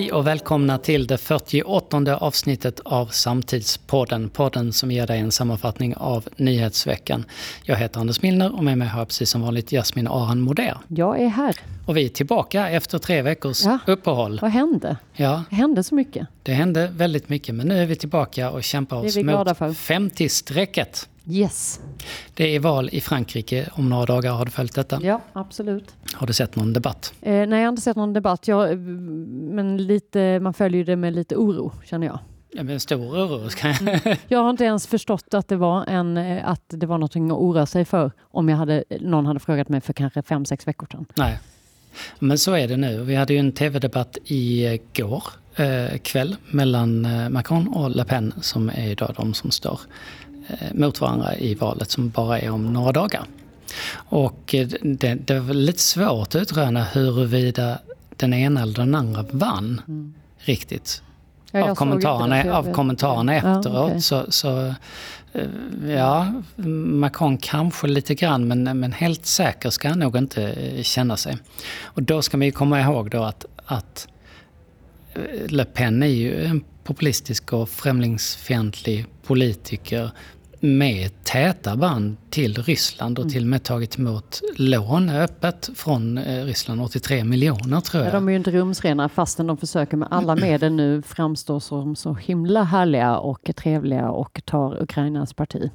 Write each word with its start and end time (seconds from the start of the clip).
Hej 0.00 0.12
och 0.12 0.26
välkomna 0.26 0.78
till 0.78 1.06
det 1.06 1.18
48 1.18 2.16
avsnittet 2.16 2.80
av 2.84 3.06
Samtidspodden. 3.06 4.28
Podden 4.28 4.72
som 4.72 4.90
ger 4.90 5.06
dig 5.06 5.18
en 5.18 5.32
sammanfattning 5.32 5.94
av 5.96 6.28
nyhetsveckan. 6.36 7.24
Jag 7.64 7.76
heter 7.76 8.00
Anders 8.00 8.22
Milner 8.22 8.54
och 8.56 8.64
med 8.64 8.78
mig 8.78 8.88
har 8.88 8.98
jag 8.98 9.08
precis 9.08 9.30
som 9.30 9.42
vanligt 9.42 9.72
Jasmin 9.72 10.06
Aran 10.06 10.40
Moder. 10.40 10.76
Jag 10.88 11.20
är 11.20 11.28
här. 11.28 11.56
Och 11.86 11.96
vi 11.96 12.04
är 12.04 12.08
tillbaka 12.08 12.70
efter 12.70 12.98
tre 12.98 13.22
veckors 13.22 13.64
ja. 13.64 13.78
uppehåll. 13.86 14.38
Vad 14.42 14.50
hände? 14.50 14.96
Ja. 15.12 15.42
Det 15.50 15.56
hände 15.56 15.84
så 15.84 15.94
mycket. 15.94 16.28
Det 16.42 16.52
hände 16.52 16.90
väldigt 16.94 17.28
mycket 17.28 17.54
men 17.54 17.68
nu 17.68 17.82
är 17.82 17.86
vi 17.86 17.96
tillbaka 17.96 18.50
och 18.50 18.64
kämpar 18.64 18.96
oss 18.96 19.16
mot 19.16 19.48
50-strecket. 19.48 21.08
Yes. 21.30 21.80
Det 22.34 22.56
är 22.56 22.60
val 22.60 22.88
i 22.92 23.00
Frankrike 23.00 23.68
om 23.72 23.88
några 23.88 24.06
dagar. 24.06 24.32
Har 24.32 24.44
du 24.44 24.50
följt 24.50 24.74
detta? 24.74 25.00
Ja, 25.02 25.20
absolut. 25.32 25.94
Har 26.14 26.26
du 26.26 26.32
sett 26.32 26.56
någon 26.56 26.72
debatt? 26.72 27.12
Eh, 27.22 27.32
nej, 27.32 27.50
jag 27.50 27.58
har 27.58 27.68
inte 27.68 27.82
sett 27.82 27.96
någon 27.96 28.12
debatt. 28.12 28.48
Jag, 28.48 28.78
men 28.78 29.76
lite, 29.76 30.40
man 30.40 30.54
följer 30.54 30.84
det 30.84 30.96
med 30.96 31.14
lite 31.14 31.36
oro, 31.36 31.72
känner 31.84 32.06
jag. 32.06 32.18
Ja, 32.52 32.62
men 32.62 32.80
stor 32.80 32.98
oro. 32.98 33.48
Mm. 33.62 34.00
jag 34.28 34.42
har 34.42 34.50
inte 34.50 34.64
ens 34.64 34.86
förstått 34.86 35.34
att 35.34 35.48
det 35.48 35.56
var, 35.56 35.84
en, 35.86 36.16
eh, 36.16 36.48
att 36.48 36.64
det 36.68 36.86
var 36.86 36.98
något 36.98 37.10
att 37.10 37.16
oroa 37.16 37.66
sig 37.66 37.84
för 37.84 38.12
om 38.20 38.48
jag 38.48 38.56
hade, 38.56 38.84
någon 39.00 39.26
hade 39.26 39.40
frågat 39.40 39.68
mig 39.68 39.80
för 39.80 39.92
kanske 39.92 40.22
fem, 40.22 40.44
sex 40.44 40.68
veckor 40.68 40.86
sedan. 40.90 41.06
Nej, 41.14 41.38
men 42.18 42.38
så 42.38 42.52
är 42.52 42.68
det 42.68 42.76
nu. 42.76 43.02
Vi 43.02 43.14
hade 43.14 43.32
ju 43.32 43.38
en 43.38 43.52
tv-debatt 43.52 44.18
igår 44.24 45.24
eh, 45.56 45.98
kväll 45.98 46.36
mellan 46.50 47.04
eh, 47.04 47.28
Macron 47.28 47.68
och 47.68 47.90
Le 47.90 48.04
Pen 48.04 48.34
som 48.40 48.68
är 48.68 48.88
idag 48.88 49.14
de 49.16 49.34
som 49.34 49.50
står 49.50 49.80
mot 50.74 51.00
varandra 51.00 51.36
i 51.36 51.54
valet 51.54 51.90
som 51.90 52.10
bara 52.10 52.38
är 52.40 52.50
om 52.50 52.72
några 52.72 52.92
dagar. 52.92 53.24
Och 53.94 54.54
eh, 54.54 54.68
det, 54.82 55.14
det 55.14 55.40
var 55.40 55.54
lite 55.54 55.78
svårt 55.78 56.28
att 56.28 56.36
utröna 56.36 56.84
huruvida 56.84 57.78
den 58.16 58.34
ena 58.34 58.62
eller 58.62 58.74
den 58.74 58.94
andra 58.94 59.24
vann 59.30 59.82
mm. 59.88 60.14
riktigt. 60.38 61.02
Ja, 61.52 61.70
av, 61.70 61.74
kommentarerna, 61.74 62.54
av 62.54 62.72
kommentarerna 62.72 63.34
efteråt 63.34 63.74
ja, 63.74 63.84
okay. 63.84 64.00
så, 64.00 64.24
så 64.28 64.74
eh, 65.32 65.90
ja, 65.90 66.32
Macron 66.56 67.38
kanske 67.38 67.86
lite 67.86 68.14
grann 68.14 68.48
men, 68.48 68.80
men 68.80 68.92
helt 68.92 69.26
säker 69.26 69.70
ska 69.70 69.88
han 69.88 69.98
nog 69.98 70.16
inte 70.16 70.54
känna 70.82 71.16
sig. 71.16 71.36
Och 71.82 72.02
då 72.02 72.22
ska 72.22 72.36
man 72.36 72.46
ju 72.46 72.52
komma 72.52 72.80
ihåg 72.80 73.10
då 73.10 73.22
att, 73.22 73.44
att 73.66 74.08
Le 75.48 75.64
Pen 75.64 76.02
är 76.02 76.06
ju 76.06 76.44
en 76.44 76.64
populistisk 76.84 77.52
och 77.52 77.68
främlingsfientlig 77.68 79.06
politiker 79.22 80.10
med 80.60 81.24
täta 81.24 81.76
band 81.76 82.16
till 82.30 82.62
Ryssland 82.62 83.18
och 83.18 83.22
mm. 83.22 83.32
till 83.32 83.42
och 83.42 83.48
med 83.48 83.62
tagit 83.62 83.98
emot 83.98 84.40
lån 84.56 85.08
öppet 85.08 85.70
från 85.74 86.18
eh, 86.18 86.44
Ryssland, 86.44 86.82
83 86.82 87.24
miljoner 87.24 87.80
tror 87.80 88.04
jag. 88.04 88.08
Ja, 88.08 88.14
de 88.14 88.28
är 88.28 88.32
ju 88.32 88.36
inte 88.36 88.50
rumsrena 88.50 89.08
fastän 89.08 89.46
de 89.46 89.56
försöker 89.56 89.96
med 89.96 90.08
alla 90.10 90.36
medel 90.36 90.72
nu 90.72 91.02
framstå 91.02 91.60
som 91.60 91.96
så 91.96 92.14
himla 92.14 92.62
härliga 92.62 93.16
och 93.16 93.50
trevliga 93.56 94.08
och 94.10 94.40
tar 94.44 94.82
Ukrainas 94.82 95.32
parti. 95.32 95.70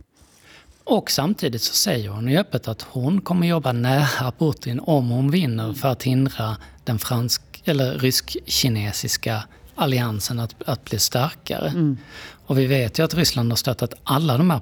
Och 0.83 1.11
samtidigt 1.11 1.61
så 1.61 1.73
säger 1.73 2.09
hon 2.09 2.27
ju 2.27 2.37
öppet 2.37 2.67
att 2.67 2.81
hon 2.81 3.21
kommer 3.21 3.47
jobba 3.47 3.71
nära 3.71 4.31
Putin 4.39 4.79
om 4.79 5.09
hon 5.09 5.31
vinner 5.31 5.73
för 5.73 5.87
att 5.87 6.03
hindra 6.03 6.57
den 6.83 6.99
fransk 6.99 7.41
eller 7.65 7.99
rysk-kinesiska 7.99 9.43
alliansen 9.75 10.39
att, 10.39 10.55
att 10.65 10.85
bli 10.85 10.99
starkare. 10.99 11.67
Mm. 11.67 11.97
Och 12.45 12.59
vi 12.59 12.65
vet 12.65 12.99
ju 12.99 13.03
att 13.03 13.13
Ryssland 13.13 13.51
har 13.51 13.55
stöttat 13.55 13.93
alla 14.03 14.37
de 14.37 14.49
här 14.49 14.61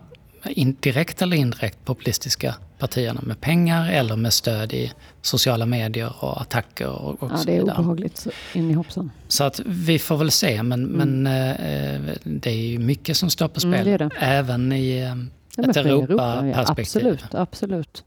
direkt 0.81 1.21
eller 1.21 1.37
indirekt 1.37 1.85
populistiska 1.85 2.55
partierna 2.77 3.21
med 3.23 3.41
pengar 3.41 3.91
eller 3.91 4.15
med 4.15 4.33
stöd 4.33 4.73
i 4.73 4.91
sociala 5.21 5.65
medier 5.65 6.13
och 6.19 6.41
attacker 6.41 6.89
och, 6.89 7.23
och 7.23 7.31
Ja, 7.31 7.43
det 7.45 7.57
är 7.57 7.61
obehagligt 7.61 8.27
in 8.53 8.71
i 8.71 8.73
hoppsan. 8.73 9.11
Så 9.27 9.43
att 9.43 9.59
vi 9.65 9.99
får 9.99 10.17
väl 10.17 10.31
se, 10.31 10.63
men, 10.63 10.83
mm. 10.85 11.23
men 11.23 11.27
eh, 11.27 12.15
det 12.23 12.49
är 12.49 12.67
ju 12.67 12.79
mycket 12.79 13.17
som 13.17 13.29
står 13.29 13.47
på 13.47 13.59
spel. 13.59 13.73
Mm, 13.73 13.85
det 13.85 13.97
det. 13.97 14.09
Även 14.19 14.71
i 14.71 14.97
eh, 14.97 15.69
ett 15.69 15.77
Europa-perspektiv. 15.77 17.07
Europa, 17.07 17.23
ja, 17.27 17.33
absolut, 17.33 17.35
absolut. 17.35 18.03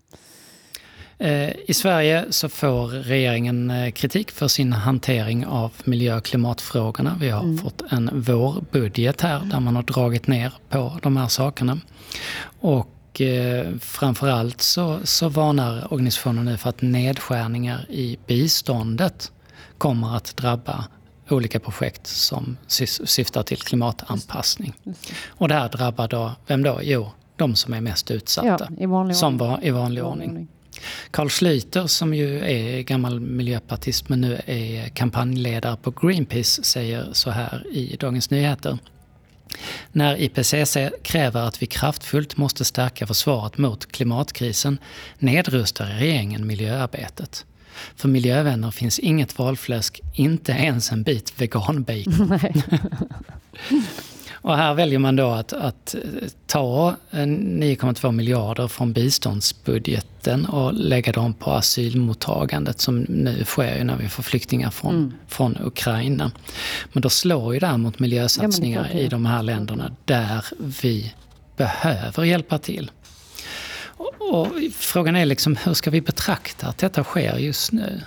Eh, 1.18 1.50
I 1.66 1.74
Sverige 1.74 2.24
så 2.30 2.48
får 2.48 2.86
regeringen 2.88 3.70
eh, 3.70 3.90
kritik 3.90 4.30
för 4.30 4.48
sin 4.48 4.72
hantering 4.72 5.46
av 5.46 5.72
miljö 5.84 6.16
och 6.16 6.24
klimatfrågorna. 6.24 7.16
Vi 7.20 7.30
har 7.30 7.42
mm. 7.42 7.58
fått 7.58 7.82
en 7.90 8.10
vårbudget 8.12 9.20
här 9.20 9.40
där 9.44 9.60
man 9.60 9.76
har 9.76 9.82
dragit 9.82 10.26
ner 10.26 10.52
på 10.68 10.98
de 11.02 11.16
här 11.16 11.28
sakerna. 11.28 11.78
Och 12.60 13.20
eh, 13.20 13.74
framförallt 13.80 14.60
så, 14.60 14.98
så 15.04 15.28
varnar 15.28 15.92
organisationen 15.92 16.44
nu 16.44 16.56
för 16.56 16.70
att 16.70 16.82
nedskärningar 16.82 17.86
i 17.90 18.18
biståndet 18.26 19.32
kommer 19.78 20.16
att 20.16 20.36
drabba 20.36 20.84
olika 21.28 21.60
projekt 21.60 22.06
som 22.06 22.56
syftar 22.66 23.42
till 23.42 23.58
klimatanpassning. 23.58 24.74
Och 25.26 25.48
det 25.48 25.54
här 25.54 25.68
drabbar 25.68 26.08
då, 26.08 26.32
vem 26.46 26.62
då? 26.62 26.80
Jo, 26.82 27.10
de 27.36 27.54
som 27.54 27.74
är 27.74 27.80
mest 27.80 28.10
utsatta. 28.10 28.68
Ja, 28.70 28.82
i 28.82 28.86
vanlig 28.86 29.16
som 29.16 29.38
var 29.38 29.58
i 29.62 29.70
vanlig 29.70 30.04
ordning. 30.04 30.48
Carl 31.10 31.28
Schlüter 31.28 31.86
som 31.86 32.14
ju 32.14 32.44
är 32.44 32.82
gammal 32.82 33.20
miljöpartist 33.20 34.08
men 34.08 34.20
nu 34.20 34.40
är 34.46 34.88
kampanjledare 34.88 35.76
på 35.76 35.90
Greenpeace 35.90 36.62
säger 36.62 37.08
så 37.12 37.30
här 37.30 37.66
i 37.72 37.96
Dagens 38.00 38.30
Nyheter. 38.30 38.78
När 39.92 40.22
IPCC 40.22 40.76
kräver 41.02 41.40
att 41.40 41.62
vi 41.62 41.66
kraftfullt 41.66 42.36
måste 42.36 42.64
stärka 42.64 43.06
försvaret 43.06 43.58
mot 43.58 43.92
klimatkrisen 43.92 44.78
nedrustar 45.18 45.86
regeringen 45.86 46.46
miljöarbetet. 46.46 47.44
För 47.96 48.08
miljövänner 48.08 48.70
finns 48.70 48.98
inget 48.98 49.38
valfläsk, 49.38 50.00
inte 50.14 50.52
ens 50.52 50.92
en 50.92 51.02
bit 51.02 51.40
veganbacon. 51.40 52.40
Och 54.46 54.56
här 54.56 54.74
väljer 54.74 54.98
man 54.98 55.16
då 55.16 55.30
att, 55.30 55.52
att 55.52 55.94
ta 56.46 56.94
9,2 57.10 58.12
miljarder 58.12 58.68
från 58.68 58.92
biståndsbudgeten 58.92 60.46
och 60.46 60.74
lägga 60.74 61.12
dem 61.12 61.34
på 61.34 61.50
asylmottagandet 61.50 62.80
som 62.80 63.00
nu 63.00 63.44
sker 63.44 63.84
när 63.84 63.96
vi 63.96 64.08
får 64.08 64.22
flyktingar 64.22 64.70
från, 64.70 64.94
mm. 64.94 65.12
från 65.28 65.56
Ukraina. 65.64 66.32
Men 66.92 67.02
då 67.02 67.08
slår 67.08 67.54
ju 67.54 67.60
det 67.60 67.66
här 67.66 67.76
mot 67.76 67.98
miljösatsningar 67.98 68.90
ja, 68.92 68.98
i 68.98 69.08
de 69.08 69.26
här 69.26 69.42
länderna 69.42 69.96
där 70.04 70.44
vi 70.82 71.14
behöver 71.56 72.24
hjälpa 72.24 72.58
till. 72.58 72.90
Och, 73.82 74.12
och, 74.32 74.48
frågan 74.72 75.16
är 75.16 75.26
liksom 75.26 75.56
hur 75.56 75.74
ska 75.74 75.90
vi 75.90 76.00
betrakta 76.00 76.66
att 76.66 76.78
detta 76.78 77.04
sker 77.04 77.38
just 77.38 77.72
nu? 77.72 78.00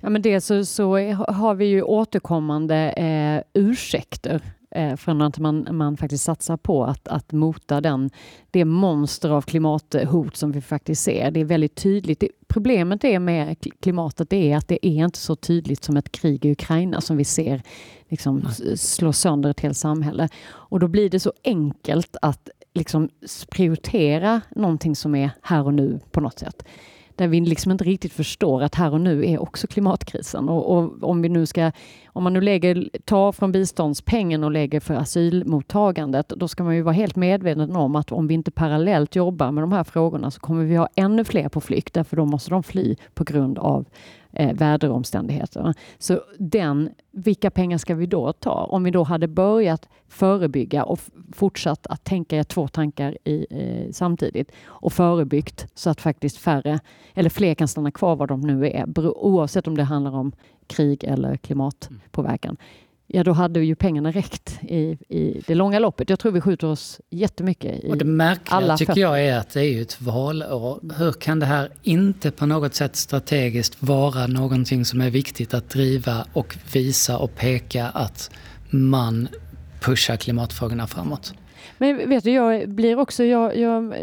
Ja, 0.00 0.10
men 0.10 0.22
dels 0.22 0.46
så, 0.46 0.64
så 0.64 0.98
har 1.28 1.54
vi 1.54 1.64
ju 1.64 1.82
återkommande 1.82 2.76
eh, 2.90 3.62
ursäkter 3.62 4.40
eh, 4.74 4.96
från 4.96 5.22
att 5.22 5.38
man, 5.38 5.68
man 5.70 5.96
faktiskt 5.96 6.24
satsar 6.24 6.56
på 6.56 6.84
att, 6.84 7.08
att 7.08 7.32
mota 7.32 7.80
den, 7.80 8.10
det 8.50 8.64
monster 8.64 9.30
av 9.30 9.42
klimathot 9.42 10.36
som 10.36 10.52
vi 10.52 10.60
faktiskt 10.60 11.02
ser. 11.02 11.30
Det 11.30 11.40
är 11.40 11.44
väldigt 11.44 11.74
tydligt. 11.74 12.20
Det, 12.20 12.28
problemet 12.48 13.04
är 13.04 13.18
med 13.18 13.56
klimatet 13.80 14.32
är 14.32 14.56
att 14.56 14.68
det 14.68 14.86
är 14.86 15.04
inte 15.04 15.18
så 15.18 15.36
tydligt 15.36 15.84
som 15.84 15.96
ett 15.96 16.12
krig 16.12 16.44
i 16.44 16.52
Ukraina 16.52 17.00
som 17.00 17.16
vi 17.16 17.24
ser 17.24 17.62
liksom, 18.08 18.48
slå 18.76 19.12
sönder 19.12 19.50
ett 19.50 19.60
helt 19.60 19.78
samhälle. 19.78 20.28
Och 20.44 20.80
då 20.80 20.88
blir 20.88 21.10
det 21.10 21.20
så 21.20 21.32
enkelt 21.44 22.16
att 22.22 22.48
liksom 22.74 23.08
prioritera 23.50 24.40
någonting 24.50 24.96
som 24.96 25.14
är 25.14 25.30
här 25.42 25.66
och 25.66 25.74
nu 25.74 26.00
på 26.10 26.20
något 26.20 26.38
sätt 26.38 26.64
där 27.16 27.28
vi 27.28 27.40
liksom 27.40 27.72
inte 27.72 27.84
riktigt 27.84 28.12
förstår 28.12 28.62
att 28.62 28.74
här 28.74 28.92
och 28.92 29.00
nu 29.00 29.30
är 29.30 29.42
också 29.42 29.66
klimatkrisen. 29.66 30.48
Och, 30.48 30.76
och, 30.76 31.02
om 31.02 31.22
vi 31.22 31.28
nu 31.28 31.46
ska, 31.46 31.72
om 32.06 32.22
man 32.24 32.32
nu 32.32 32.40
lägger, 32.40 32.90
tar 33.04 33.32
från 33.32 33.52
biståndspengen 33.52 34.44
och 34.44 34.50
lägger 34.50 34.80
för 34.80 34.94
asylmottagandet, 34.94 36.28
då 36.28 36.48
ska 36.48 36.64
man 36.64 36.76
ju 36.76 36.82
vara 36.82 36.94
helt 36.94 37.16
medveten 37.16 37.76
om 37.76 37.96
att 37.96 38.12
om 38.12 38.26
vi 38.26 38.34
inte 38.34 38.50
parallellt 38.50 39.16
jobbar 39.16 39.50
med 39.50 39.62
de 39.62 39.72
här 39.72 39.84
frågorna 39.84 40.30
så 40.30 40.40
kommer 40.40 40.64
vi 40.64 40.76
ha 40.76 40.88
ännu 40.94 41.24
fler 41.24 41.48
på 41.48 41.60
flykt, 41.60 41.94
därför 41.94 42.16
då 42.16 42.24
måste 42.24 42.50
de 42.50 42.62
fly 42.62 42.96
på 43.14 43.24
grund 43.24 43.58
av 43.58 43.84
eh, 44.32 44.54
väderomständigheter. 44.54 45.74
Så 45.98 46.20
den, 46.38 46.90
vilka 47.10 47.50
pengar 47.50 47.78
ska 47.78 47.94
vi 47.94 48.06
då 48.06 48.32
ta? 48.32 48.64
Om 48.64 48.84
vi 48.84 48.90
då 48.90 49.02
hade 49.02 49.28
börjat 49.28 49.88
förebygga 50.08 50.84
och 50.84 51.00
fortsatt 51.32 51.86
att 51.86 52.04
tänka 52.04 52.44
två 52.44 52.68
tankar 52.68 53.18
i, 53.24 53.46
eh, 53.50 53.90
samtidigt 53.92 54.52
och 54.66 54.92
förebyggt 54.92 55.66
så 55.74 55.90
att 55.90 56.00
faktiskt 56.00 56.38
färre 56.38 56.80
eller 57.14 57.30
fler 57.30 57.54
kan 57.54 57.68
stanna 57.68 57.90
kvar 57.90 58.16
var 58.16 58.26
de 58.26 58.40
nu 58.40 58.66
är, 58.66 58.98
oavsett 58.98 59.66
om 59.66 59.76
det 59.76 59.84
handlar 59.84 60.12
om 60.16 60.32
krig 60.66 61.04
eller 61.04 61.36
klimatpåverkan 61.36 62.56
ja 63.12 63.24
då 63.24 63.32
hade 63.32 63.60
ju 63.60 63.74
pengarna 63.74 64.10
räckt 64.10 64.58
i, 64.62 64.98
i 65.08 65.42
det 65.46 65.54
långa 65.54 65.78
loppet. 65.78 66.10
Jag 66.10 66.18
tror 66.18 66.32
vi 66.32 66.40
skjuter 66.40 66.66
oss 66.66 67.00
jättemycket 67.10 67.84
i 67.84 67.90
Och 67.90 67.96
det 67.96 68.04
märkliga 68.04 68.56
alla 68.56 68.76
tycker 68.76 69.00
jag 69.00 69.24
är 69.24 69.38
att 69.38 69.50
det 69.50 69.60
är 69.60 69.72
ju 69.72 69.82
ett 69.82 70.00
valår. 70.00 70.80
Hur 70.98 71.12
kan 71.12 71.38
det 71.38 71.46
här 71.46 71.70
inte 71.82 72.30
på 72.30 72.46
något 72.46 72.74
sätt 72.74 72.96
strategiskt 72.96 73.82
vara 73.82 74.26
någonting 74.26 74.84
som 74.84 75.00
är 75.00 75.10
viktigt 75.10 75.54
att 75.54 75.70
driva 75.70 76.26
och 76.32 76.56
visa 76.72 77.18
och 77.18 77.34
peka 77.36 77.86
att 77.88 78.30
man 78.70 79.28
pushar 79.80 80.16
klimatfrågorna 80.16 80.86
framåt? 80.86 81.34
Men 81.78 82.08
vet 82.08 82.24
du, 82.24 82.30
jag 82.30 82.68
blir 82.68 82.98
också, 82.98 83.24
jag, 83.24 83.56
jag, 83.56 83.94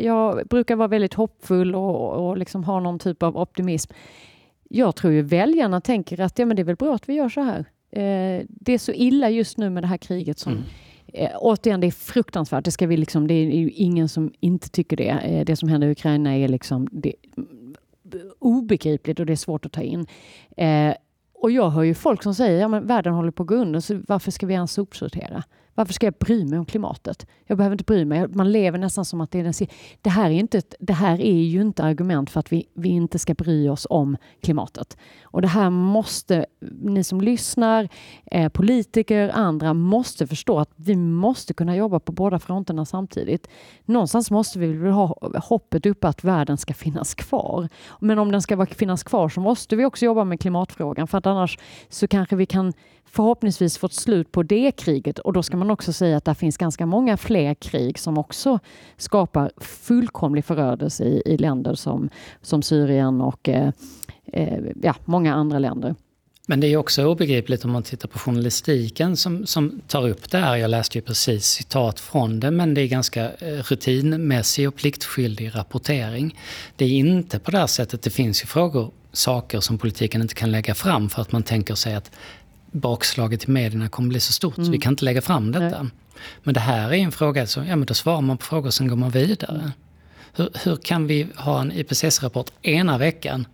jag 0.00 0.46
brukar 0.46 0.76
vara 0.76 0.88
väldigt 0.88 1.14
hoppfull 1.14 1.74
och, 1.74 2.28
och 2.28 2.36
liksom 2.36 2.64
ha 2.64 2.80
någon 2.80 2.98
typ 2.98 3.22
av 3.22 3.36
optimism 3.36 3.92
jag 4.74 4.96
tror 4.96 5.12
ju 5.12 5.22
väljarna 5.22 5.80
tänker 5.80 6.20
att 6.20 6.38
ja, 6.38 6.46
men 6.46 6.56
det 6.56 6.62
är 6.62 6.64
väl 6.64 6.76
bra 6.76 6.94
att 6.94 7.08
vi 7.08 7.14
gör 7.14 7.28
så 7.28 7.40
här. 7.40 7.64
Eh, 7.92 8.44
det 8.48 8.72
är 8.72 8.78
så 8.78 8.92
illa 8.92 9.30
just 9.30 9.58
nu 9.58 9.70
med 9.70 9.82
det 9.82 9.86
här 9.86 9.96
kriget 9.96 10.38
som 10.38 10.52
mm. 10.52 10.64
Eh, 11.14 11.30
återigen, 11.38 11.80
det 11.80 11.86
är 11.86 11.90
fruktansvärt. 11.90 12.64
Det, 12.64 12.70
ska 12.70 12.86
vi 12.86 12.96
liksom, 12.96 13.26
det 13.26 13.34
är 13.34 13.44
ju 13.44 13.70
ingen 13.70 14.08
som 14.08 14.32
inte 14.40 14.68
tycker 14.68 14.96
det. 14.96 15.08
Eh, 15.08 15.44
det 15.44 15.56
som 15.56 15.68
händer 15.68 15.88
i 15.88 15.90
Ukraina 15.90 16.36
är 16.36 16.48
liksom 16.48 16.88
det, 16.92 17.14
obegripligt 18.38 19.20
och 19.20 19.26
det 19.26 19.32
är 19.32 19.36
svårt 19.36 19.66
att 19.66 19.72
ta 19.72 19.82
in. 19.82 20.06
Eh, 20.56 20.94
och 21.34 21.50
jag 21.50 21.70
hör 21.70 21.82
ju 21.82 21.94
folk 21.94 22.22
som 22.22 22.34
säger 22.34 22.66
att 22.66 22.72
ja, 22.72 22.80
världen 22.80 23.14
håller 23.14 23.30
på 23.30 23.42
att 23.42 23.46
gå 23.46 23.54
under, 23.54 23.80
så 23.80 24.00
varför 24.08 24.30
ska 24.30 24.46
vi 24.46 24.54
ens 24.54 24.72
sopsortera? 24.72 25.44
Varför 25.74 25.92
ska 25.92 26.06
jag 26.06 26.14
bry 26.14 26.44
mig 26.44 26.58
om 26.58 26.64
klimatet? 26.64 27.26
Jag 27.46 27.58
behöver 27.58 27.74
inte 27.74 27.84
bry 27.84 28.04
mig. 28.04 28.28
Man 28.28 28.52
lever 28.52 28.78
nästan 28.78 29.04
som 29.04 29.20
att 29.20 29.30
det 29.30 29.38
är 29.38 29.44
den 29.44 29.52
det 30.02 30.10
här 30.10 30.30
är, 30.30 30.34
inte 30.34 30.58
ett, 30.58 30.74
det 30.80 30.92
här 30.92 31.20
är 31.20 31.42
ju 31.42 31.60
inte 31.60 31.84
argument 31.84 32.30
för 32.30 32.40
att 32.40 32.52
vi, 32.52 32.66
vi 32.74 32.88
inte 32.88 33.18
ska 33.18 33.34
bry 33.34 33.68
oss 33.68 33.86
om 33.90 34.16
klimatet. 34.42 34.96
Och 35.22 35.42
det 35.42 35.48
här 35.48 35.70
måste 35.70 36.46
ni 36.82 37.04
som 37.04 37.20
lyssnar, 37.20 37.88
eh, 38.26 38.48
politiker, 38.48 39.30
andra 39.34 39.74
måste 39.74 40.26
förstå 40.26 40.58
att 40.58 40.70
vi 40.76 40.96
måste 40.96 41.54
kunna 41.54 41.76
jobba 41.76 42.00
på 42.00 42.12
båda 42.12 42.38
fronterna 42.38 42.84
samtidigt. 42.84 43.48
Någonstans 43.84 44.30
måste 44.30 44.58
vi 44.58 44.72
väl 44.72 44.92
ha 44.92 45.18
hoppet 45.44 45.86
uppe 45.86 46.08
att 46.08 46.24
världen 46.24 46.58
ska 46.58 46.74
finnas 46.74 47.14
kvar. 47.14 47.68
Men 48.00 48.18
om 48.18 48.32
den 48.32 48.42
ska 48.42 48.66
finnas 48.66 49.02
kvar 49.02 49.28
så 49.28 49.40
måste 49.40 49.76
vi 49.76 49.84
också 49.84 50.04
jobba 50.04 50.24
med 50.24 50.40
klimatfrågan 50.40 51.06
för 51.06 51.18
att 51.18 51.26
annars 51.26 51.58
så 51.88 52.08
kanske 52.08 52.36
vi 52.36 52.46
kan 52.46 52.72
förhoppningsvis 53.12 53.78
fått 53.78 53.92
slut 53.92 54.32
på 54.32 54.42
det 54.42 54.72
kriget 54.72 55.18
och 55.18 55.32
då 55.32 55.42
ska 55.42 55.56
man 55.56 55.70
också 55.70 55.92
säga 55.92 56.16
att 56.16 56.24
det 56.24 56.34
finns 56.34 56.56
ganska 56.56 56.86
många 56.86 57.16
fler 57.16 57.54
krig 57.54 57.98
som 57.98 58.18
också 58.18 58.58
skapar 58.96 59.52
fullkomlig 59.56 60.44
förödelse 60.44 61.04
i, 61.04 61.22
i 61.26 61.36
länder 61.36 61.74
som, 61.74 62.10
som 62.42 62.62
Syrien 62.62 63.20
och 63.20 63.48
eh, 63.48 63.70
eh 64.32 64.58
ja, 64.82 64.94
många 65.04 65.34
andra 65.34 65.58
länder. 65.58 65.94
Men 66.46 66.60
det 66.60 66.66
är 66.66 66.76
också 66.76 67.04
obegripligt 67.04 67.64
om 67.64 67.70
man 67.70 67.82
tittar 67.82 68.08
på 68.08 68.18
journalistiken 68.18 69.16
som, 69.16 69.46
som 69.46 69.80
tar 69.86 70.08
upp 70.08 70.30
det 70.30 70.38
här. 70.38 70.56
Jag 70.56 70.70
läste 70.70 70.98
ju 70.98 71.02
precis 71.02 71.46
citat 71.46 72.00
från 72.00 72.40
det, 72.40 72.50
men 72.50 72.74
det 72.74 72.80
är 72.80 72.86
ganska 72.86 73.24
eh, 73.24 73.62
rutinmässig 73.62 74.68
och 74.68 74.76
pliktskyldig 74.76 75.54
rapportering. 75.54 76.38
Det 76.76 76.84
är 76.84 76.88
inte 76.88 77.38
på 77.38 77.50
det 77.50 77.58
här 77.58 77.66
sättet. 77.66 78.02
Det 78.02 78.10
finns 78.10 78.42
ju 78.42 78.46
frågor, 78.46 78.90
saker 79.12 79.60
som 79.60 79.78
politiken 79.78 80.22
inte 80.22 80.34
kan 80.34 80.52
lägga 80.52 80.74
fram 80.74 81.08
för 81.08 81.22
att 81.22 81.32
man 81.32 81.42
tänker 81.42 81.74
sig 81.74 81.94
att 81.94 82.10
bakslaget 82.72 83.48
i 83.48 83.50
medierna 83.50 83.88
kommer 83.88 84.08
bli 84.08 84.20
så 84.20 84.32
stort 84.32 84.56
mm. 84.56 84.64
så 84.64 84.70
vi 84.70 84.76
mm. 84.76 84.80
kan 84.80 84.92
inte 84.92 85.04
lägga 85.04 85.22
fram 85.22 85.52
detta. 85.52 85.82
Nej. 85.82 85.92
Men 86.42 86.54
det 86.54 86.60
här 86.60 86.92
är 86.92 86.94
en 86.94 87.12
fråga, 87.12 87.46
så, 87.46 87.60
ja 87.60 87.76
men 87.76 87.86
då 87.86 87.94
svarar 87.94 88.20
man 88.20 88.38
på 88.38 88.44
frågor 88.44 88.66
och 88.66 88.74
sen 88.74 88.88
går 88.88 88.96
man 88.96 89.10
vidare. 89.10 89.72
Hur, 90.34 90.50
hur 90.64 90.76
kan 90.76 91.06
vi 91.06 91.26
ha 91.36 91.60
en 91.60 91.72
IPCC-rapport 91.72 92.52
ena 92.62 92.98
veckan 92.98 93.46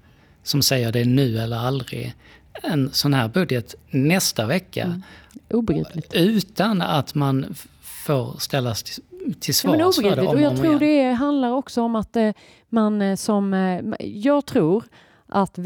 som 0.43 0.62
säger 0.62 0.93
det 0.93 1.00
är 1.00 1.05
nu 1.05 1.38
eller 1.38 1.56
aldrig, 1.56 2.15
en 2.62 2.91
sån 2.93 3.15
här 3.15 3.29
budget 3.29 3.75
nästa 3.91 4.47
vecka. 4.47 4.85
Mm. 4.85 5.03
Obegripligt. 5.50 6.14
Utan 6.14 6.82
att 6.82 7.14
man 7.14 7.55
får 7.82 8.41
ställas 8.41 8.82
till, 8.82 9.03
till 9.41 9.55
svars 9.55 9.76
ja, 9.79 9.93
för 9.93 10.17
det 10.17 10.23
om 10.23 10.29
och 10.29 10.41
Jag 10.41 10.56
tror 10.56 10.82
igen. 10.82 11.09
det 11.09 11.12
handlar 11.12 11.50
också 11.50 11.82
om 11.82 11.97
att 11.97 12.17
eh, 12.17 12.31
man 12.69 13.03
eh, 13.03 13.17
som... 13.17 13.55
Eh, 13.55 14.06
jag 14.06 14.47
tror 14.47 14.85
att 15.26 15.59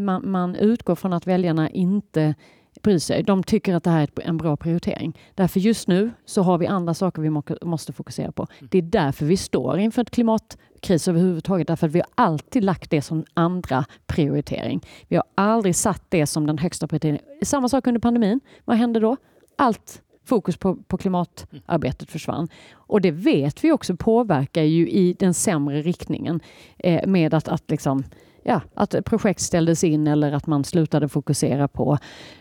man, 0.00 0.30
man 0.30 0.56
utgår 0.56 0.94
från 0.94 1.12
att 1.12 1.26
väljarna 1.26 1.70
inte 1.70 2.34
bryr 2.82 2.98
sig. 2.98 3.22
De 3.22 3.42
tycker 3.42 3.74
att 3.74 3.84
det 3.84 3.90
här 3.90 4.02
är 4.16 4.28
en 4.28 4.36
bra 4.36 4.56
prioritering. 4.56 5.18
Därför 5.34 5.60
just 5.60 5.88
nu 5.88 6.10
så 6.24 6.42
har 6.42 6.58
vi 6.58 6.66
andra 6.66 6.94
saker 6.94 7.22
vi 7.22 7.30
måste 7.66 7.92
fokusera 7.92 8.32
på. 8.32 8.46
Det 8.60 8.78
är 8.78 8.82
därför 8.82 9.26
vi 9.26 9.36
står 9.36 9.78
inför 9.78 10.02
ett 10.02 10.10
klimatkris 10.10 11.08
överhuvudtaget. 11.08 11.66
Därför 11.66 11.86
att 11.86 11.92
vi 11.92 11.98
har 11.98 12.24
alltid 12.24 12.64
lagt 12.64 12.90
det 12.90 13.02
som 13.02 13.24
andra 13.34 13.84
prioritering. 14.06 14.80
Vi 15.08 15.16
har 15.16 15.24
aldrig 15.34 15.76
satt 15.76 16.02
det 16.08 16.26
som 16.26 16.46
den 16.46 16.58
högsta 16.58 16.88
prioriteringen. 16.88 17.22
Samma 17.42 17.68
sak 17.68 17.86
under 17.86 18.00
pandemin. 18.00 18.40
Vad 18.64 18.76
hände 18.76 19.00
då? 19.00 19.16
Allt 19.56 20.02
fokus 20.24 20.56
på, 20.56 20.76
på 20.76 20.96
klimatarbetet 20.96 22.10
försvann. 22.10 22.48
Och 22.72 23.00
det 23.00 23.10
vet 23.10 23.64
vi 23.64 23.72
också 23.72 23.96
påverkar 23.96 24.62
ju 24.62 24.90
i 24.90 25.16
den 25.18 25.34
sämre 25.34 25.82
riktningen 25.82 26.40
eh, 26.78 27.06
med 27.06 27.34
att, 27.34 27.48
att 27.48 27.70
liksom 27.70 28.04
ja, 28.42 28.60
att 28.74 29.04
projekt 29.04 29.40
ställdes 29.40 29.84
in 29.84 30.06
eller 30.06 30.32
att 30.32 30.46
man 30.46 30.64
slutade 30.64 31.08
fokusera 31.08 31.68
på 31.68 31.98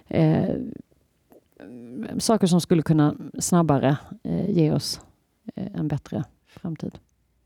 eh, 0.08 0.56
saker 2.18 2.48
som 2.48 2.62
skulle 2.62 2.82
kunna 2.82 3.16
snabbare 3.40 3.98
eh, 4.24 4.50
ge 4.50 4.72
oss 4.72 5.02
eh, 5.56 5.68
en 5.76 5.88
bättre 5.88 6.24
framtid. 6.48 6.98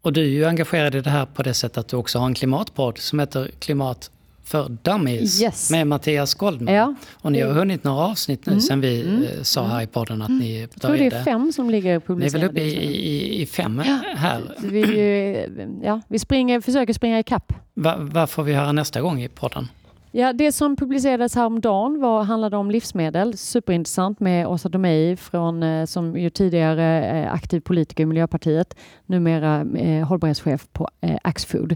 Och 0.02 0.14
du 0.14 0.22
är 0.22 0.30
ju 0.30 0.46
engagerad 0.46 0.96
i 0.96 1.02
det 1.02 1.10
här 1.10 1.26
på 1.26 1.44
det 1.44 1.54
sättet 1.54 1.78
att 1.78 1.88
du 1.88 1.98
också 1.98 2.20
har 2.20 2.26
en 2.26 2.34
klimatpodd 2.34 2.98
som 2.98 3.20
heter 3.20 3.48
Klimat 3.60 4.12
för 4.44 4.78
Dummies 4.82 5.42
yes. 5.42 5.72
med 5.72 5.88
Mattias 5.88 6.34
Goldman. 6.34 6.74
Ja. 6.74 6.96
Och 7.14 7.32
ni 7.32 7.42
har 7.42 7.54
hunnit 7.54 7.84
några 7.84 8.04
avsnitt 8.04 8.46
nu 8.46 8.52
mm. 8.52 8.62
sen 8.62 8.82
vi 8.82 9.02
mm. 9.02 9.24
Eh, 9.24 9.42
sa 9.42 9.68
här 9.68 9.82
i 9.82 9.88
podden 9.88 10.22
att 10.22 10.30
ni 10.30 10.60
Jag 10.60 10.82
tror 10.82 10.98
det 10.98 11.06
är 11.06 11.24
fem 11.24 11.52
som 11.52 11.70
ligger 11.70 12.00
publicerade. 12.00 12.54
Ni 12.54 12.62
är 12.62 12.66
väl 12.66 12.74
uppe 12.74 12.86
i, 12.86 12.96
i, 13.10 13.42
i 13.42 13.46
fem 13.46 13.82
ja. 13.86 14.00
här? 14.16 14.42
Vi, 14.62 15.48
ja, 15.84 16.02
vi 16.08 16.20
springer, 16.20 16.62
försöker 16.62 16.94
springa 16.94 17.20
ikapp. 17.20 17.54
Va, 17.74 17.96
vad 18.00 18.30
får 18.30 18.44
vi 18.44 18.54
höra 18.54 18.72
nästa 18.72 19.02
gång 19.02 19.22
i 19.22 19.28
podden? 19.28 19.68
Ja, 20.16 20.34
det 20.34 20.52
som 20.52 20.76
publicerades 20.76 21.36
häromdagen 21.36 22.02
var, 22.02 22.24
handlade 22.24 22.58
om 22.58 22.72
livsmedel. 22.72 23.38
Superintressant 23.38 24.20
med 24.20 24.48
Åsa 24.48 24.70
Domeij 24.70 25.16
från, 25.16 25.64
eh, 25.64 25.86
som 25.86 26.18
ju 26.18 26.30
tidigare 26.30 27.06
eh, 27.06 27.34
aktiv 27.34 27.60
politiker 27.60 28.04
i 28.04 28.06
Miljöpartiet, 28.06 28.76
numera 29.06 29.66
eh, 29.78 30.08
hållbarhetschef 30.08 30.68
på 30.74 30.88
eh, 31.02 31.18
Axfood. 31.24 31.76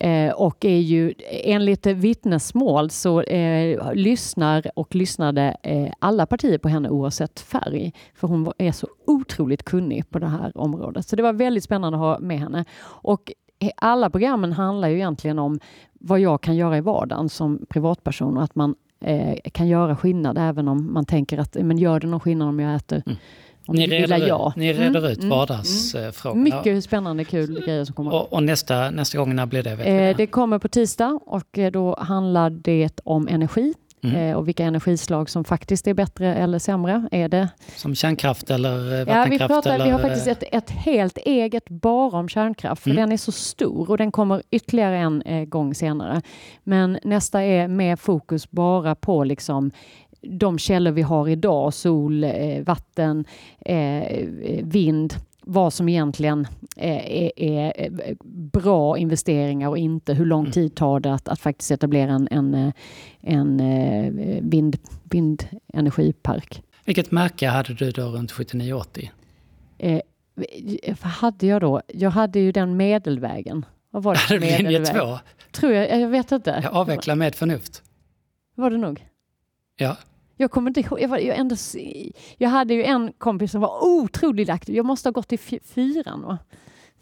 Eh, 0.00 0.32
och 0.32 0.64
är 0.64 0.78
ju 0.78 1.14
enligt 1.30 1.86
vittnesmål 1.86 2.90
så 2.90 3.20
eh, 3.20 3.92
lyssnar 3.94 4.70
och 4.74 4.94
lyssnade 4.94 5.56
eh, 5.62 5.92
alla 5.98 6.26
partier 6.26 6.58
på 6.58 6.68
henne 6.68 6.88
oavsett 6.88 7.40
färg. 7.40 7.92
För 8.14 8.28
hon 8.28 8.52
är 8.58 8.72
så 8.72 8.88
otroligt 9.06 9.62
kunnig 9.62 10.10
på 10.10 10.18
det 10.18 10.28
här 10.28 10.52
området. 10.58 11.08
Så 11.08 11.16
det 11.16 11.22
var 11.22 11.32
väldigt 11.32 11.64
spännande 11.64 11.98
att 11.98 12.04
ha 12.04 12.18
med 12.18 12.38
henne. 12.38 12.64
Och 12.82 13.32
alla 13.76 14.10
programmen 14.10 14.52
handlar 14.52 14.88
ju 14.88 14.94
egentligen 14.94 15.38
om 15.38 15.60
vad 15.92 16.20
jag 16.20 16.40
kan 16.40 16.56
göra 16.56 16.78
i 16.78 16.80
vardagen 16.80 17.28
som 17.28 17.66
privatperson 17.68 18.36
och 18.36 18.42
att 18.42 18.54
man 18.54 18.74
eh, 19.00 19.36
kan 19.52 19.68
göra 19.68 19.96
skillnad 19.96 20.38
även 20.38 20.68
om 20.68 20.92
man 20.92 21.04
tänker 21.04 21.38
att 21.38 21.54
men 21.54 21.78
gör 21.78 22.00
det 22.00 22.06
någon 22.06 22.20
skillnad 22.20 22.48
om 22.48 22.60
jag 22.60 22.74
äter 22.74 23.02
mm. 23.06 23.18
Om 23.66 23.76
ni, 23.76 23.86
reder, 23.86 24.28
jag. 24.28 24.52
ni 24.56 24.72
reder 24.72 24.98
mm, 24.98 25.04
ut 25.04 25.18
mm, 25.18 25.30
vardagsfrågor. 25.30 26.36
Mm. 26.36 26.42
Mycket 26.42 26.84
spännande, 26.84 27.24
kul 27.24 27.64
grejer 27.66 27.84
som 27.84 27.94
kommer. 27.94 28.14
Och, 28.14 28.32
och, 28.32 28.42
nästa, 28.42 28.90
nästa 28.90 29.18
gång, 29.18 29.34
när 29.34 29.46
blir 29.46 29.62
det? 29.62 29.70
Eh, 29.70 30.16
det 30.16 30.26
kommer 30.26 30.58
på 30.58 30.68
tisdag 30.68 31.20
och 31.26 31.58
eh, 31.58 31.70
då 31.70 31.96
handlar 31.98 32.50
det 32.50 33.00
om 33.04 33.28
energi 33.28 33.74
Mm. 34.02 34.16
Eh, 34.16 34.36
och 34.36 34.48
vilka 34.48 34.64
energislag 34.64 35.30
som 35.30 35.44
faktiskt 35.44 35.86
är 35.86 35.94
bättre 35.94 36.34
eller 36.34 36.58
sämre. 36.58 37.08
Är 37.10 37.28
det... 37.28 37.48
Som 37.76 37.94
kärnkraft 37.94 38.50
eller 38.50 39.04
vattenkraft? 39.04 39.30
Ja, 39.30 39.46
vi, 39.46 39.54
pratar, 39.54 39.74
eller... 39.74 39.84
vi 39.84 39.90
har 39.90 39.98
faktiskt 39.98 40.26
ett, 40.26 40.44
ett 40.52 40.70
helt 40.70 41.18
eget 41.18 41.68
bara 41.68 42.18
om 42.18 42.28
kärnkraft, 42.28 42.82
för 42.82 42.90
mm. 42.90 43.02
den 43.02 43.12
är 43.12 43.16
så 43.16 43.32
stor 43.32 43.90
och 43.90 43.98
den 43.98 44.12
kommer 44.12 44.42
ytterligare 44.50 44.96
en 44.96 45.22
eh, 45.22 45.44
gång 45.44 45.74
senare. 45.74 46.22
Men 46.64 46.98
nästa 47.04 47.42
är 47.42 47.68
med 47.68 48.00
fokus 48.00 48.50
bara 48.50 48.94
på 48.94 49.24
liksom 49.24 49.70
de 50.22 50.58
källor 50.58 50.92
vi 50.92 51.02
har 51.02 51.28
idag, 51.28 51.74
sol, 51.74 52.24
eh, 52.24 52.62
vatten, 52.64 53.24
eh, 53.60 54.26
vind 54.62 55.14
vad 55.50 55.72
som 55.72 55.88
egentligen 55.88 56.46
är, 56.76 57.32
är, 57.36 58.16
bra 58.52 58.98
investeringar 58.98 59.68
och 59.68 59.78
inte. 59.78 60.14
Hur 60.14 60.24
lång 60.24 60.40
mm. 60.40 60.52
tid 60.52 60.74
tar 60.74 61.00
det 61.00 61.14
att, 61.14 61.28
att 61.28 61.40
faktiskt 61.40 61.70
etablera 61.70 62.12
en, 62.12 62.28
en, 62.30 62.72
en 63.20 63.60
eh, 63.60 64.42
vind, 64.42 64.76
vindenergipark. 65.04 66.62
Vilket 66.84 67.10
märke 67.10 67.48
hade 67.48 67.74
du 67.74 67.90
då 67.90 68.02
runt 68.02 68.32
79-80? 68.32 69.08
Eh, 69.78 70.00
vad 71.02 71.12
hade 71.12 71.46
jag 71.46 71.60
då? 71.60 71.82
Jag 71.86 72.10
hade 72.10 72.40
ju 72.40 72.52
den 72.52 72.76
medelvägen. 72.76 73.64
Vad 73.90 74.02
var 74.02 74.14
det 74.14 74.20
för 74.20 74.38
Linje 74.38 74.84
2? 74.84 75.18
Tror 75.52 75.72
jag, 75.72 76.00
jag 76.00 76.08
vet 76.08 76.32
inte. 76.32 76.60
Jag 76.62 76.74
avvecklar 76.74 77.14
med 77.14 77.34
förnuft. 77.34 77.82
Var 78.54 78.70
det 78.70 78.78
nog? 78.78 79.06
Ja. 79.76 79.96
Jag 80.40 80.50
kommer 80.50 80.70
inte 80.70 80.80
ihåg. 80.80 81.00
Jag, 81.00 81.08
var, 81.08 81.18
jag, 81.18 81.36
ändå, 81.36 81.56
jag 82.36 82.48
hade 82.48 82.74
ju 82.74 82.84
en 82.84 83.12
kompis 83.18 83.52
som 83.52 83.60
var 83.60 83.84
otroligt 83.84 84.48
aktiv. 84.48 84.74
Jag 84.74 84.86
måste 84.86 85.08
ha 85.08 85.12
gått 85.12 85.32
i 85.32 85.38
fyran, 85.74 86.22
va? 86.22 86.38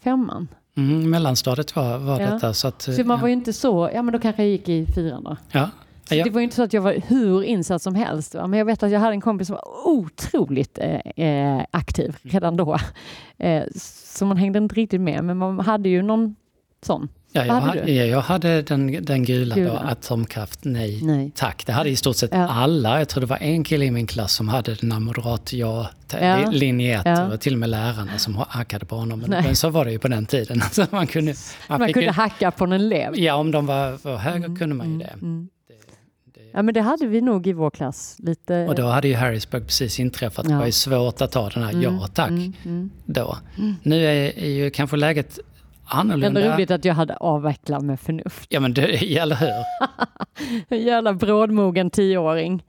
femman. 0.03 0.47
Mm, 0.77 1.09
mellanstadiet 1.09 1.75
var, 1.75 1.97
var 1.97 2.19
ja. 2.19 2.31
detta. 2.31 2.53
Så, 2.53 2.67
att, 2.67 2.81
så 2.81 2.91
man 2.91 3.17
ja. 3.17 3.21
var 3.21 3.27
ju 3.27 3.33
inte 3.33 3.53
så, 3.53 3.89
ja 3.93 4.01
men 4.01 4.13
då 4.13 4.19
kanske 4.19 4.43
jag 4.43 4.51
gick 4.51 4.69
i 4.69 4.85
fyran 4.85 5.23
då. 5.23 5.37
Ja. 5.51 5.69
Ja. 6.09 6.23
Det 6.23 6.29
var 6.29 6.39
ju 6.39 6.43
inte 6.43 6.55
så 6.55 6.63
att 6.63 6.73
jag 6.73 6.81
var 6.81 6.95
hur 7.07 7.43
insatt 7.43 7.81
som 7.81 7.95
helst. 7.95 8.35
Va? 8.35 8.47
Men 8.47 8.59
jag 8.59 8.65
vet 8.65 8.83
att 8.83 8.91
jag 8.91 8.99
hade 8.99 9.13
en 9.13 9.21
kompis 9.21 9.47
som 9.47 9.55
var 9.55 9.87
otroligt 9.87 10.77
eh, 10.77 11.25
eh 11.25 11.65
aktiv 11.71 12.17
redan 12.21 12.57
då. 12.57 12.77
Eh, 13.37 13.63
så 13.75 14.25
man 14.25 14.37
hängde 14.37 14.59
inte 14.59 14.75
riktigt 14.75 15.01
med, 15.01 15.23
men 15.23 15.37
man 15.37 15.59
hade 15.59 15.89
ju 15.89 16.01
någon 16.01 16.35
sån. 16.81 17.09
Ja, 17.31 17.45
jag, 17.45 17.53
hade, 17.53 17.91
jag 17.91 18.21
hade 18.21 18.61
den, 18.61 19.05
den 19.05 19.25
gula, 19.25 19.55
gula. 19.55 19.73
Då, 19.73 19.79
atomkraft, 19.79 20.59
nej, 20.63 20.99
nej, 21.03 21.31
tack. 21.35 21.65
Det 21.65 21.71
hade 21.71 21.89
i 21.89 21.95
stort 21.95 22.15
sett 22.15 22.31
ja. 22.33 22.47
alla. 22.47 22.99
Jag 22.99 23.09
tror 23.09 23.21
det 23.21 23.27
var 23.27 23.37
en 23.41 23.63
kille 23.63 23.85
i 23.85 23.91
min 23.91 24.07
klass 24.07 24.33
som 24.33 24.49
hade 24.49 24.75
den 24.75 24.91
här 24.91 24.99
moderat 24.99 25.53
ja, 25.53 25.89
ja. 26.11 26.51
linje 26.51 26.99
1. 26.99 27.01
Ja. 27.05 27.11
Det 27.11 27.29
var 27.29 27.37
till 27.37 27.53
och 27.53 27.59
med 27.59 27.69
lärarna 27.69 28.17
som 28.17 28.35
hackade 28.35 28.85
på 28.85 28.95
honom. 28.95 29.19
Men, 29.19 29.29
men, 29.29 29.55
så 29.55 29.69
var 29.69 29.85
det 29.85 29.91
ju 29.91 29.99
på 29.99 30.07
den 30.07 30.25
tiden. 30.25 30.61
Så 30.71 30.85
man 30.89 31.07
kunde, 31.07 31.33
man, 31.67 31.79
man 31.79 31.93
kunde 31.93 32.11
hacka 32.11 32.51
på 32.51 32.63
en 32.63 32.71
elev? 32.71 33.19
Ja, 33.19 33.35
om 33.35 33.51
de 33.51 33.65
var, 33.65 33.97
var 34.01 34.17
höger 34.17 34.45
mm, 34.45 34.57
kunde 34.57 34.75
man 34.75 34.87
ju 34.87 34.93
mm, 34.93 35.07
det. 35.07 35.13
Mm. 35.25 35.49
Ja, 36.53 36.61
men 36.61 36.73
det 36.73 36.81
hade 36.81 37.07
vi 37.07 37.21
nog 37.21 37.47
i 37.47 37.53
vår 37.53 37.69
klass. 37.69 38.15
Lite... 38.19 38.65
Och 38.67 38.75
då 38.75 38.87
hade 38.87 39.07
ju 39.07 39.15
Harrisburg 39.15 39.65
precis 39.65 39.99
inträffat. 39.99 40.45
Ja. 40.45 40.51
Det 40.51 40.57
var 40.59 40.65
ju 40.65 40.71
svårt 40.71 41.21
att 41.21 41.31
ta 41.31 41.49
den 41.49 41.63
här 41.63 41.69
mm, 41.69 41.83
ja 41.83 42.07
tack 42.07 42.29
mm, 42.29 42.53
mm. 42.65 42.89
då. 43.05 43.37
Mm. 43.57 43.75
Nu 43.83 44.05
är, 44.05 44.39
är 44.39 44.49
ju 44.49 44.69
kanske 44.69 44.97
läget 44.97 45.39
annorlunda. 45.87 46.41
Ändå 46.41 46.53
roligt 46.55 46.71
att 46.71 46.85
jag 46.85 46.93
hade 46.93 47.15
avvecklat 47.15 47.83
med 47.83 47.99
förnuft. 47.99 48.47
Ja 48.49 48.59
men 48.59 48.73
det, 48.73 49.17
eller 49.17 49.35
hur? 49.35 49.63
en 50.77 50.83
jävla 50.83 51.13
brådmogen 51.13 51.89
tioåring. 51.89 52.63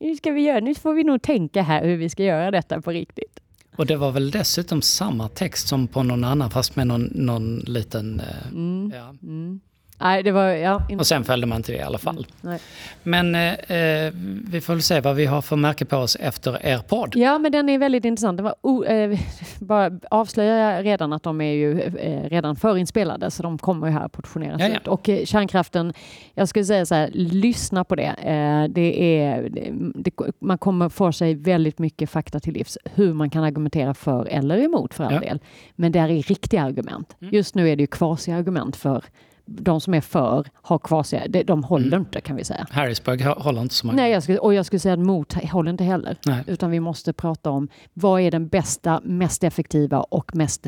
Nu 0.00 0.16
ska 0.16 0.30
vi 0.30 0.40
göra, 0.40 0.60
nu 0.60 0.74
får 0.74 0.94
vi 0.94 1.04
nog 1.04 1.22
tänka 1.22 1.62
här 1.62 1.84
hur 1.84 1.96
vi 1.96 2.08
ska 2.08 2.24
göra 2.24 2.50
detta 2.50 2.80
på 2.80 2.90
riktigt. 2.90 3.40
Och 3.76 3.86
det 3.86 3.96
var 3.96 4.10
väl 4.12 4.30
dessutom 4.30 4.82
samma 4.82 5.28
text 5.28 5.68
som 5.68 5.88
på 5.88 6.02
någon 6.02 6.24
annan 6.24 6.50
fast 6.50 6.76
med 6.76 6.86
någon, 6.86 7.02
någon 7.02 7.58
liten... 7.58 8.20
Eh, 8.20 8.48
mm. 8.52 8.92
Ja. 8.94 9.14
Mm. 9.22 9.60
Nej, 10.00 10.22
det 10.22 10.32
var, 10.32 10.48
ja, 10.48 10.82
Och 10.98 11.06
sen 11.06 11.24
följde 11.24 11.46
man 11.46 11.62
till 11.62 11.74
det 11.74 11.80
i 11.80 11.82
alla 11.82 11.98
fall. 11.98 12.26
Nej. 12.40 12.58
Men 13.02 13.34
eh, 13.34 13.52
eh, 13.52 14.12
vi 14.50 14.60
får 14.60 14.72
väl 14.72 14.82
se 14.82 15.00
vad 15.00 15.16
vi 15.16 15.26
har 15.26 15.42
för 15.42 15.56
märke 15.56 15.84
på 15.84 15.96
oss 15.96 16.16
efter 16.20 16.66
er 16.66 16.78
podd. 16.78 17.12
Ja, 17.16 17.38
men 17.38 17.52
den 17.52 17.68
är 17.68 17.78
väldigt 17.78 18.04
intressant. 18.04 18.36
Det 18.36 18.42
var 18.42 18.54
o, 18.60 18.84
eh, 18.84 19.20
bara 19.58 19.90
avslöjar 20.10 20.74
jag 20.74 20.84
redan 20.84 21.12
att 21.12 21.22
de 21.22 21.40
är 21.40 21.52
ju 21.52 21.80
eh, 21.80 22.28
redan 22.30 22.56
förinspelade, 22.56 23.30
så 23.30 23.42
de 23.42 23.58
kommer 23.58 23.86
ju 23.86 23.92
här 23.92 24.08
portioneras 24.08 24.62
ut. 24.76 24.88
Och 24.88 25.08
eh, 25.08 25.24
kärnkraften, 25.24 25.92
jag 26.34 26.48
skulle 26.48 26.64
säga 26.64 26.86
så 26.86 26.94
här, 26.94 27.10
lyssna 27.14 27.84
på 27.84 27.94
det. 27.94 28.14
Eh, 28.22 28.64
det 28.68 29.20
är, 29.22 29.48
det, 29.94 30.12
man 30.38 30.58
kommer 30.58 30.88
få 30.88 31.12
sig 31.12 31.34
väldigt 31.34 31.78
mycket 31.78 32.10
fakta 32.10 32.40
till 32.40 32.54
livs, 32.54 32.78
hur 32.94 33.12
man 33.12 33.30
kan 33.30 33.44
argumentera 33.44 33.94
för 33.94 34.26
eller 34.26 34.58
emot 34.58 34.94
för 34.94 35.04
all 35.04 35.14
ja. 35.14 35.20
del. 35.20 35.40
Men 35.76 35.92
det 35.92 35.98
är 35.98 36.08
riktiga 36.08 36.62
argument. 36.62 37.16
Mm. 37.20 37.34
Just 37.34 37.54
nu 37.54 37.68
är 37.68 37.76
det 37.76 37.82
ju 37.82 37.86
kvasi-argument 37.86 38.76
för 38.76 39.04
de 39.50 39.80
som 39.80 39.94
är 39.94 40.00
för 40.00 40.46
har 40.54 40.78
kvar 40.78 41.02
sig. 41.02 41.26
De, 41.28 41.42
de 41.42 41.64
håller 41.64 41.86
mm. 41.86 42.00
inte 42.00 42.20
kan 42.20 42.36
vi 42.36 42.44
säga. 42.44 42.66
Harrisburg 42.70 43.22
håller 43.22 43.62
inte 43.62 43.74
så 43.74 43.86
många. 43.86 43.96
Nej, 43.96 44.12
jag 44.12 44.22
skulle, 44.22 44.38
och 44.38 44.54
jag 44.54 44.66
skulle 44.66 44.80
säga 44.80 44.94
att 44.94 45.00
mot 45.00 45.34
håller 45.34 45.70
inte 45.70 45.84
heller. 45.84 46.16
Nej. 46.26 46.44
Utan 46.46 46.70
vi 46.70 46.80
måste 46.80 47.12
prata 47.12 47.50
om 47.50 47.68
vad 47.92 48.20
är 48.20 48.30
den 48.30 48.48
bästa, 48.48 49.00
mest 49.04 49.44
effektiva 49.44 50.00
och 50.00 50.36
mest 50.36 50.66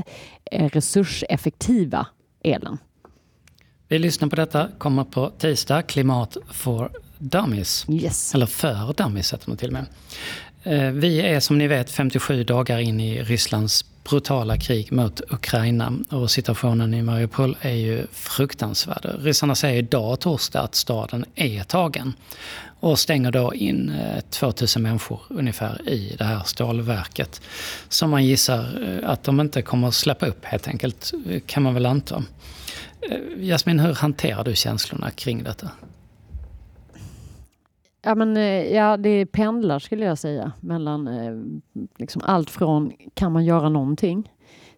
eh, 0.51 0.69
resurseffektiva 0.69 2.07
elen. 2.45 2.79
Vi 3.89 3.99
lyssnar 3.99 4.29
på 4.29 4.37
detta, 4.37 4.69
kommer 4.79 5.05
på 5.05 5.31
tisdag, 5.39 5.83
Klimat 5.83 6.37
for 6.51 6.91
Dummies. 7.19 7.87
Yes. 7.89 8.35
Eller 8.35 8.47
för 8.47 8.93
dummies 8.93 9.33
heter 9.33 9.51
det 9.51 9.57
till 9.57 9.69
och 9.69 9.73
med. 9.73 9.87
Eh, 10.65 10.91
vi 10.91 11.21
är 11.21 11.41
som 11.41 11.59
ni 11.59 11.67
vet 11.67 11.91
57 11.91 12.45
dagar 12.45 12.79
in 12.79 13.01
i 13.01 13.23
Rysslands 13.23 13.85
brutala 14.05 14.57
krig 14.57 14.93
mot 14.93 15.21
Ukraina 15.31 15.93
och 16.11 16.31
situationen 16.31 16.95
i 16.95 17.03
Mariupol 17.03 17.57
är 17.61 17.75
ju 17.75 18.07
fruktansvärd. 18.13 19.07
Ryssarna 19.19 19.55
säger 19.55 19.79
idag, 19.79 20.21
torsdag, 20.21 20.61
att 20.61 20.75
staden 20.75 21.25
är 21.35 21.65
tagen 21.65 22.13
och 22.81 22.99
stänger 22.99 23.31
då 23.31 23.55
in 23.55 23.91
eh, 23.91 24.21
2000 24.21 24.83
människor 24.83 25.21
ungefär 25.29 25.89
i 25.89 26.15
det 26.19 26.25
här 26.25 26.43
stålverket 26.45 27.41
som 27.89 28.11
man 28.11 28.25
gissar 28.25 28.89
eh, 28.89 29.11
att 29.11 29.25
de 29.25 29.41
inte 29.41 29.63
kommer 29.63 29.89
att 29.89 29.95
släppa 29.95 30.27
upp 30.27 30.45
helt 30.45 30.69
enkelt, 30.69 31.13
kan 31.47 31.63
man 31.63 31.75
väl 31.75 31.87
anta. 31.87 32.23
Jasmin, 33.37 33.81
hur 33.81 33.95
hanterar 33.95 34.45
du 34.45 34.55
känslorna 34.55 35.11
kring 35.11 35.43
detta? 35.43 35.71
Ja, 38.05 38.15
men, 38.15 38.37
eh, 38.37 38.75
ja, 38.75 38.97
det 38.97 39.27
pendlar 39.27 39.79
skulle 39.79 40.05
jag 40.05 40.19
säga 40.19 40.53
mellan 40.61 41.09
eh, 41.09 41.35
liksom 41.97 42.23
allt 42.25 42.51
från 42.51 42.93
kan 43.15 43.33
man 43.33 43.45
göra 43.45 43.69
någonting 43.69 44.33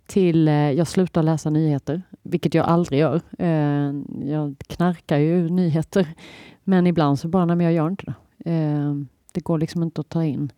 till 0.07 0.49
eh, 0.49 0.54
jag 0.54 0.87
slutar 0.87 1.23
läsa 1.23 1.50
nyheter, 1.50 2.02
vilket 2.23 2.54
jag 2.54 2.66
aldrig 2.66 3.00
gör. 3.00 3.21
Jag 4.25 4.54
knarkar 4.66 5.19
ju 5.19 5.49
nyheter, 5.49 6.09
men 6.64 6.87
ibland 6.87 7.19
så 7.19 7.28
bara, 7.28 7.45
nej 7.45 7.57
men 7.57 7.64
jag 7.64 7.75
gör 7.75 7.88
inte 7.88 8.04
det. 8.07 8.14
Det 9.33 9.40
går 9.40 9.59
liksom 9.59 9.83
inte 9.83 10.00
att 10.00 10.09
ta 10.09 10.25
in. 10.25 10.52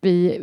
Vi, 0.00 0.40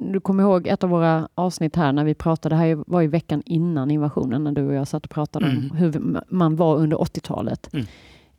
du 0.00 0.20
kommer 0.20 0.42
ihåg 0.42 0.66
ett 0.66 0.84
av 0.84 0.90
våra 0.90 1.28
avsnitt 1.34 1.76
här 1.76 1.92
när 1.92 2.04
vi 2.04 2.14
pratade, 2.14 2.54
det 2.54 2.58
här 2.58 2.84
var 2.86 3.00
ju 3.00 3.08
veckan 3.08 3.42
innan 3.46 3.90
invasionen, 3.90 4.44
när 4.44 4.52
du 4.52 4.66
och 4.66 4.74
jag 4.74 4.88
satt 4.88 5.04
och 5.04 5.10
pratade 5.10 5.46
mm. 5.46 5.70
om 5.70 5.76
hur 5.76 6.20
man 6.28 6.56
var 6.56 6.76
under 6.76 6.96
80-talet. 6.96 7.74
Mm. 7.74 7.86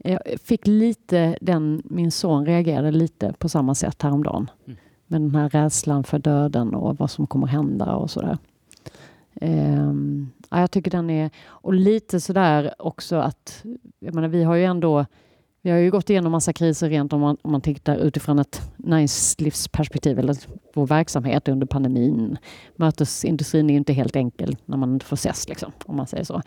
Jag 0.05 0.19
fick 0.43 0.67
lite 0.67 1.37
den, 1.41 1.81
min 1.85 2.11
son 2.11 2.45
reagerade 2.45 2.91
lite 2.91 3.33
på 3.37 3.49
samma 3.49 3.75
sätt 3.75 4.01
häromdagen. 4.01 4.51
Mm. 4.65 4.77
Med 5.07 5.21
den 5.21 5.35
här 5.35 5.49
rädslan 5.49 6.03
för 6.03 6.19
döden 6.19 6.73
och 6.75 6.97
vad 6.97 7.11
som 7.11 7.27
kommer 7.27 7.47
hända 7.47 7.95
och 7.95 8.11
sådär. 8.11 8.37
Um, 9.41 10.31
ja, 10.49 10.59
jag 10.59 10.71
tycker 10.71 10.91
den 10.91 11.09
är, 11.09 11.29
och 11.45 11.73
lite 11.73 12.19
sådär 12.19 12.73
också 12.79 13.15
att, 13.15 13.63
jag 13.99 14.15
menar 14.15 14.27
vi 14.27 14.43
har 14.43 14.55
ju 14.55 14.63
ändå, 14.63 15.05
vi 15.61 15.71
har 15.71 15.77
ju 15.77 15.91
gått 15.91 16.09
igenom 16.09 16.31
massa 16.31 16.53
kriser 16.53 16.89
rent 16.89 17.13
om 17.13 17.21
man, 17.21 17.37
om 17.41 17.51
man 17.51 17.61
tittar 17.61 17.97
utifrån 17.97 18.39
ett 18.39 18.71
näringslivsperspektiv 18.77 20.19
eller 20.19 20.37
vår 20.73 20.87
verksamhet 20.87 21.47
under 21.47 21.67
pandemin. 21.67 22.37
Mötesindustrin 22.75 23.69
är 23.69 23.73
ju 23.73 23.77
inte 23.77 23.93
helt 23.93 24.15
enkel 24.15 24.57
när 24.65 24.77
man 24.77 24.93
inte 24.93 25.05
får 25.05 25.15
ses 25.15 25.49
liksom, 25.49 25.71
om 25.85 25.95
man 25.95 26.07
säger 26.07 26.23
så. 26.23 26.41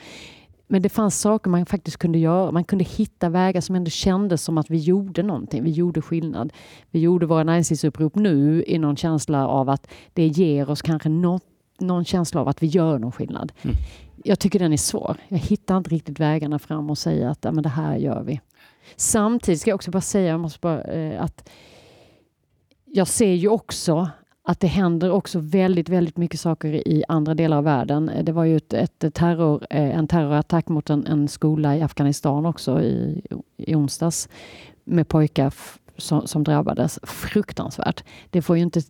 Men 0.67 0.83
det 0.83 0.89
fanns 0.89 1.21
saker 1.21 1.51
man 1.51 1.67
faktiskt 1.67 1.97
kunde 1.97 2.19
göra. 2.19 2.53
Man 2.53 2.65
kunde 2.65 2.85
hitta 2.85 3.29
vägar 3.29 3.61
som 3.61 3.77
ändå 3.77 3.91
kändes 3.91 4.43
som 4.43 4.59
att 4.59 4.71
vi 4.71 4.79
gjorde 4.79 5.23
någonting. 5.23 5.65
Vi 5.65 5.71
gjorde 5.71 6.03
skillnad. 6.03 6.53
Vi 6.91 7.01
gjorde 7.01 7.27
våra 7.27 7.45
näringslivsupprop 7.45 8.15
nu 8.15 8.65
i 8.67 8.79
någon 8.79 8.97
känsla 8.97 9.49
av 9.49 9.69
att 9.69 9.89
det 10.13 10.27
ger 10.27 10.71
oss 10.71 10.83
kanske 10.83 11.09
något, 11.09 11.45
någon 11.79 12.05
känsla 12.05 12.41
av 12.41 12.49
att 12.49 12.63
vi 12.63 12.67
gör 12.67 12.99
någon 12.99 13.13
skillnad. 13.13 13.53
Mm. 13.63 13.77
Jag 14.25 14.39
tycker 14.39 14.59
den 14.59 14.73
är 14.73 14.77
svår. 14.77 15.17
Jag 15.29 15.39
hittar 15.39 15.77
inte 15.77 15.91
riktigt 15.91 16.21
vägarna 16.21 16.59
fram 16.59 16.91
och 16.91 16.99
säga 16.99 17.31
att 17.31 17.45
ja, 17.45 17.53
men 17.53 17.63
det 17.63 17.69
här 17.69 17.97
gör 17.97 18.23
vi. 18.23 18.41
Samtidigt 18.97 19.61
ska 19.61 19.71
jag 19.71 19.75
också 19.75 19.91
bara 19.91 20.01
säga 20.01 20.31
jag 20.31 20.41
måste 20.41 20.59
bara, 20.61 20.83
eh, 20.83 21.23
att 21.23 21.49
jag 22.85 23.09
ser 23.09 23.33
ju 23.33 23.49
också 23.49 24.11
att 24.49 24.61
det 24.61 24.67
händer 24.67 25.11
också 25.11 25.39
väldigt, 25.39 25.89
väldigt 25.89 26.17
mycket 26.17 26.41
saker 26.41 26.89
i 26.89 27.05
andra 27.09 27.35
delar 27.35 27.57
av 27.57 27.65
världen. 27.65 28.11
Det 28.23 28.33
var 28.33 28.45
ju 28.45 28.57
ett, 28.57 28.73
ett 28.73 29.15
terror, 29.15 29.67
eh, 29.71 29.99
en 29.99 30.09
terrorattack 30.09 30.69
mot 30.69 30.91
en, 30.91 31.07
en, 31.07 31.29
skola 31.29 31.77
i 31.77 31.83
Afghanistan 31.83 32.47
också 32.47 32.83
i, 32.83 33.23
i 33.57 33.75
onsdags 33.75 34.29
med 34.85 35.09
pojkar 35.09 35.55
som, 35.97 36.27
som 36.27 36.45
drabbades. 36.45 36.99
Fruktansvärt. 37.03 38.05
Det 38.31 38.43
får 38.43 38.57
ju 38.57 38.63
inte 38.63 38.83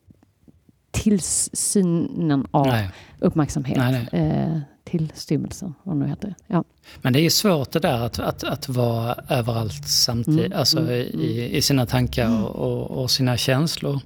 tillsynen 0.90 2.46
av 2.50 2.66
nej. 2.66 2.90
uppmärksamhet. 3.18 3.78
Nej, 3.78 4.08
nej. 4.12 4.22
Eh, 4.22 4.58
tillstymmelsen, 4.84 5.74
vad 5.82 5.96
det 5.96 6.00
nu 6.00 6.08
heter. 6.08 6.34
Ja. 6.46 6.64
Men 7.02 7.12
det 7.12 7.20
är 7.20 7.30
svårt 7.30 7.70
det 7.70 7.80
där 7.80 8.00
att, 8.00 8.18
att, 8.18 8.44
att 8.44 8.68
vara 8.68 9.14
överallt 9.28 9.88
samtidigt, 9.88 10.46
mm, 10.46 10.58
alltså 10.58 10.78
mm, 10.78 10.90
i, 10.90 11.10
mm. 11.14 11.56
i 11.56 11.62
sina 11.62 11.86
tankar 11.86 12.44
och, 12.44 12.56
och, 12.56 13.02
och 13.02 13.10
sina 13.10 13.36
känslor. 13.36 14.00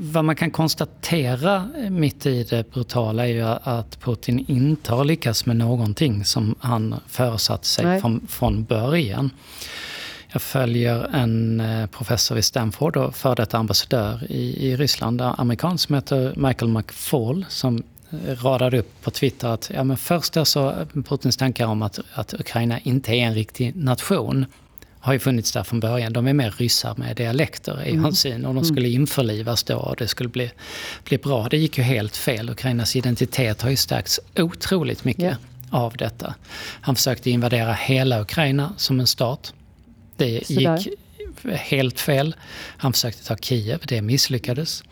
Vad 0.00 0.24
man 0.24 0.36
kan 0.36 0.50
konstatera 0.50 1.68
mitt 1.90 2.26
i 2.26 2.44
det 2.44 2.70
brutala 2.70 3.26
är 3.26 3.32
ju 3.32 3.42
att 3.62 4.00
Putin 4.00 4.44
inte 4.48 4.92
har 4.92 5.04
lyckats 5.04 5.46
med 5.46 5.56
någonting 5.56 6.24
som 6.24 6.54
han 6.60 6.94
föresatt 7.06 7.64
sig 7.64 8.00
från, 8.00 8.26
från 8.28 8.64
början. 8.64 9.30
Jag 10.32 10.42
följer 10.42 11.08
en 11.14 11.60
eh, 11.60 11.86
professor 11.86 12.34
vid 12.34 12.44
Stanford 12.44 12.96
och 12.96 13.16
före 13.16 13.34
detta 13.34 13.58
ambassadör 13.58 14.26
i, 14.28 14.68
i 14.68 14.76
Ryssland, 14.76 15.20
amerikan, 15.20 15.78
som 15.78 15.94
heter 15.94 16.32
Michael 16.36 16.70
McFall, 16.70 17.44
som 17.48 17.82
eh, 18.10 18.34
radade 18.34 18.78
upp 18.78 19.02
på 19.02 19.10
Twitter 19.10 19.48
att 19.48 19.70
ja, 19.74 19.84
men 19.84 19.96
först 19.96 20.36
så 20.44 20.74
Putins 20.92 21.36
tankar 21.36 21.66
om 21.66 21.82
att, 21.82 21.98
att 22.14 22.34
Ukraina 22.34 22.78
inte 22.78 23.12
är 23.12 23.26
en 23.26 23.34
riktig 23.34 23.76
nation 23.76 24.46
har 25.06 25.12
ju 25.12 25.18
funnits 25.18 25.52
där 25.52 25.62
från 25.62 25.80
början. 25.80 26.12
De 26.12 26.26
är 26.26 26.32
mer 26.32 26.54
ryssar 26.58 26.94
med 26.96 27.16
dialekter 27.16 27.82
i 27.86 27.90
mm. 27.90 28.04
hans 28.04 28.20
syn 28.20 28.44
och 28.44 28.54
de 28.54 28.56
mm. 28.56 28.64
skulle 28.64 28.88
införlivas 28.88 29.64
då 29.64 29.76
och 29.76 29.96
det 29.96 30.08
skulle 30.08 30.28
bli, 30.28 30.50
bli 31.04 31.18
bra. 31.18 31.48
Det 31.48 31.56
gick 31.56 31.78
ju 31.78 31.84
helt 31.84 32.16
fel. 32.16 32.50
Ukrainas 32.50 32.96
identitet 32.96 33.62
har 33.62 33.70
ju 33.70 33.76
stärkts 33.76 34.20
otroligt 34.36 35.04
mycket 35.04 35.22
yeah. 35.22 35.36
av 35.70 35.96
detta. 35.96 36.34
Han 36.80 36.96
försökte 36.96 37.30
invadera 37.30 37.72
hela 37.72 38.20
Ukraina 38.20 38.72
som 38.76 39.00
en 39.00 39.06
stat. 39.06 39.54
Det 40.16 40.46
Sådär. 40.46 40.78
gick 40.78 40.98
helt 41.54 42.00
fel. 42.00 42.36
Han 42.76 42.92
försökte 42.92 43.24
ta 43.24 43.36
Kiev, 43.36 43.80
det 43.88 44.02
misslyckades. 44.02 44.82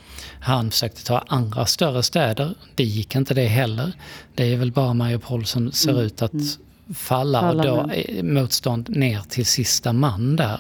Han 0.41 0.71
försökte 0.71 1.05
ta 1.05 1.19
andra 1.19 1.67
större 1.67 2.03
städer, 2.03 2.55
det 2.75 2.85
gick 2.85 3.15
inte 3.15 3.35
det 3.35 3.47
heller. 3.47 3.93
Det 4.35 4.53
är 4.53 4.57
väl 4.57 4.73
bara 4.73 4.95
Mariupol 4.95 5.47
som 5.47 5.73
ser 5.73 5.91
mm. 5.91 6.03
ut 6.03 6.23
att 6.23 6.33
mm 6.33 6.47
falla 6.95 7.51
och 7.51 7.63
då 7.63 7.91
motstånd 8.23 8.97
ner 8.97 9.21
till 9.29 9.47
sista 9.47 9.93
man 9.93 10.37
där. 10.37 10.59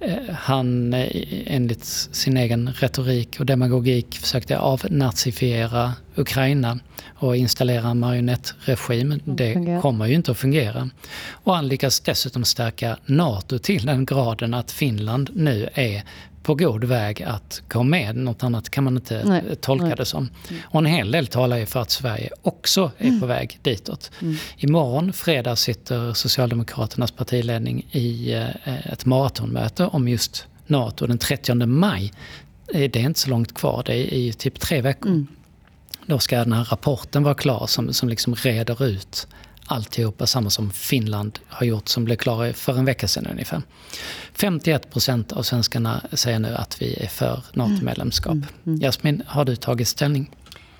Eh, 0.00 0.34
han, 0.34 0.94
eh, 0.94 1.08
enligt 1.46 1.84
sin 1.84 2.36
egen 2.36 2.72
retorik 2.72 3.40
och 3.40 3.46
demagogik, 3.46 4.18
försökte 4.18 4.58
avnazifiera 4.58 5.92
Ukraina 6.14 6.78
och 7.14 7.36
installera 7.36 7.88
en 7.88 7.98
marionettregim. 7.98 9.20
Det 9.24 9.80
kommer 9.82 10.06
ju 10.06 10.14
inte 10.14 10.30
att 10.30 10.38
fungera. 10.38 10.90
Och 11.30 11.54
han 11.54 11.68
lyckas 11.68 12.00
dessutom 12.00 12.44
stärka 12.44 12.96
NATO 13.06 13.58
till 13.58 13.86
den 13.86 14.06
graden 14.06 14.54
att 14.54 14.70
Finland 14.70 15.30
nu 15.34 15.68
är 15.74 16.02
på 16.44 16.54
god 16.54 16.84
väg 16.84 17.22
att 17.22 17.62
gå 17.68 17.82
med. 17.82 18.16
Något 18.16 18.42
annat 18.42 18.70
kan 18.70 18.84
man 18.84 18.96
inte 18.96 19.22
Nej, 19.24 19.56
tolka 19.60 19.86
nej. 19.86 19.94
det 19.96 20.04
som. 20.04 20.28
Och 20.64 20.78
en 20.78 20.86
hel 20.86 21.10
del 21.10 21.26
talar 21.26 21.56
ju 21.56 21.66
för 21.66 21.80
att 21.80 21.90
Sverige 21.90 22.30
också 22.42 22.90
är 22.98 23.08
Mm. 23.08 23.20
på 23.20 23.26
väg 23.26 23.58
ditåt. 23.62 24.10
Imorgon, 24.56 25.12
fredag, 25.12 25.56
sitter 25.56 26.12
Socialdemokraternas 26.12 27.10
partiledning 27.10 27.86
i 27.90 28.32
eh, 28.64 28.92
ett 28.92 29.04
maratonmöte 29.06 29.86
om 29.86 30.08
just 30.08 30.46
NATO. 30.66 31.06
Den 31.06 31.18
30 31.18 31.66
maj, 31.66 32.12
det 32.66 32.96
är 32.96 33.00
inte 33.00 33.20
så 33.20 33.30
långt 33.30 33.54
kvar, 33.54 33.82
det 33.86 33.94
är 33.94 34.14
i 34.14 34.32
typ 34.32 34.60
tre 34.60 34.80
veckor. 34.80 35.10
Mm. 35.10 35.26
Då 36.06 36.18
ska 36.18 36.38
den 36.38 36.52
här 36.52 36.64
rapporten 36.64 37.22
vara 37.22 37.34
klar 37.34 37.66
som, 37.66 37.92
som 37.92 38.08
liksom 38.08 38.34
reder 38.34 38.84
ut 38.84 39.26
alltihopa, 39.66 40.26
samma 40.26 40.50
som 40.50 40.70
Finland 40.70 41.38
har 41.48 41.66
gjort 41.66 41.88
som 41.88 42.04
blev 42.04 42.16
klar 42.16 42.52
för 42.52 42.78
en 42.78 42.84
vecka 42.84 43.08
sedan 43.08 43.26
ungefär. 43.30 43.62
51 44.34 44.90
procent 44.90 45.32
av 45.32 45.42
svenskarna 45.42 46.00
säger 46.12 46.38
nu 46.38 46.54
att 46.54 46.82
vi 46.82 46.94
är 46.94 47.08
för 47.08 47.44
NATO-medlemskap. 47.52 48.36
Jasmin, 48.80 49.22
har 49.26 49.44
du 49.44 49.56
tagit 49.56 49.88
ställning? 49.88 50.30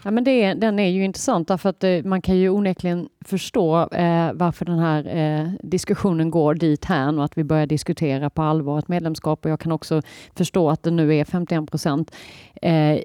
Ja, 0.05 0.11
men 0.11 0.25
det, 0.25 0.55
den 0.55 0.79
är 0.79 0.89
ju 0.89 1.05
intressant 1.05 1.49
därför 1.49 1.69
att 1.69 1.85
eh, 1.85 2.03
man 2.05 2.23
kan 2.23 2.37
ju 2.37 2.49
onekligen 2.49 3.09
förstå 3.21 3.89
eh, 3.89 4.33
varför 4.33 4.65
den 4.65 4.79
här 4.79 5.17
eh, 5.17 5.51
diskussionen 5.63 6.31
går 6.31 6.55
dit 6.55 6.85
här 6.85 7.19
och 7.19 7.25
att 7.25 7.39
vi 7.39 7.45
börjar 7.45 7.67
diskutera 7.67 8.31
på 8.31 8.43
allvar 8.43 8.79
ett 8.79 8.89
medlemskap 8.89 9.45
och 9.45 9.51
jag 9.51 9.61
kan 9.61 9.73
också 9.73 10.03
förstå 10.35 10.71
att 10.71 10.83
det 10.83 10.91
nu 10.91 11.15
är 11.15 11.25
51 11.25 11.71
procent. 11.71 12.15
Eh, 12.63 13.01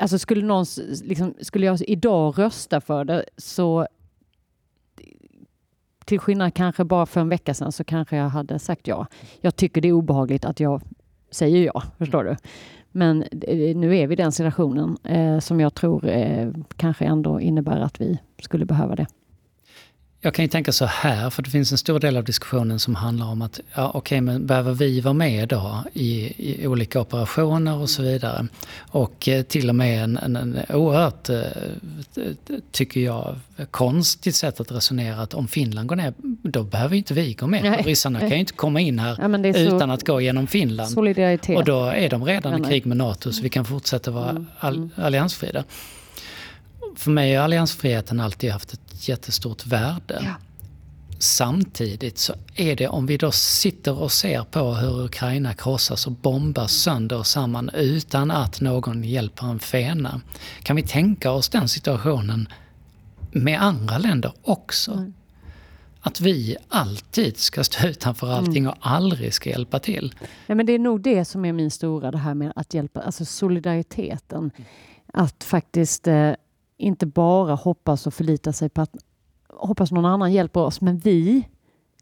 alltså 0.00 0.18
skulle, 0.18 0.42
någon, 0.42 0.66
liksom, 1.04 1.34
skulle 1.40 1.66
jag 1.66 1.80
idag 1.80 2.38
rösta 2.38 2.80
för 2.80 3.04
det 3.04 3.24
så 3.36 3.86
till 6.08 6.18
skillnad 6.20 6.54
kanske 6.54 6.84
bara 6.84 7.06
för 7.06 7.20
en 7.20 7.28
vecka 7.28 7.54
sedan 7.54 7.72
så 7.72 7.84
kanske 7.84 8.16
jag 8.16 8.28
hade 8.28 8.58
sagt 8.58 8.86
ja. 8.86 9.06
Jag 9.40 9.56
tycker 9.56 9.80
det 9.80 9.88
är 9.88 9.92
obehagligt 9.92 10.44
att 10.44 10.60
jag 10.60 10.82
säger 11.30 11.66
ja, 11.66 11.82
förstår 11.98 12.24
du. 12.24 12.36
Men 12.92 13.24
nu 13.80 13.96
är 13.96 14.06
vi 14.06 14.12
i 14.12 14.16
den 14.16 14.32
situationen 14.32 14.96
eh, 15.04 15.38
som 15.38 15.60
jag 15.60 15.74
tror 15.74 16.08
eh, 16.08 16.50
kanske 16.76 17.04
ändå 17.04 17.40
innebär 17.40 17.80
att 17.80 18.00
vi 18.00 18.18
skulle 18.42 18.64
behöva 18.64 18.96
det. 18.96 19.06
Jag 20.20 20.34
kan 20.34 20.44
ju 20.44 20.48
tänka 20.48 20.72
så 20.72 20.84
här, 20.84 21.30
för 21.30 21.42
det 21.42 21.50
finns 21.50 21.72
en 21.72 21.78
stor 21.78 22.00
del 22.00 22.16
av 22.16 22.24
diskussionen 22.24 22.78
som 22.78 22.94
handlar 22.94 23.26
om 23.26 23.42
att, 23.42 23.60
ja 23.74 23.90
okej, 23.94 24.20
men 24.20 24.46
behöver 24.46 24.72
vi 24.72 25.00
vara 25.00 25.14
med 25.14 25.48
då 25.48 25.84
i, 25.92 26.32
i 26.36 26.66
olika 26.66 27.00
operationer 27.00 27.76
och 27.76 27.90
så 27.90 28.02
vidare? 28.02 28.46
Och 28.78 29.28
eh, 29.28 29.42
till 29.42 29.68
och 29.68 29.74
med 29.74 30.04
en, 30.04 30.16
en, 30.16 30.36
en 30.36 30.58
oerhört, 30.68 31.28
eh, 31.28 31.40
tycker 32.72 33.00
jag, 33.00 33.36
konstigt 33.70 34.34
sätt 34.34 34.60
att 34.60 34.72
resonera 34.72 35.22
att 35.22 35.34
om 35.34 35.48
Finland 35.48 35.88
går 35.88 35.96
ner, 35.96 36.14
då 36.42 36.62
behöver 36.62 36.96
inte 36.96 37.14
vi 37.14 37.34
gå 37.34 37.46
med. 37.46 37.62
Nej. 37.62 37.82
Ryssarna 37.82 38.20
kan 38.20 38.30
ju 38.30 38.38
inte 38.38 38.52
komma 38.52 38.80
in 38.80 38.98
här 38.98 39.16
Ja, 39.20 39.60
utan 39.60 39.90
att 39.90 40.06
gå 40.06 40.20
genom 40.20 40.46
Finland. 40.46 40.90
Solidaritet. 40.90 41.56
Och 41.56 41.64
då 41.64 41.84
är 41.84 42.10
de 42.10 42.24
redan 42.24 42.64
i 42.64 42.68
krig 42.68 42.86
med 42.86 42.96
NATO 42.96 43.32
så 43.32 43.42
vi 43.42 43.48
kan 43.48 43.64
fortsätta 43.64 44.10
vara 44.10 44.30
Mm, 44.30 44.46
all, 44.58 44.88
alliansfria. 44.96 45.64
För 46.96 47.10
mig 47.10 47.34
har 47.34 47.44
alliansfriheten 47.44 48.20
alltid 48.20 48.52
haft 48.52 48.72
ett 48.72 48.87
jättestort 48.98 49.66
värde. 49.66 50.20
Ja. 50.24 50.34
Samtidigt 51.18 52.18
så 52.18 52.34
är 52.54 52.76
det 52.76 52.88
om 52.88 53.06
vi 53.06 53.16
då 53.16 53.30
sitter 53.30 53.98
och 53.98 54.12
ser 54.12 54.42
på 54.42 54.74
hur 54.74 55.04
Ukraina 55.04 55.54
krossas 55.54 56.06
och 56.06 56.12
bombas 56.12 56.72
sönder 56.72 57.18
och 57.18 57.26
samman 57.26 57.70
utan 57.74 58.30
att 58.30 58.60
någon 58.60 59.04
hjälper 59.04 59.46
en 59.46 59.58
fena. 59.58 60.20
Kan 60.62 60.76
vi 60.76 60.82
tänka 60.82 61.30
oss 61.30 61.48
den 61.48 61.68
situationen 61.68 62.48
med 63.32 63.62
andra 63.62 63.98
länder 63.98 64.32
också? 64.42 64.92
Mm. 64.92 65.14
Att 66.00 66.20
vi 66.20 66.56
alltid 66.68 67.38
ska 67.38 67.64
stå 67.64 67.86
utanför 67.86 68.32
allting 68.32 68.68
och 68.68 68.74
aldrig 68.80 69.34
ska 69.34 69.50
hjälpa 69.50 69.78
till. 69.78 70.14
Ja, 70.46 70.54
men 70.54 70.66
det 70.66 70.72
är 70.72 70.78
nog 70.78 71.00
det 71.00 71.24
som 71.24 71.44
är 71.44 71.52
min 71.52 71.70
stora, 71.70 72.10
det 72.10 72.18
här 72.18 72.34
med 72.34 72.52
att 72.56 72.74
hjälpa, 72.74 73.00
alltså 73.00 73.24
solidariteten. 73.24 74.50
Att 75.12 75.44
faktiskt 75.44 76.06
eh, 76.06 76.32
inte 76.78 77.06
bara 77.06 77.54
hoppas 77.54 78.06
och 78.06 78.14
förlita 78.14 78.52
sig 78.52 78.68
på 78.68 78.80
att 78.82 78.90
hoppas 79.48 79.92
någon 79.92 80.04
annan 80.04 80.32
hjälper 80.32 80.60
oss, 80.60 80.80
men 80.80 80.98
vi 80.98 81.48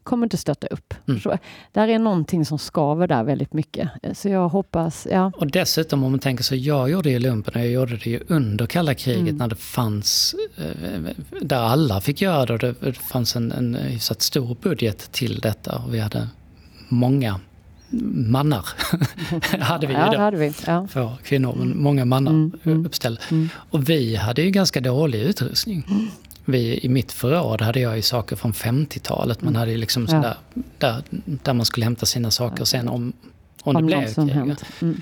kommer 0.03 0.25
inte 0.25 0.37
stötta 0.37 0.67
upp. 0.67 0.93
Mm. 1.07 1.19
Så, 1.19 1.37
där 1.71 1.87
är 1.87 1.99
någonting 1.99 2.45
som 2.45 2.59
skaver 2.59 3.07
där 3.07 3.23
väldigt 3.23 3.53
mycket. 3.53 3.89
Så 4.13 4.29
jag 4.29 4.49
hoppas, 4.49 5.07
ja. 5.11 5.31
Och 5.37 5.51
dessutom 5.51 6.03
om 6.03 6.11
man 6.11 6.19
tänker 6.19 6.43
så, 6.43 6.55
jag 6.55 6.89
gjorde 6.89 7.09
ju 7.09 7.19
lumpen 7.19 7.53
och 7.53 7.59
jag 7.59 7.71
gjorde 7.71 7.97
det 7.97 8.09
ju 8.09 8.19
under 8.27 8.65
kalla 8.65 8.93
kriget 8.93 9.21
Mm. 9.21 9.35
när 9.37 9.47
det 9.47 9.55
fanns, 9.55 10.35
eh, 10.57 11.11
där 11.41 11.57
alla 11.57 12.01
fick 12.01 12.21
göra 12.21 12.45
det 12.45 12.53
och 12.53 12.59
det 12.59 12.75
det 12.81 12.93
fanns 12.93 13.35
en, 13.35 13.51
en 13.51 13.75
hyfsat 13.75 14.21
stor 14.21 14.57
budget 14.61 15.11
till 15.11 15.39
detta 15.39 15.77
och 15.77 15.93
vi 15.93 15.99
hade 15.99 16.27
många 16.89 17.39
mannar. 17.89 18.65
hade 19.59 19.87
vi 19.87 19.93
ju 19.93 19.99
ja, 19.99 20.05
det 20.05 20.17
då. 20.17 20.21
hade 20.23 20.37
vi. 20.37 20.53
Ja. 20.67 20.87
Få 20.87 21.11
kvinnor, 21.23 21.55
men 21.59 21.77
många 21.81 22.05
mannar 22.05 22.31
Mm, 22.31 22.51
mm. 22.63 22.85
uppställda. 22.85 23.21
Mm. 23.31 23.49
Och 23.69 23.89
vi 23.89 24.15
hade 24.15 24.41
ju 24.41 24.49
ganska 24.51 24.81
dålig 24.81 25.19
utrustning. 25.21 25.83
Vi, 26.45 26.79
I 26.85 26.89
mitt 26.89 27.11
förråd 27.11 27.61
hade 27.61 27.79
jag 27.79 27.95
ju 27.95 28.01
saker 28.01 28.35
från 28.35 28.53
50-talet. 28.53 29.41
Man 29.41 29.55
hade 29.55 29.71
ju 29.71 29.77
liksom 29.77 30.05
Mm. 30.07 30.15
Ja. 30.15 30.21
sådär, 30.21 30.37
där, 30.77 31.03
där 31.43 31.53
man 31.53 31.65
skulle 31.65 31.83
hämta 31.85 32.05
sina 32.05 32.31
saker 32.31 32.63
sen 32.65 32.87
om, 32.87 33.13
om 33.63 33.73
det 33.73 33.79
Om 33.79 33.85
blev 33.85 34.01
något 34.01 34.09
som 34.11 34.29
krig. 34.29 34.55
Mm. 34.81 35.01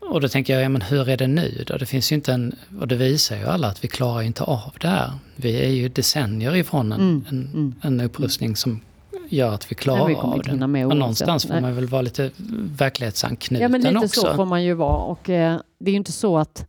Och 0.00 0.20
då 0.20 0.28
tänker 0.28 0.52
jag, 0.54 0.62
ja, 0.62 0.68
men 0.68 0.82
hur 0.82 1.08
är 1.08 1.16
det 1.16 1.26
nu 1.26 1.64
då? 1.66 1.76
Det 1.76 1.86
finns 1.86 2.12
ju 2.12 2.16
inte 2.16 2.32
en, 2.32 2.54
och 2.80 2.88
det 2.88 2.96
visar 2.96 3.36
ju 3.36 3.44
alla 3.46 3.68
att 3.68 3.84
vi 3.84 3.88
klarar 3.88 4.22
inte 4.22 4.42
av 4.42 4.72
det 4.80 4.88
här. 4.88 5.10
Vi 5.36 5.60
är 5.60 5.70
ju 5.70 5.88
decennier 5.88 6.56
ifrån 6.56 6.92
en, 6.92 7.00
Mm, 7.00 7.24
en, 7.28 7.48
mm. 7.54 7.74
en 7.82 8.00
upprustning 8.00 8.56
som 8.56 8.80
gör 9.28 9.54
att 9.54 9.70
vi 9.70 9.74
klarar 9.74 10.06
vi 10.06 10.14
av 10.14 10.42
det. 10.42 10.66
med 10.66 10.86
Och 10.86 10.96
någonstans 10.96 11.46
får 11.46 11.60
man 11.60 11.74
väl 11.74 11.86
vara 11.86 12.02
lite 12.02 12.30
verklighetsanknuten 12.78 13.62
Ja, 13.62 13.68
men 13.68 13.80
lite 13.80 13.96
också. 13.98 14.20
så 14.20 14.34
får 14.34 14.44
man 14.44 14.64
ju 14.64 14.74
vara. 14.74 14.96
Och, 14.96 15.30
eh, 15.30 15.60
det 15.78 15.90
är 15.90 15.92
ju 15.92 15.96
inte 15.96 16.12
så 16.12 16.38
att 16.38 16.66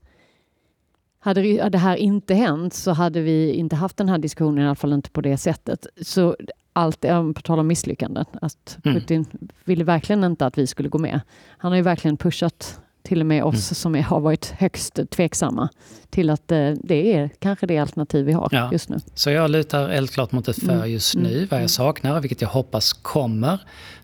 hade 1.20 1.70
det- 1.70 1.78
här 1.78 1.96
inte 1.96 2.34
hänt 2.34 2.74
så 2.74 2.92
hade 2.92 3.22
vi 3.22 3.52
inte 3.54 3.76
haft 3.76 3.98
den 3.98 4.10
här 4.10 4.18
diskussionen, 4.18 4.64
i 4.64 4.68
alla 4.68 4.76
fall 4.76 4.94
inte 4.94 5.10
på 5.10 5.22
det 5.22 5.38
sättet. 5.38 5.88
Så 6.02 6.36
allt, 6.74 7.02
på 7.36 7.42
tal 7.44 7.60
om 7.60 7.68
misslyckanden, 7.68 8.26
att 8.42 8.78
Mm. 8.84 9.00
Putin 9.00 9.26
ville 9.64 9.84
verkligen 9.84 10.24
inte 10.24 10.46
att 10.46 10.58
vi 10.58 10.68
skulle 10.68 10.90
gå 10.90 10.98
med. 10.98 11.20
Han 11.58 11.72
har 11.72 11.76
ju 11.78 11.82
verkligen 11.82 12.18
pushat 12.18 12.80
till 13.06 13.20
och 13.20 13.26
med 13.26 13.44
oss 13.44 13.54
Mm. 13.54 13.62
som 13.62 14.04
har 14.04 14.20
varit 14.20 14.46
högst 14.58 15.00
tveksamma 15.10 15.70
till 16.10 16.30
att 16.30 16.52
eh, 16.52 16.72
det 16.84 17.13
är 17.13 17.30
kanske 17.39 17.65
det 17.65 17.78
alternativ 17.78 18.26
vi 18.26 18.32
har 18.34 18.50
Ja. 18.52 18.70
just 18.72 18.89
nu. 18.89 18.98
Så 19.15 19.30
jag 19.30 19.52
lutar 19.52 19.88
helt 19.89 20.12
klart 20.12 20.32
mot 20.32 20.48
ett 20.48 20.60
för 20.63 20.74
Mm, 20.74 20.91
just 20.91 21.15
mm, 21.15 21.28
nu. 21.28 21.34
Vad 21.39 21.52
mm. 21.54 21.62
jag 21.62 21.70
saknar, 21.70 22.20
vilket 22.20 22.41
jag 22.41 22.50
hoppas 22.50 22.94
kommer, 22.94 23.60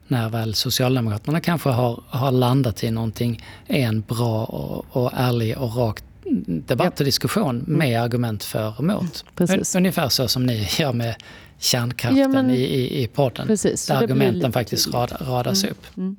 när 0.07 0.29
väl 0.29 0.53
Socialdemokraterna 0.53 1.39
kanske 1.39 1.69
har, 1.69 2.03
har 2.07 2.31
landat 2.31 2.83
i 2.83 2.91
någonting, 2.91 3.45
en 3.67 4.01
bra 4.01 4.45
och, 4.45 4.85
och 5.03 5.11
ärlig 5.13 5.57
och 5.57 5.75
rak 5.75 5.99
debatt 6.45 6.99
och 6.99 7.05
diskussion 7.05 7.63
med 7.67 8.01
argument 8.01 8.43
för 8.43 8.67
och 8.67 8.79
emot. 8.79 9.01
Mm. 9.01 9.11
Precis. 9.35 9.75
Un- 9.75 9.79
Ungefär 9.79 10.09
så 10.09 10.27
som 10.27 10.45
ni 10.45 10.67
gör 10.79 10.93
med 10.93 11.15
kärnkraften 11.59 12.17
Ja, 12.17 12.27
men- 12.27 12.51
i, 12.51 12.55
i, 12.59 13.03
i 13.03 13.07
podden. 13.07 13.47
Precis, 13.47 13.87
Där 13.87 13.95
argumenten 13.95 14.51
faktiskt 14.51 14.93
rad, 14.93 15.11
radas 15.21 15.63
Mm. 15.63 15.71
upp. 15.71 15.97
Mm. 15.97 16.15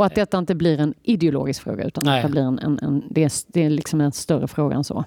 Och 0.00 0.06
att 0.06 0.14
detta 0.14 0.38
inte 0.38 0.54
blir 0.54 0.80
en 0.80 0.94
ideologisk 1.02 1.62
fråga 1.62 1.84
utan 1.84 2.04
Nej. 2.04 2.18
att 2.18 2.26
det 2.26 2.30
blir 2.30 2.42
en, 2.42 2.58
en, 2.58 2.78
en, 2.82 3.04
det, 3.10 3.24
är, 3.24 3.32
det 3.46 3.64
är 3.64 3.70
liksom 3.70 4.00
en 4.00 4.12
större 4.12 4.48
fråga 4.48 4.76
än 4.76 4.84
så. 4.84 5.04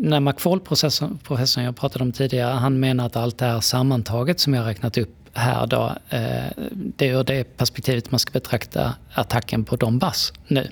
När 0.00 0.20
McFaul-professorn 0.20 1.18
professorn 1.18 1.64
jag 1.64 1.76
pratade 1.76 2.04
om 2.04 2.12
tidigare, 2.12 2.52
han 2.52 2.80
menar 2.80 3.06
att 3.06 3.16
allt 3.16 3.38
det 3.38 3.44
här 3.44 3.60
sammantaget 3.60 4.40
som 4.40 4.54
jag 4.54 4.66
räknat 4.66 4.98
upp 4.98 5.14
här 5.32 5.66
då, 5.66 5.92
eh, 6.08 6.64
det 6.70 7.08
är 7.08 7.18
ur 7.18 7.24
det 7.24 7.56
perspektivet 7.56 8.10
man 8.10 8.18
ska 8.18 8.30
betrakta 8.32 8.94
attacken 9.12 9.64
på 9.64 9.76
Donbass 9.76 10.32
nu. 10.48 10.68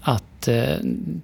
Att 0.00 0.48
eh, 0.48 0.76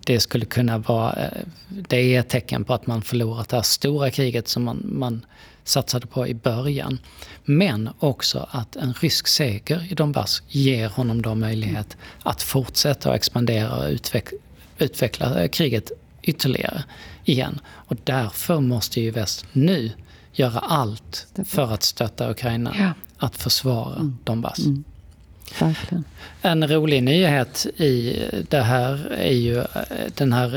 det 0.07 0.21
skulle 0.21 0.45
kunna 0.45 0.79
vara, 0.79 1.13
eh, 1.13 1.43
det 1.69 2.15
är 2.15 2.21
ett 2.21 2.29
tecken 2.29 2.65
på 2.65 2.75
att 2.75 2.87
man 2.87 3.03
förlorat 3.03 3.49
det 3.49 3.57
här 3.57 3.63
stora 3.63 4.11
kriget 4.11 4.49
som 4.49 4.65
man, 4.65 4.83
man 4.85 5.27
satsade 5.65 6.07
på 6.07 6.27
i 6.29 6.35
början. 6.35 6.99
Men 7.45 7.91
också 7.99 8.49
att 8.51 8.77
en 8.77 8.93
rysk 8.95 9.27
seger 9.29 9.87
i 9.93 9.95
Donbass 9.95 10.43
ger 10.49 10.89
honom 10.89 11.23
då 11.23 11.35
möjlighet 11.35 11.97
att 12.23 12.43
fortsätta 12.43 13.11
att 13.11 13.17
expandera 13.17 13.77
och 13.77 13.85
utveck- 13.91 14.33
utveckla 14.79 15.43
eh, 15.43 15.49
kriget 15.49 15.93
ytterligare 16.23 16.85
igen. 17.25 17.61
Och 17.67 17.97
därför 18.05 18.61
måste 18.61 19.01
ju 19.01 19.11
väst 19.11 19.47
nu 19.53 19.91
göra 20.33 20.59
allt 20.59 21.27
för 21.45 21.73
att 21.75 21.83
stötta 21.83 22.31
Ukraina 22.31 22.75
Ja. 22.79 22.93
att 23.27 23.37
försvara 23.37 24.13
Donbass. 24.25 24.59
Mm. 24.59 24.85
Verkligen. 25.61 26.05
En 26.43 26.69
rolig 26.69 27.03
nyhet 27.03 27.67
i 27.77 28.23
det 28.49 28.61
här 28.63 29.13
är 29.13 29.33
ju 29.33 29.59
eh, 29.59 29.65
den 30.15 30.33
här 30.33 30.55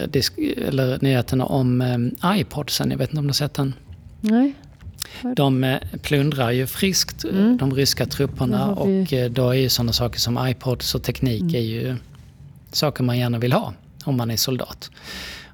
eller 0.68 0.98
nyheten 1.02 1.42
om 1.42 1.82
eh, 1.82 2.40
iPodsen. 2.40 2.92
Jag 2.92 2.98
vet 2.98 3.10
inte 3.10 3.20
om 3.20 3.26
du 3.26 3.30
har 3.30 3.34
sett 3.34 3.54
den? 3.54 3.74
Nej. 4.22 4.54
De 5.36 5.64
eh, 5.64 5.80
plundrar 6.02 6.52
ju 6.52 6.68
friskt 6.68 7.26
eh, 7.26 7.30
Mm. 7.32 7.58
de 7.58 7.74
ryska 7.76 8.06
trupperna 8.06 8.72
och 8.72 9.14
eh, 9.14 9.32
då 9.32 9.50
är 9.50 9.54
ju 9.54 9.70
sådana 9.70 9.94
saker 9.94 10.20
som 10.20 10.48
iPods 10.48 10.96
och 10.96 11.04
teknik 11.04 11.42
Mm. 11.42 11.56
är 11.56 11.60
ju 11.60 11.96
saker 12.72 13.04
man 13.04 13.18
gärna 13.20 13.38
vill 13.40 13.54
ha 13.54 13.74
om 14.06 14.18
man 14.18 14.32
är 14.32 14.38
soldat. 14.38 14.92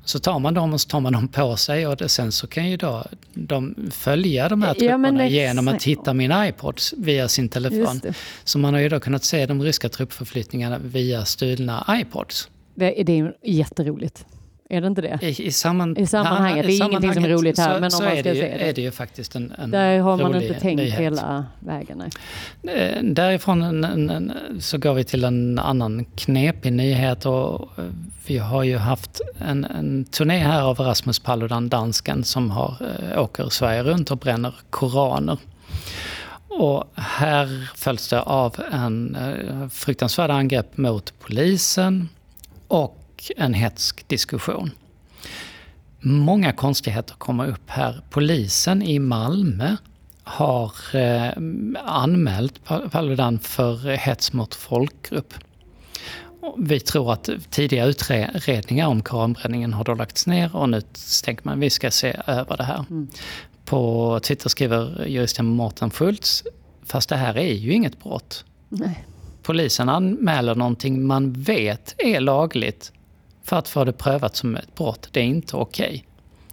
Så 0.05 0.19
tar 0.19 0.39
man 0.39 0.53
dem 0.53 0.73
och 0.73 0.81
så 0.81 0.89
tar 0.89 0.99
man 0.99 1.13
dem 1.13 1.27
på 1.27 1.55
sig 1.55 1.88
och 1.88 2.12
sen 2.12 2.31
så 2.31 2.47
kan 2.47 2.69
ju 2.69 2.77
då 2.77 3.05
de 3.33 3.75
följa 3.91 4.49
de 4.49 4.62
här 4.62 4.69
Ja, 4.69 4.73
trupperna 4.73 5.09
exakt. 5.23 5.31
genom 5.31 5.67
att 5.67 5.83
hitta 5.83 6.13
min 6.13 6.31
iPod 6.35 6.79
via 6.97 7.27
sin 7.27 7.49
telefon. 7.49 8.01
Så 8.43 8.59
man 8.59 8.73
har 8.73 8.81
ju 8.81 8.89
då 8.89 8.99
kunnat 8.99 9.23
se 9.23 9.45
de 9.45 9.62
ryska 9.62 9.89
truppförflyttningarna 9.89 10.77
via 10.83 11.25
stulna 11.25 11.85
iPods. 12.01 12.49
Det, 12.75 13.01
är 13.01 13.33
jätteroligt. 13.43 14.25
Är 14.71 14.82
det 14.82 14.88
inte 14.88 15.01
det? 15.01 15.19
I, 15.21 15.45
i, 15.47 15.51
samman, 15.51 15.97
I 15.97 16.08
sammanhanget. 16.08 16.65
Det 16.65 16.73
är 16.73 16.86
ingenting 16.86 17.13
som 17.13 17.25
är 17.25 17.29
roligt 17.29 17.58
här, 17.58 17.67
så, 17.67 17.73
men 17.73 17.84
om 17.84 17.91
så 17.91 18.03
man 18.03 18.12
är 18.12 18.15
ska 18.21 18.29
det, 18.29 18.36
ju, 18.36 18.41
se 18.41 18.47
det. 18.58 18.69
är 18.69 18.73
det 18.73 18.82
ju 18.82 18.91
faktiskt 18.91 19.36
en, 19.36 19.53
en 19.58 19.71
Där 19.71 19.99
har 19.99 20.17
man 20.17 20.41
inte 20.41 20.60
tänkt 20.60 20.79
nyhet. 20.79 20.99
hela 20.99 21.45
vägen. 21.60 22.03
Nej. 22.62 22.75
Eh, 22.75 23.03
Därifrån 23.03 23.62
en, 23.62 24.10
en, 24.10 24.34
så 24.60 24.77
går 24.77 24.93
vi 24.93 25.03
till 25.03 25.23
en 25.23 25.60
annan 25.60 26.05
knepig 26.05 26.73
nyhet. 26.73 27.25
Och 27.25 27.79
eh, 27.79 27.84
vi 28.27 28.38
har 28.38 28.63
ju 28.63 28.77
haft 28.77 29.21
en, 29.38 29.65
en 29.65 30.05
turné 30.05 30.38
här 30.38 30.62
av 30.62 30.79
Rasmus 30.79 31.19
Paludan, 31.19 31.69
dansken, 31.69 32.23
som 32.23 32.51
har, 32.51 32.75
eh, 33.12 33.21
åker 33.23 33.49
Sverige 33.49 33.84
runt 33.84 34.12
och 34.12 34.17
bränner 34.17 34.53
koraner. 34.69 35.38
Och 36.47 36.84
här 36.95 37.69
följs 37.75 38.10
det 38.10 38.21
av 38.21 38.55
en 38.71 39.15
eh, 39.15 39.69
fruktansvärd 39.69 40.29
angrepp 40.32 40.77
mot 40.77 41.13
polisen 41.19 42.10
och 42.67 42.95
en 43.38 43.53
hetsk 43.53 44.08
diskussion. 44.08 44.71
Många 46.01 46.53
konstigheter 46.53 47.15
kommer 47.15 47.47
upp 47.47 47.69
här. 47.69 48.01
Polisen 48.10 48.82
i 48.82 48.99
Malmö 48.99 49.75
har 50.23 50.73
eh, 50.95 51.32
anmält 51.86 52.63
Pa- 52.65 52.89
Paludan 52.89 53.39
för 53.39 53.91
hets 53.97 54.34
mot 54.34 54.55
folkgrupp. 54.55 55.34
Och 56.41 56.55
Vi 56.58 56.79
tror 56.79 57.13
att 57.13 57.29
tidiga 57.49 57.86
utredningar 57.86 58.88
om 58.88 59.01
koranbränningen 59.01 59.73
har 59.73 59.84
då 59.84 59.93
lagts 59.93 60.27
ner 60.27 60.55
och 60.55 60.69
nu 60.69 60.82
tänker 61.23 61.45
man 61.45 61.53
att 61.53 61.60
vi 61.63 61.69
ska 61.69 61.91
se 61.91 62.15
över 62.27 62.58
det 62.58 62.63
här. 62.63 62.86
På 63.65 64.19
Twitter 64.23 64.49
skriver 64.49 65.05
juristen 65.08 65.45
Mårten 65.45 65.91
Schultz, 65.91 66.43
fast 66.84 67.10
det 67.10 67.15
här 67.15 67.38
är 67.38 67.53
ju 67.53 67.73
inget 67.73 68.03
brott. 68.03 68.45
Nej. 68.69 69.05
Polisen 69.43 69.89
anmäler 69.89 70.55
någonting 70.55 71.08
man 71.08 71.34
vet 71.34 71.95
är 71.97 72.19
lagligt 72.19 72.91
för 73.49 73.57
att 73.57 73.67
få 73.67 73.83
det 73.83 73.93
prövat 73.93 74.35
som 74.35 74.55
ett 74.55 74.75
brott. 74.75 75.09
Det 75.12 75.19
är 75.19 75.23
inte 75.23 75.55
okej. 75.55 76.05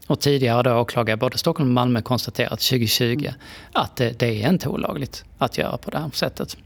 Och 0.07 0.21
tidigare 0.21 0.57
har 0.57 0.63
då 0.63 0.75
åklagare 0.75 1.17
både 1.17 1.39
Stockholm 1.39 1.71
och 1.71 1.75
Malmö 1.75 2.03
konstaterat 2.03 2.61
2020 2.61 3.29
att 3.73 3.97
det, 3.97 4.19
det 4.19 4.43
är 4.43 4.49
inte 4.49 4.69
olagligt 4.69 5.25
att 5.39 5.59
göra 5.59 5.77
på 5.77 5.91
det 5.91 5.99
här 5.99 6.11
sättet. 6.13 6.57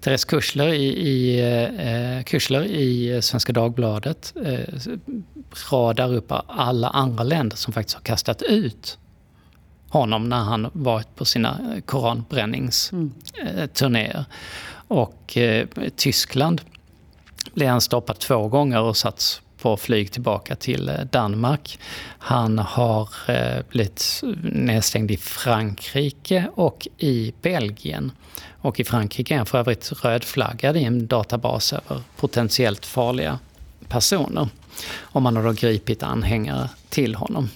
Therese 0.00 0.24
Kuschler 0.24 0.68
i, 0.68 0.84
i, 0.84 1.40
eh, 1.40 2.22
Kuschler 2.24 2.64
i 2.64 3.22
Svenska 3.22 3.52
Dagbladet 3.52 4.34
eh, 4.44 4.60
radar 5.72 6.14
upp 6.14 6.32
alla 6.46 6.88
andra 6.88 7.24
länder 7.24 7.56
som 7.56 7.72
faktiskt 7.72 7.94
har 7.94 8.02
kastat 8.02 8.42
ut 8.42 8.98
honom 9.88 10.28
när 10.28 10.42
han 10.42 10.70
varit 10.72 11.14
på 11.14 11.24
sina 11.24 11.74
eh, 11.74 11.80
koranbränningsturnéer. 11.80 14.24
Och 14.88 15.36
eh, 15.36 15.66
Tyskland 15.96 16.60
blev 17.54 17.68
han 17.68 17.80
stoppad 17.80 18.18
två 18.18 18.48
gånger 18.48 18.80
och 18.80 18.96
satts 18.96 19.42
på 19.58 19.76
flyg 19.76 20.12
tillbaka 20.12 20.56
till 20.56 20.88
eh, 20.88 20.94
Danmark. 21.10 21.78
Han 22.18 22.58
har 22.58 23.08
eh, 23.28 23.64
blivit 23.68 24.22
nedstängd 24.42 25.10
i 25.10 25.16
Frankrike 25.16 26.48
och 26.54 26.88
i 26.98 27.34
Belgien. 27.42 28.12
Och 28.60 28.80
i 28.80 28.84
Frankrike 28.84 29.34
är 29.34 29.36
han 29.36 29.46
för 29.46 29.58
övrigt 29.58 30.04
rödflaggad 30.04 30.76
i 30.76 30.84
en 30.84 31.06
databas 31.06 31.72
över 31.72 32.02
potentiellt 32.16 32.86
farliga 32.86 33.38
personer. 33.88 34.48
Och 34.98 35.22
man 35.22 35.36
har 35.36 35.44
då 35.44 35.52
gripit 35.52 36.02
anhängare 36.02 36.68
till 36.88 37.14
honom. 37.14 37.48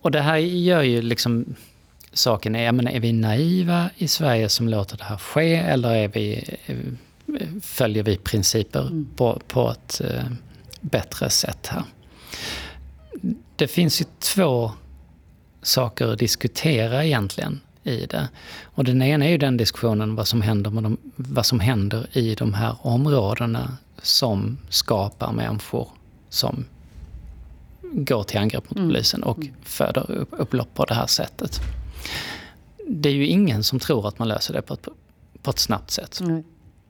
Och 0.00 0.10
det 0.10 0.20
här 0.20 0.36
gör 0.36 0.82
ju 0.82 1.02
liksom 1.02 1.54
saken, 2.12 2.56
är, 2.56 2.72
men 2.72 2.88
är 2.88 3.00
vi 3.00 3.12
naiva 3.12 3.90
i 3.96 4.08
Sverige 4.08 4.48
som 4.48 4.68
låter 4.68 4.96
det 4.96 5.04
här 5.04 5.16
ske 5.16 5.54
eller 5.54 5.94
är 5.94 6.08
vi, 6.08 6.56
eh, 6.66 6.76
följer 7.62 8.02
vi 8.02 8.16
principer 8.16 9.04
på, 9.16 9.40
på 9.48 9.70
ett 9.70 10.00
eh, 10.04 10.24
bättre 10.80 11.30
sätt 11.30 11.66
här? 11.66 11.82
Det 13.56 13.68
finns 13.68 14.00
ju 14.00 14.04
två 14.18 14.72
saker 15.62 16.06
att 16.06 16.18
diskutera 16.18 17.04
egentligen 17.04 17.60
i 17.82 18.06
det. 18.06 18.28
Och 18.62 18.84
den 18.84 19.02
ena 19.02 19.24
är 19.24 19.30
ju 19.30 19.38
den 19.38 19.56
diskussionen 19.56 20.14
vad 20.14 20.28
som 20.28 20.42
händer, 20.42 20.70
med 20.70 20.82
de, 20.82 20.96
vad 21.16 21.46
som 21.46 21.60
händer 21.60 22.06
i 22.12 22.34
de 22.34 22.54
här 22.54 22.76
områdena 22.82 23.76
som 24.02 24.58
skapar 24.68 25.32
människor 25.32 25.88
som 26.28 26.64
går 27.82 28.22
till 28.22 28.38
angrepp 28.38 28.70
mot 28.70 28.78
polisen 28.78 29.22
och 29.22 29.38
föder 29.62 30.10
upp, 30.10 30.28
upplopp 30.32 30.74
på 30.74 30.84
det 30.84 30.94
här 30.94 31.06
sättet. 31.06 31.60
Det 32.86 33.08
är 33.08 33.12
ju 33.12 33.26
ingen 33.26 33.64
som 33.64 33.78
tror 33.78 34.08
att 34.08 34.18
man 34.18 34.28
löser 34.28 34.54
det 34.54 34.62
på 34.62 34.74
ett, 34.74 34.88
på 35.42 35.50
ett 35.50 35.58
snabbt 35.58 35.90
sätt. 35.90 36.18
Nej. 36.22 36.44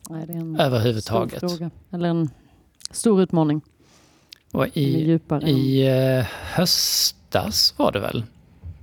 Nej, 0.09 0.27
det 0.27 0.33
är 0.33 0.37
en 0.37 0.61
Överhuvudtaget. 0.61 1.39
stor 1.39 1.49
fråga. 1.49 1.71
Eller 1.91 2.09
en 2.09 2.31
stor 2.91 3.23
utmaning. 3.23 3.61
Och 4.53 4.77
i, 4.77 5.19
I 5.45 5.87
eh, 5.89 6.25
höstas 6.55 7.75
var 7.77 7.93
det 7.93 8.01
väl, 8.01 8.25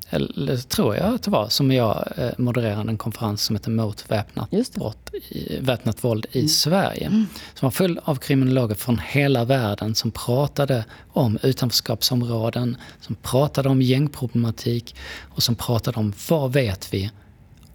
eller 0.10 0.58
tror 0.58 0.96
jag 0.96 1.16
att 1.16 1.24
det 1.24 1.32
var, 1.32 1.50
som 1.50 1.72
jag 1.72 2.08
eh, 2.18 2.30
modererade 2.38 2.90
en 2.90 2.98
konferens 2.98 3.42
som 3.44 3.56
heter 3.56 3.72
Mot 3.72 4.12
väpnat, 4.12 4.52
brott 4.76 5.12
väpnat 5.60 6.04
våld 6.04 6.26
i 6.32 6.48
Sverige. 6.48 7.26
Som 7.54 7.66
var 7.66 7.72
full 7.72 8.00
av 8.04 8.16
kriminologer 8.16 8.76
från 8.76 9.00
hela 9.00 9.46
världen 9.46 9.96
som 9.96 10.12
pratade 10.12 10.86
om 11.14 11.38
utanförskapsområden, 11.44 12.78
som 13.02 13.16
pratade 13.16 13.70
om 13.70 13.82
gängproblematik 13.82 14.96
och 15.36 15.44
som 15.44 15.56
pratade 15.56 16.00
om 16.00 16.14
vad 16.30 16.54
vet 16.54 16.94
vi 16.94 17.12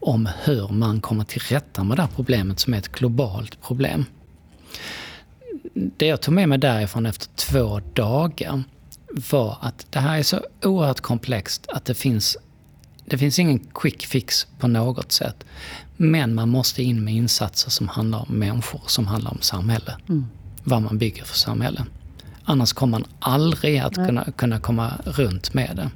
om 0.03 0.29
hur 0.45 0.69
man 0.69 1.01
kommer 1.01 1.25
till 1.25 1.43
rätta 1.43 1.85
med 1.85 1.99
det 1.99 2.03
här 2.03 2.11
problemet 2.15 2.61
som 2.61 2.75
är 2.75 2.79
ett 2.79 2.93
globalt 2.93 3.63
problem 3.63 4.05
det 5.75 6.07
jag 6.07 6.21
tog 6.21 6.35
med 6.35 6.49
mig 6.49 6.59
därifrån 6.59 7.07
efter 7.07 7.29
två 7.37 7.81
dagar 7.93 8.63
var 9.31 9.59
att 9.61 9.87
det 9.91 9.99
här 9.99 10.19
är 10.19 10.23
så 10.23 10.41
oerhört 10.63 11.01
komplext 11.01 11.67
att 11.69 11.85
det 11.85 11.95
finns, 11.95 12.37
det 13.05 13.19
finns 13.19 13.39
ingen 13.39 13.59
quick 13.59 14.07
fix 14.07 14.47
på 14.59 14.69
något 14.69 15.13
sätt. 15.13 15.45
Men 15.97 16.35
man 16.35 16.49
måste 16.49 16.83
in 16.83 17.05
med 17.05 17.15
insatser 17.15 17.71
som 17.71 17.89
handlar 17.89 18.19
om 18.19 18.39
människor, 18.39 18.81
som 18.87 19.07
handlar 19.07 19.31
om 19.31 19.41
samhälle. 19.41 19.97
Vad 20.65 20.83
man 20.83 20.99
bygger 20.99 21.25
för 21.25 21.37
samhälle. 21.37 21.85
Annars 22.45 22.73
kommer 22.73 22.91
man 22.91 23.09
aldrig 23.21 23.79
att 23.79 23.95
kunna, 23.95 24.25
kunna 24.37 24.61
komma 24.61 24.93
runt 25.05 25.55
med 25.55 25.77
det. 25.77 25.91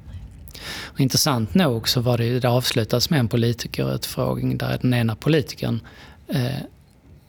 Och 0.84 1.00
intressant 1.00 1.54
nog 1.54 1.88
så 1.88 2.00
var 2.00 2.18
det, 2.18 2.40
det 2.40 2.48
avslutades 2.48 3.10
med 3.10 3.20
en 3.20 3.28
politikerutfrågning 3.28 4.58
där 4.58 4.78
den 4.82 4.94
ena 4.94 5.16
politikern 5.16 5.80
eh, 6.28 6.46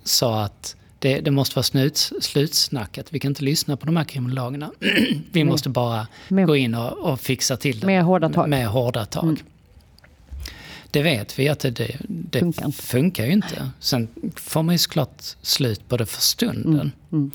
sa 0.04 0.44
att 0.44 0.76
det, 1.00 1.20
det 1.20 1.32
måste 1.32 1.56
vara 1.56 1.64
snuts, 1.64 2.14
slutsnackat. 2.22 3.08
Vi 3.10 3.20
kan 3.20 3.32
inte 3.32 3.44
lyssna 3.44 3.78
på 3.78 3.86
de 3.86 3.98
här 3.98 4.04
kriminologerna. 4.04 4.72
Vi 5.32 5.44
måste 5.44 5.70
bara 5.70 6.08
Med- 6.28 6.48
gå 6.48 6.56
in 6.56 6.76
och, 6.76 7.12
och 7.12 7.20
fixa 7.20 7.58
till 7.58 7.80
det. 7.80 7.86
Med 7.86 8.04
hårda 8.04 8.30
tag. 8.30 8.50
Med 8.50 8.68
hårda 8.68 9.06
tag. 9.06 9.44
Det 10.92 11.04
vet 11.04 11.40
vi 11.40 11.50
att 11.50 11.60
det, 11.60 11.70
det, 11.72 11.98
det 12.08 12.40
Funkar 12.40 12.72
funkar, 12.72 13.26
inte. 13.26 13.26
ju 13.26 13.32
inte. 13.32 13.70
Sen 13.80 14.08
får 14.36 14.64
man 14.64 14.76
ju 14.76 14.80
såklart 14.80 15.24
slut 15.42 15.90
på 15.90 15.98
det 15.98 16.06
för 16.06 16.22
stunden. 16.22 16.92
Mm. 17.12 17.32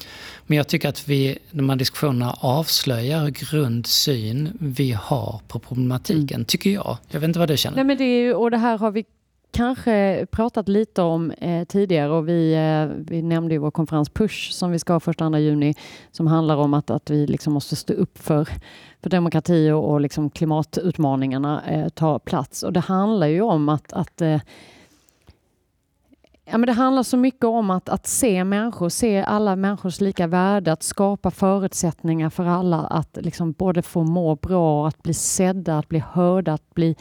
Men 0.47 0.57
jag 0.57 0.69
tycker 0.69 0.89
att 0.89 1.09
vi, 1.09 1.39
de 1.51 1.69
här 1.69 1.77
diskussionerna 1.77 2.37
avslöjar 2.41 3.29
grundsyn 3.29 4.57
vi 4.61 4.93
har 4.93 5.41
på 5.49 5.59
problematiken, 5.59 6.45
tycker 6.45 6.71
jag. 6.71 6.99
Jag 7.11 7.21
vet 7.21 7.29
inte 7.29 7.39
vad 7.39 7.49
du 7.49 7.57
känner. 7.57 7.77
Nej, 7.77 7.85
men 7.85 7.99
det 7.99 8.05
är 8.05 8.23
ju, 8.23 8.35
och 8.35 8.51
det 8.51 8.59
här 8.59 8.79
har 8.79 8.91
vi 8.91 9.05
kanske 9.53 10.27
pratat 10.31 10.69
lite 10.69 11.03
om 11.03 11.31
eh, 11.31 11.65
tidigare 11.65 12.13
och 12.13 12.29
vi, 12.29 12.55
eh, 12.55 12.97
vi 13.11 13.23
nämnde 13.23 13.55
ju 13.55 13.59
vår 13.59 13.71
konferens 13.71 14.09
Push 14.09 14.53
som 14.53 14.71
vi 14.71 14.79
ska 14.79 14.93
ha 14.93 15.01
1-2 15.01 15.39
juni 15.39 15.75
som 16.11 16.27
handlar 16.27 16.57
om 16.57 16.75
att, 16.75 16.91
att 16.91 17.11
vi 17.11 17.27
liksom 17.27 17.53
måste 17.53 17.77
stå 17.77 17.93
upp 17.93 18.19
för, 18.19 18.49
för 19.03 19.11
demokrati 19.11 19.71
och, 19.71 19.91
och 19.91 20.01
liksom 20.01 20.31
klimatutmaningarna 20.31 21.63
eh, 21.71 21.89
ta 21.89 22.19
plats. 22.19 22.63
Och 22.63 22.73
det 22.73 22.81
handlar 22.81 23.27
ju 23.27 23.43
om 23.43 23.69
att, 23.69 23.93
att 23.93 24.23
eh, 24.23 24.41
Ja, 26.45 26.59
men 26.59 26.67
det 26.67 26.73
handlar 26.73 27.03
så 27.03 27.17
mycket 27.17 27.45
om 27.45 27.71
att, 27.71 27.89
att 27.89 28.07
se 28.07 28.45
människor, 28.45 28.89
se 28.89 29.23
alla 29.23 29.57
människors 29.57 30.01
lika 30.01 30.27
värde, 30.27 30.73
att 30.73 30.83
skapa 30.83 31.31
förutsättningar 31.31 32.31
för 32.31 32.45
alla 32.45 32.79
att 32.79 33.19
liksom 33.21 33.53
både 33.53 33.83
få 33.83 34.05
må 34.05 34.37
bra, 34.37 34.89
att 34.89 35.03
bli 35.03 35.15
sedda, 35.15 35.79
att 35.79 35.89
bli 35.89 36.03
hörda, 36.13 36.53
att 36.53 36.75
bli 36.75 36.97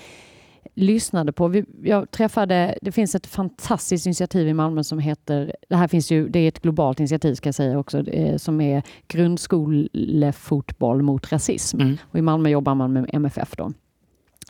lyssnade 0.73 1.31
på. 1.31 1.47
Vi, 1.47 1.65
jag 1.83 2.11
träffade, 2.11 2.77
det 2.81 2.91
finns 2.91 3.15
ett 3.15 3.27
fantastiskt 3.27 4.05
initiativ 4.05 4.47
i 4.47 4.53
Malmö 4.53 4.83
som 4.83 4.99
heter, 4.99 5.55
det 5.69 5.75
här 5.75 5.87
finns 5.87 6.11
ju, 6.11 6.29
det 6.29 6.39
är 6.39 6.47
ett 6.47 6.61
globalt 6.61 6.99
initiativ 6.99 7.35
ska 7.35 7.47
jag 7.47 7.55
säga 7.55 7.79
också, 7.79 8.03
som 8.37 8.61
är 8.61 8.83
grundskolefotboll 9.07 11.01
mot 11.01 11.31
rasism. 11.31 11.79
Mm. 11.79 11.97
Och 12.01 12.19
I 12.19 12.21
Malmö 12.21 12.49
jobbar 12.49 12.75
man 12.75 12.93
med 12.93 13.09
MFF 13.13 13.55
då. 13.55 13.71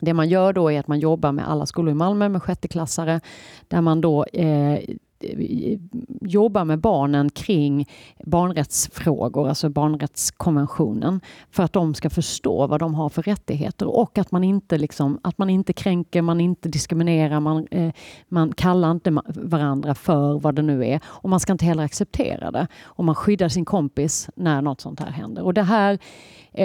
Det 0.00 0.14
man 0.14 0.28
gör 0.28 0.52
då 0.52 0.72
är 0.72 0.80
att 0.80 0.88
man 0.88 1.00
jobbar 1.00 1.32
med 1.32 1.48
alla 1.48 1.66
skolor 1.66 1.90
i 1.90 1.94
Malmö 1.94 2.28
med 2.28 2.42
sjätteklassare 2.42 3.20
där 3.68 3.80
man 3.80 4.00
då 4.00 4.24
eh, 4.24 4.78
Eh, 5.22 5.78
jobba 6.20 6.64
med 6.64 6.78
barnen 6.78 7.30
kring 7.30 7.88
barnrättsfrågor, 8.24 9.48
alltså 9.48 9.68
barnrättskonventionen, 9.68 11.20
för 11.50 11.62
att 11.62 11.72
de 11.72 11.94
ska 11.94 12.10
förstå 12.10 12.66
vad 12.66 12.80
de 12.80 12.94
har 12.94 13.08
för 13.08 13.22
rättigheter 13.22 13.86
och 13.86 14.18
att 14.18 14.32
man 14.32 14.44
inte, 14.44 14.78
liksom, 14.78 15.20
att 15.22 15.38
man 15.38 15.50
inte 15.50 15.72
kränker, 15.72 16.22
man 16.22 16.40
inte 16.40 16.68
diskriminerar, 16.68 17.40
man, 17.40 17.66
eh, 17.70 17.92
man 18.28 18.52
kallar 18.52 18.90
inte 18.90 19.20
varandra 19.26 19.94
för 19.94 20.38
vad 20.38 20.54
det 20.54 20.62
nu 20.62 20.86
är 20.86 21.00
och 21.04 21.30
man 21.30 21.40
ska 21.40 21.52
inte 21.52 21.64
heller 21.64 21.84
acceptera 21.84 22.50
det. 22.50 22.66
Och 22.82 23.04
man 23.04 23.14
skyddar 23.14 23.48
sin 23.48 23.64
kompis 23.64 24.28
när 24.36 24.62
något 24.62 24.80
sånt 24.80 25.00
här 25.00 25.10
händer. 25.10 25.42
Och 25.42 25.54
det 25.54 25.62
här 25.62 25.98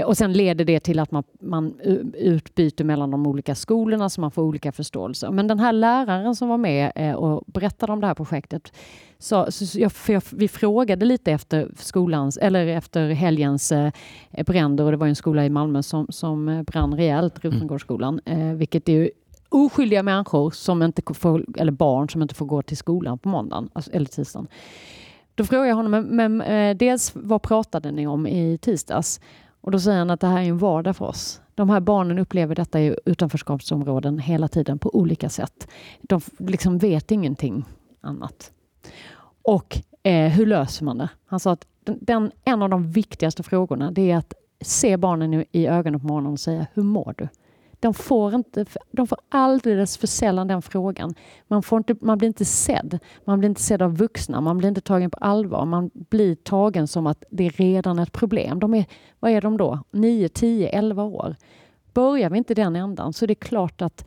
och 0.05 0.17
sen 0.17 0.33
leder 0.33 0.65
det 0.65 0.79
till 0.79 0.99
att 0.99 1.11
man, 1.11 1.23
man 1.39 1.79
utbyter 2.13 2.83
mellan 2.83 3.11
de 3.11 3.27
olika 3.27 3.55
skolorna 3.55 4.09
så 4.09 4.21
man 4.21 4.31
får 4.31 4.43
olika 4.43 4.71
förståelse. 4.71 5.31
Men 5.31 5.47
den 5.47 5.59
här 5.59 5.73
läraren 5.73 6.35
som 6.35 6.49
var 6.49 6.57
med 6.57 6.91
eh, 6.95 7.13
och 7.13 7.43
berättade 7.47 7.91
om 7.91 8.01
det 8.01 8.07
här 8.07 8.13
projektet, 8.13 8.73
så, 9.19 9.51
så 9.51 9.79
jag, 9.79 9.91
jag, 10.07 10.23
vi 10.31 10.47
frågade 10.47 11.05
lite 11.05 11.31
efter 11.31 11.71
skolans, 11.75 12.37
eller 12.37 12.67
efter 12.67 13.09
helgens 13.09 13.71
eh, 13.71 13.91
bränder 14.45 14.83
och 14.83 14.91
det 14.91 14.97
var 14.97 15.07
en 15.07 15.15
skola 15.15 15.45
i 15.45 15.49
Malmö 15.49 15.83
som, 15.83 16.07
som 16.09 16.63
brann 16.67 16.93
rejält, 16.93 17.43
mm. 17.43 17.53
Rosengårdsskolan, 17.53 18.21
eh, 18.25 18.53
vilket 18.53 18.89
är 18.89 19.11
oskyldiga 19.49 20.03
människor 20.03 20.51
som 20.51 20.83
inte 20.83 21.01
får, 21.13 21.45
eller 21.57 21.71
barn 21.71 22.09
som 22.09 22.21
inte 22.21 22.35
får 22.35 22.45
gå 22.45 22.61
till 22.61 22.77
skolan 22.77 23.19
på 23.19 23.29
måndagen 23.29 23.69
alltså, 23.73 23.91
eller 23.91 24.05
tisdagen. 24.05 24.47
Då 25.35 25.43
frågade 25.43 25.67
jag 25.67 25.75
honom, 25.75 25.91
men, 25.91 26.03
men 26.03 26.41
eh, 26.41 26.77
dels 26.77 27.11
vad 27.15 27.41
pratade 27.41 27.91
ni 27.91 28.07
om 28.07 28.27
i 28.27 28.57
tisdags? 28.57 29.19
Och 29.61 29.71
då 29.71 29.79
säger 29.79 29.99
han 29.99 30.09
att 30.09 30.19
det 30.19 30.27
här 30.27 30.41
är 30.41 30.45
en 30.45 30.57
vardag 30.57 30.95
för 30.95 31.05
oss. 31.05 31.41
De 31.55 31.69
här 31.69 31.79
barnen 31.79 32.19
upplever 32.19 32.55
detta 32.55 32.81
i 32.81 32.95
utanförskapsområden 33.05 34.19
hela 34.19 34.47
tiden 34.47 34.79
på 34.79 34.95
olika 34.95 35.29
sätt. 35.29 35.67
De 36.01 36.21
liksom 36.37 36.77
vet 36.77 37.11
ingenting 37.11 37.65
annat. 38.01 38.51
Och 39.41 39.77
eh, 40.03 40.31
hur 40.31 40.45
löser 40.45 40.85
man 40.85 40.97
det? 40.97 41.09
Han 41.25 41.39
sa 41.39 41.51
att 41.51 41.67
den, 41.83 41.97
den, 42.01 42.31
en 42.43 42.61
av 42.61 42.69
de 42.69 42.91
viktigaste 42.91 43.43
frågorna 43.43 43.91
det 43.91 44.11
är 44.11 44.17
att 44.17 44.33
se 44.61 44.97
barnen 44.97 45.33
i, 45.33 45.45
i 45.51 45.67
ögonen 45.67 45.99
på 45.99 46.07
morgonen 46.07 46.33
och 46.33 46.39
säga 46.39 46.67
hur 46.73 46.83
mår 46.83 47.13
du? 47.17 47.27
De 47.79 47.93
får, 47.93 48.35
inte, 48.35 48.65
de 48.91 49.07
får 49.07 49.17
alldeles 49.29 49.97
för 49.97 50.07
sällan 50.07 50.47
den 50.47 50.61
frågan. 50.61 51.15
Man, 51.47 51.63
får 51.63 51.77
inte, 51.77 51.95
man 52.01 52.17
blir 52.17 52.27
inte 52.27 52.45
sedd. 52.45 52.99
Man 53.25 53.39
blir 53.39 53.49
inte 53.49 53.61
sedd 53.61 53.81
av 53.81 53.97
vuxna. 53.97 54.41
Man 54.41 54.57
blir 54.57 54.69
inte 54.69 54.81
tagen 54.81 55.09
på 55.11 55.17
allvar. 55.17 55.65
Man 55.65 55.91
blir 55.93 56.35
tagen 56.35 56.87
som 56.87 57.07
att 57.07 57.23
det 57.29 57.45
är 57.45 57.49
redan 57.49 57.99
ett 57.99 58.11
problem. 58.11 58.59
De 58.59 58.73
är, 58.73 58.85
vad 59.19 59.31
är 59.31 59.41
de 59.41 59.57
då? 59.57 59.83
9, 59.91 60.29
10, 60.29 60.69
11 60.69 61.03
år. 61.03 61.35
Börjar 61.93 62.29
vi 62.29 62.37
inte 62.37 62.53
den 62.53 62.75
ändan 62.75 63.13
så 63.13 63.25
är 63.25 63.27
det 63.27 63.35
klart 63.35 63.81
att 63.81 64.05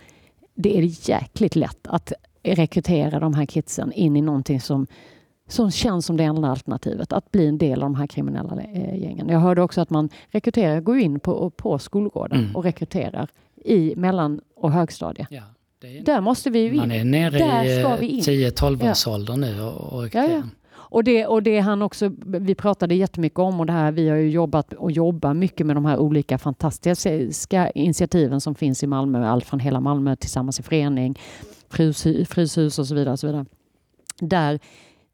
det 0.54 0.78
är 0.78 1.11
jäkligt 1.11 1.56
lätt 1.56 1.87
att 1.87 2.12
rekrytera 2.42 3.20
de 3.20 3.35
här 3.35 3.46
kidsen 3.46 3.92
in 3.92 4.16
i 4.16 4.20
någonting 4.20 4.61
som, 4.61 4.87
som 5.48 5.70
känns 5.70 6.06
som 6.06 6.16
det 6.16 6.24
enda 6.24 6.48
alternativet, 6.48 7.12
att 7.12 7.30
bli 7.30 7.46
en 7.46 7.59
del 7.59 7.83
av 7.83 7.90
de 7.90 7.94
här 7.94 8.06
kriminella 8.06 8.61
eh, 8.61 8.98
gängen. 8.98 9.28
Jag 9.28 9.40
hörde 9.40 9.62
också 9.62 9.80
att 9.80 9.90
man 9.90 10.09
rekryterar, 10.28 10.80
går 10.80 10.98
in 10.98 11.20
på, 11.20 11.50
på 11.50 11.78
skolgården 11.78 12.40
mm. 12.40 12.56
och 12.56 12.64
rekryterar 12.64 13.30
i 13.64 13.94
mellan 13.96 14.40
och 14.55 14.73
högstadie. 14.73 15.27
Ja, 15.31 15.42
är, 15.83 16.05
där 16.05 16.20
måste 16.20 16.51
vi 16.51 16.59
ju 16.59 16.70
in. 16.70 16.77
Man 16.77 16.92
är 16.92 17.05
nere 17.05 17.38
där 17.38 18.03
i 18.03 18.20
10-12 18.20 18.90
års 18.90 19.07
ålder 19.07 19.37
nu 19.37 19.62
och, 19.62 19.92
och 19.92 20.14
ja, 20.14 20.29
ja. 20.29 20.42
Och 20.90 21.05
det, 21.05 21.27
och 21.27 21.42
det 21.42 21.59
han 21.61 21.83
också, 21.83 22.11
vi 22.27 22.55
pratade 22.55 22.94
jättemycket 22.94 23.38
om 23.38 23.61
och 23.61 23.66
det 23.66 23.73
här, 23.73 23.92
vi 23.92 24.09
har 24.09 24.16
ju 24.16 24.31
jobbat 24.31 24.73
och 24.73 24.90
jobbar 24.90 25.35
mycket 25.35 25.66
med 25.66 25.77
de 25.77 25.85
här 25.85 25.99
olika 25.99 26.38
fantastiska 26.38 27.70
initiativen 27.70 28.40
som 28.40 28.55
finns 28.55 28.83
i 28.83 28.87
Malmö, 28.87 29.27
allt 29.27 29.44
från 29.44 29.61
hela 29.61 29.81
Malmö 29.81 30.16
tillsammans 30.16 30.61
i 30.61 30.62
förening, 30.62 31.18
Fryshus 32.29 32.79
och 32.79 32.87
så 32.87 32.94
vidare. 32.94 33.12
Och 33.12 33.18
så 33.18 33.27
vidare. 33.27 33.46
Där, 34.20 34.61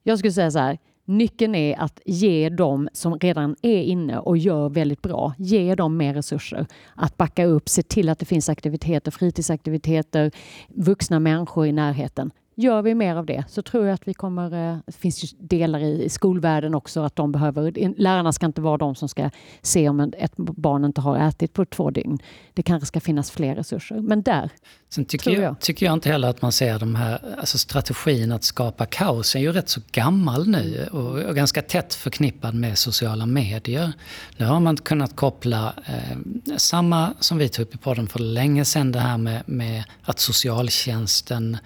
jag 0.03 0.19
skulle 0.19 0.33
säga 0.33 0.51
så 0.51 0.59
här, 0.59 0.79
Nyckeln 1.09 1.55
är 1.55 1.81
att 1.81 2.01
ge 2.05 2.49
dem 2.49 2.89
som 2.93 3.19
redan 3.19 3.57
är 3.63 3.83
inne 3.83 4.19
och 4.19 4.37
gör 4.37 4.69
väldigt 4.69 5.03
bra, 5.03 5.35
ge 5.39 5.75
dem 5.75 5.97
mer 5.97 6.15
resurser. 6.15 6.67
Att 6.95 7.17
backa 7.17 7.45
upp, 7.45 7.69
se 7.69 7.83
till 7.83 8.09
att 8.09 8.19
det 8.19 8.27
finns 8.27 8.49
aktiviteter, 8.49 9.11
fritidsaktiviteter, 9.11 10.31
vuxna 10.69 11.21
människor 11.21 11.67
i 11.67 11.73
närheten. 11.73 12.31
Gör 12.59 12.83
vi 12.83 12.95
mer 12.95 13.17
av 13.17 13.27
det 13.27 13.45
så 13.49 13.63
tror 13.63 13.87
jag 13.87 13.95
att 13.95 14.09
vi 14.09 14.15
kommer... 14.15 14.73
Eh, 14.73 14.79
det 14.87 14.93
finns 14.93 15.25
ju 15.25 15.29
delar 15.39 15.81
i 15.81 16.09
skolvärlden 16.09 16.75
också 16.75 17.01
att 17.01 17.17
de 17.17 17.33
behöver... 17.33 17.95
Lärarna 17.97 18.33
ska 18.33 18.47
inte 18.47 18.61
vara 18.61 18.77
de 18.77 18.95
som 18.95 19.09
ska 19.09 19.31
se 19.63 19.89
om 19.89 20.01
ett 20.01 20.37
barn 20.37 20.85
inte 20.85 21.01
har 21.01 21.19
ätit 21.19 21.53
på 21.53 21.65
två 21.65 21.91
dygn. 21.91 22.19
Det 22.55 22.63
kanske 22.63 22.87
ska 22.87 23.01
finnas 23.01 23.31
fler 23.31 23.55
resurser. 23.55 24.01
Men 24.01 24.23
där 24.23 24.51
Sen 24.89 25.05
tycker 25.05 25.31
jag, 25.31 25.43
jag, 25.43 25.61
tycker 25.61 25.87
jag 25.87 25.93
inte 25.93 26.09
heller 26.09 26.29
att 26.29 26.43
man 26.43 26.53
ser 26.53 26.79
de 26.79 26.95
här... 26.95 27.35
Alltså 27.39 27.59
strategin 27.59 28.33
att 28.33 28.45
skapa 28.45 28.87
kaos 28.87 29.37
är 29.37 29.41
ju 29.41 29.53
rätt 29.53 29.69
så 29.69 29.81
gammal 29.93 30.49
nu 30.49 30.89
och, 30.93 31.19
och 31.19 31.35
ganska 31.35 31.63
tätt 31.63 31.95
förknippad 31.95 32.55
med 32.55 32.79
sociala 32.79 33.27
medier. 33.27 33.93
Nu 34.37 34.45
har 34.45 34.61
man 34.61 34.77
kunnat 34.77 35.17
koppla 35.17 35.75
eh, 35.87 36.17
samma 36.57 37.15
som 37.21 37.39
vi 37.39 37.49
tog 37.49 37.67
upp 37.67 37.75
i 37.75 37.79
podden 37.79 38.09
för 38.09 38.19
länge 38.19 38.65
sedan, 38.65 38.93
det 38.93 39.01
här 39.01 39.19
med, 39.19 39.43
med 39.47 39.85
att 40.03 40.19
socialtjänsten 40.19 41.59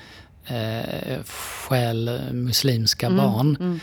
eh, 0.50 1.18
stjäl 1.24 2.20
muslimska 2.32 3.06
mm, 3.06 3.16
barn. 3.16 3.56
Mm. 3.60 3.80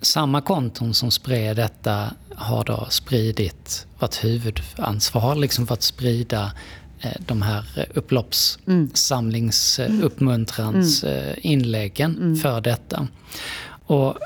Samma 0.00 0.40
konton 0.40 0.94
som 0.94 1.10
spred 1.10 1.56
detta 1.56 2.10
har 2.34 2.64
då 2.64 2.86
spridit, 2.90 3.86
varit 3.98 4.24
huvudansvar 4.24 5.34
liksom 5.34 5.66
för 5.66 5.74
att 5.74 5.82
sprida 5.82 6.52
eh, 7.00 7.12
de 7.18 7.42
här 7.42 7.86
upploppssamlings, 7.94 9.78
mm. 9.78 10.10
mm. 10.18 10.46
Eh, 11.04 11.34
inläggen 11.36 12.16
mm. 12.16 12.36
för 12.36 12.60
detta. 12.60 13.06
Och 13.86 14.18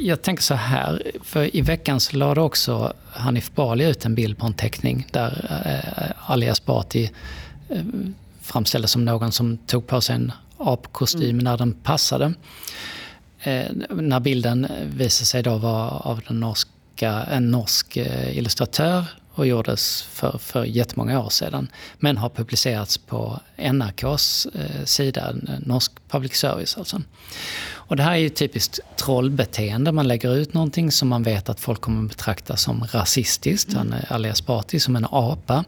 jag 0.00 0.22
tänker 0.22 0.42
så 0.42 0.54
här, 0.54 1.02
för 1.22 1.56
i 1.56 1.60
veckan 1.60 2.00
så 2.00 2.16
lade 2.16 2.40
också 2.40 2.92
Hanif 3.10 3.52
Bali 3.54 3.84
ut 3.84 4.04
en 4.04 4.14
bild 4.14 4.38
på 4.38 4.46
en 4.46 4.54
teckning 4.54 5.06
där 5.10 5.60
eh, 5.66 6.30
Ali 6.30 6.46
Esbati 6.46 7.10
eh, 7.68 7.82
framställdes 8.40 8.90
som 8.90 9.04
någon 9.04 9.32
som 9.32 9.56
tog 9.56 9.86
på 9.86 10.00
sig 10.00 10.16
en 10.16 10.32
apkostym 10.72 11.38
när 11.38 11.56
den 11.56 11.72
passade. 11.72 12.34
Eh, 13.40 13.66
när 13.90 14.20
bilden 14.20 14.68
visade 14.96 15.26
sig 15.26 15.42
då 15.42 15.56
vara 15.56 15.90
av 15.90 16.20
den 16.28 16.40
norska, 16.40 17.12
en 17.12 17.50
norsk 17.50 17.96
eh, 17.96 18.38
illustratör 18.38 19.04
och 19.34 19.46
gjordes 19.46 20.02
för, 20.02 20.38
för 20.38 20.64
jättemånga 20.64 21.20
år 21.20 21.30
sedan. 21.30 21.68
Men 21.98 22.16
har 22.16 22.28
publicerats 22.28 22.98
på 22.98 23.40
NRKs 23.56 24.46
eh, 24.46 24.84
sida, 24.84 25.34
norsk 25.60 25.92
public 26.08 26.34
service 26.34 26.78
alltså. 26.78 27.02
Och 27.86 27.96
det 27.96 28.02
här 28.02 28.12
är 28.12 28.16
ju 28.16 28.28
typiskt 28.28 28.80
trollbeteende. 28.96 29.92
Man 29.92 30.08
lägger 30.08 30.36
ut 30.36 30.54
någonting 30.54 30.92
som 30.92 31.08
man 31.08 31.22
vet 31.22 31.48
att 31.48 31.60
folk 31.60 31.80
kommer 31.80 32.08
betrakta 32.08 32.56
som 32.56 32.84
rasistiskt. 32.92 33.72
Mm. 33.72 33.78
Han 33.78 34.00
är 34.00 34.12
Ali 34.12 34.28
Esbati 34.28 34.80
som 34.80 34.96
en 34.96 35.06
apa. 35.10 35.64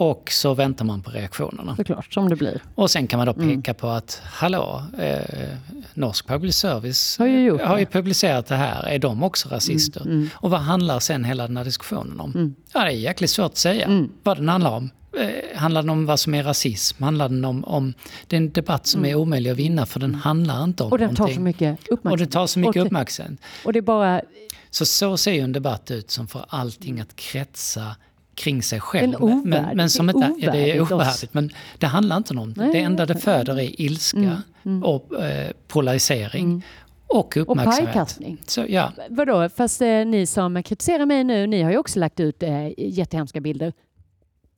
Och 0.00 0.30
så 0.32 0.54
väntar 0.54 0.84
man 0.84 1.02
på 1.02 1.10
reaktionerna. 1.10 1.76
Såklart, 1.76 2.12
som 2.12 2.28
det 2.28 2.36
blir. 2.36 2.62
Och 2.74 2.90
sen 2.90 3.06
kan 3.06 3.18
man 3.18 3.26
då 3.26 3.32
mm. 3.32 3.48
peka 3.48 3.70
mm. 3.70 3.80
på 3.80 3.88
att, 3.88 4.22
hallå, 4.24 4.82
eh, 4.98 5.48
Norsk 5.94 6.26
Public 6.26 6.56
Service 6.56 7.18
har 7.18 7.26
ju, 7.26 7.58
har 7.58 7.78
ju 7.78 7.86
publicerat 7.86 8.46
det 8.46 8.56
här. 8.56 8.86
Är 8.86 8.98
de 8.98 9.22
också 9.22 9.48
rasister? 9.48 10.00
Mm. 10.00 10.12
Mm. 10.12 10.28
Och 10.34 10.50
vad 10.50 10.60
handlar 10.60 11.00
sen 11.00 11.24
hela 11.24 11.46
den 11.46 11.56
här 11.56 11.64
diskussionen 11.64 12.20
om? 12.20 12.32
Mm. 12.34 12.54
Ja, 12.72 12.84
det 12.84 12.90
är 12.90 12.96
jäkligt 12.96 13.30
svårt 13.30 13.46
att 13.46 13.56
säga 13.56 13.86
mm. 13.86 14.10
vad 14.22 14.36
den 14.36 14.48
handlar 14.48 14.70
om. 14.70 14.90
Eh, 15.18 15.58
handlar 15.58 15.82
den 15.82 15.90
om 15.90 16.06
vad 16.06 16.20
som 16.20 16.34
är 16.34 16.42
rasism? 16.42 17.02
Handlar 17.02 17.28
den 17.28 17.44
om, 17.44 17.64
om... 17.64 17.94
Det 18.26 18.36
är 18.36 18.40
en 18.40 18.52
debatt 18.52 18.86
som 18.86 19.04
är 19.04 19.14
omöjlig 19.14 19.50
att 19.50 19.56
vinna 19.56 19.86
för 19.86 20.00
den 20.00 20.14
handlar 20.14 20.64
inte 20.64 20.82
om 20.82 20.92
Och 20.92 20.98
den 20.98 21.04
någonting. 21.04 21.26
tar 21.26 21.34
så 21.34 21.40
mycket 21.40 21.78
uppmärksamhet. 21.88 22.12
Och 22.12 22.18
det 22.18 22.26
tar 22.26 22.46
så 22.46 22.58
mycket 22.58 22.86
uppmärksamhet. 22.86 23.40
Och 23.64 23.72
det 23.72 23.82
bara... 23.82 24.22
Så 24.70 24.86
så 24.86 25.16
ser 25.16 25.32
ju 25.32 25.40
en 25.40 25.52
debatt 25.52 25.90
ut 25.90 26.10
som 26.10 26.28
får 26.28 26.44
allting 26.48 27.00
att 27.00 27.16
kretsa 27.16 27.96
kring 28.40 28.62
sig 28.62 28.80
själv. 28.80 29.16
Men, 29.20 29.42
men, 29.44 29.76
men 29.76 29.90
som 29.90 30.10
inte, 30.10 30.34
ja, 30.38 30.52
det 30.52 30.70
är 30.70 30.80
ovärdigt. 30.80 31.34
Men 31.34 31.50
det 31.78 31.86
handlar 31.86 32.16
inte 32.16 32.34
om 32.34 32.52
det. 32.52 32.72
Det 32.72 32.80
enda 32.80 33.06
det 33.06 33.14
föder 33.14 33.60
är 33.60 33.80
ilska 33.80 34.18
mm, 34.18 34.36
mm. 34.64 34.82
och 34.82 35.24
eh, 35.24 35.50
polarisering. 35.68 36.44
Mm. 36.44 36.62
Och 37.06 37.36
uppmärksamhet. 37.36 37.78
Och 37.78 37.84
pajkastning. 37.84 38.38
Så, 38.46 38.64
ja. 38.68 38.92
Vadå, 39.08 39.48
fast 39.48 39.82
eh, 39.82 39.88
ni 39.88 40.26
som 40.26 40.62
kritiserar 40.62 41.06
mig 41.06 41.24
nu, 41.24 41.46
ni 41.46 41.62
har 41.62 41.70
ju 41.70 41.78
också 41.78 41.98
lagt 41.98 42.20
ut 42.20 42.42
eh, 42.42 42.68
jättehemska 42.78 43.40
bilder. 43.40 43.72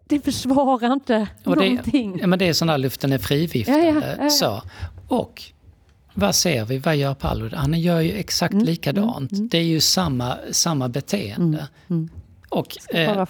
Det 0.04 0.20
försvarar 0.20 0.92
inte 0.92 1.26
och 1.44 1.56
det, 1.56 1.68
någonting. 1.68 2.18
Ja, 2.20 2.26
men 2.26 2.38
det 2.38 2.48
är 2.48 2.52
sån 2.52 2.68
där 2.68 2.78
luften 2.78 3.12
är 3.12 3.18
friviftande. 3.18 3.86
Ja, 3.86 4.02
ja, 4.06 4.24
ja, 4.24 4.30
så. 4.30 4.62
Och 5.08 5.42
vad 6.14 6.34
ser 6.34 6.64
vi? 6.64 6.78
Vad 6.78 6.96
gör 6.96 7.14
Paolo? 7.14 7.50
Han 7.54 7.80
gör 7.80 8.00
ju 8.00 8.12
exakt 8.12 8.54
mm, 8.54 8.64
likadant. 8.64 9.32
Mm, 9.32 9.48
det 9.48 9.58
är 9.58 9.62
ju 9.62 9.80
samma, 9.80 10.36
samma 10.50 10.88
beteende. 10.88 11.68
Mm, 11.88 12.08
mm. 12.08 12.10
Och, 12.52 12.76
eh. 12.94 13.24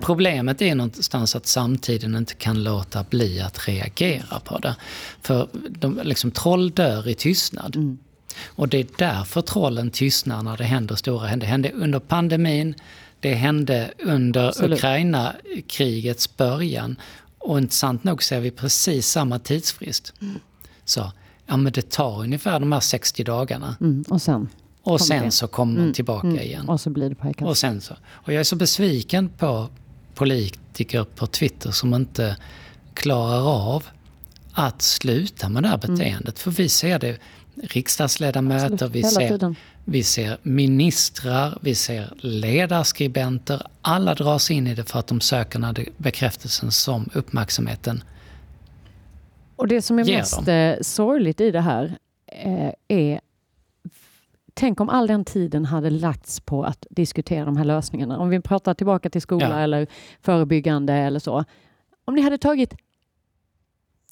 Problemet 0.00 0.62
är 0.62 0.74
någonstans 0.74 1.36
att 1.36 1.46
samtiden 1.46 2.16
inte 2.16 2.34
kan 2.34 2.64
låta 2.64 3.04
bli 3.04 3.40
att 3.40 3.68
reagera 3.68 4.40
på 4.40 4.58
det. 4.58 4.76
För 5.22 5.48
de, 5.68 6.00
liksom, 6.02 6.30
troll 6.30 6.70
dör 6.70 7.08
i 7.08 7.14
tystnad. 7.14 7.76
Mm. 7.76 7.98
Och 8.46 8.68
det 8.68 8.78
är 8.78 8.86
därför 8.98 9.42
trollen 9.42 9.90
tystnar 9.90 10.42
när 10.42 10.56
det 10.56 10.64
händer 10.64 10.94
stora 10.94 11.36
Det 11.36 11.46
hände 11.46 11.70
under 11.70 11.98
pandemin, 11.98 12.74
det 13.20 13.34
hände 13.34 13.90
under 13.98 14.64
Ukraina-krigets 14.72 16.36
början. 16.36 16.96
Och 17.38 17.58
intressant 17.58 18.04
nog 18.04 18.22
ser 18.22 18.40
vi 18.40 18.50
precis 18.50 19.08
samma 19.08 19.38
tidsfrist. 19.38 20.12
Mm. 20.20 20.34
Så 20.84 21.12
ja 21.46 21.56
men 21.56 21.72
det 21.72 21.90
tar 21.90 22.20
ungefär 22.20 22.60
de 22.60 22.72
här 22.72 22.80
60 22.80 23.24
dagarna. 23.24 23.76
Mm, 23.80 24.04
och 24.08 24.22
sen? 24.22 24.48
Och 24.86 25.00
sen 25.00 25.24
det. 25.24 25.30
så 25.30 25.46
kommer 25.46 25.72
man 25.72 25.82
mm, 25.82 25.94
tillbaka 25.94 26.26
mm, 26.26 26.40
igen. 26.40 26.68
Och 26.68 26.80
så 26.80 26.90
blir 26.90 27.08
det 27.08 27.14
pajkast. 27.14 27.48
Och 27.48 27.56
sen 27.56 27.80
så. 27.80 27.94
Och 28.10 28.32
jag 28.32 28.40
är 28.40 28.44
så 28.44 28.56
besviken 28.56 29.28
på 29.28 29.68
politiker 30.14 31.04
på 31.04 31.26
Twitter 31.26 31.70
som 31.70 31.94
inte 31.94 32.36
klarar 32.94 33.74
av 33.74 33.84
att 34.52 34.82
sluta 34.82 35.48
med 35.48 35.62
det 35.62 35.68
här 35.68 35.80
mm. 35.84 35.96
beteendet. 35.96 36.26
Mm. 36.26 36.36
För 36.36 36.50
vi 36.50 36.68
ser 36.68 36.98
det 36.98 37.18
riksdagsledamöter, 37.62 38.88
vi 38.88 39.02
ser, 39.02 39.54
vi 39.84 40.02
ser 40.02 40.38
ministrar, 40.42 41.58
vi 41.60 41.74
ser 41.74 42.12
ledarskribenter. 42.18 43.62
Alla 43.82 44.14
dras 44.14 44.50
in 44.50 44.66
i 44.66 44.74
det 44.74 44.84
för 44.84 44.98
att 44.98 45.06
de 45.06 45.20
söker 45.20 45.58
den 45.58 45.86
bekräftelsen 45.96 46.70
som 46.70 47.10
uppmärksamheten 47.14 48.04
Och 49.56 49.68
det 49.68 49.82
som 49.82 49.98
är 49.98 50.04
mest 50.04 50.46
dem. 50.46 50.54
Eh, 50.54 50.76
sorgligt 50.80 51.40
i 51.40 51.50
det 51.50 51.60
här 51.60 51.98
eh, 52.26 52.70
är 52.88 53.20
Tänk 54.58 54.80
om 54.80 54.88
all 54.88 55.06
den 55.06 55.24
tiden 55.24 55.64
hade 55.64 55.90
lagts 55.90 56.40
på 56.40 56.64
att 56.64 56.86
diskutera 56.90 57.44
de 57.44 57.56
här 57.56 57.64
lösningarna. 57.64 58.18
Om 58.18 58.28
vi 58.28 58.40
pratar 58.40 58.74
tillbaka 58.74 59.10
till 59.10 59.22
skola 59.22 59.48
ja. 59.50 59.58
eller 59.58 59.86
förebyggande 60.20 60.92
eller 60.92 61.20
så. 61.20 61.44
Om 62.04 62.14
ni 62.14 62.22
hade 62.22 62.38
tagit 62.38 62.74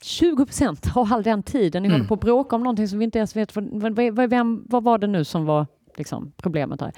20 0.03 0.47
procent 0.47 0.97
av 0.97 1.13
all 1.13 1.23
den 1.23 1.43
tiden 1.43 1.83
ni 1.83 1.87
mm. 1.89 1.93
håller 2.01 2.09
på 2.09 2.15
att 2.15 2.21
bråka 2.21 2.57
om 2.57 2.63
någonting 2.63 2.89
som 2.89 2.99
vi 2.99 3.05
inte 3.05 3.19
ens 3.19 3.37
vet. 3.37 3.57
Vad, 3.57 4.31
vem, 4.31 4.65
vad 4.69 4.85
var 4.85 4.99
det 4.99 5.07
nu 5.07 5.25
som 5.25 5.45
var 5.45 5.67
liksom, 5.97 6.33
problemet 6.37 6.81
här? 6.81 6.93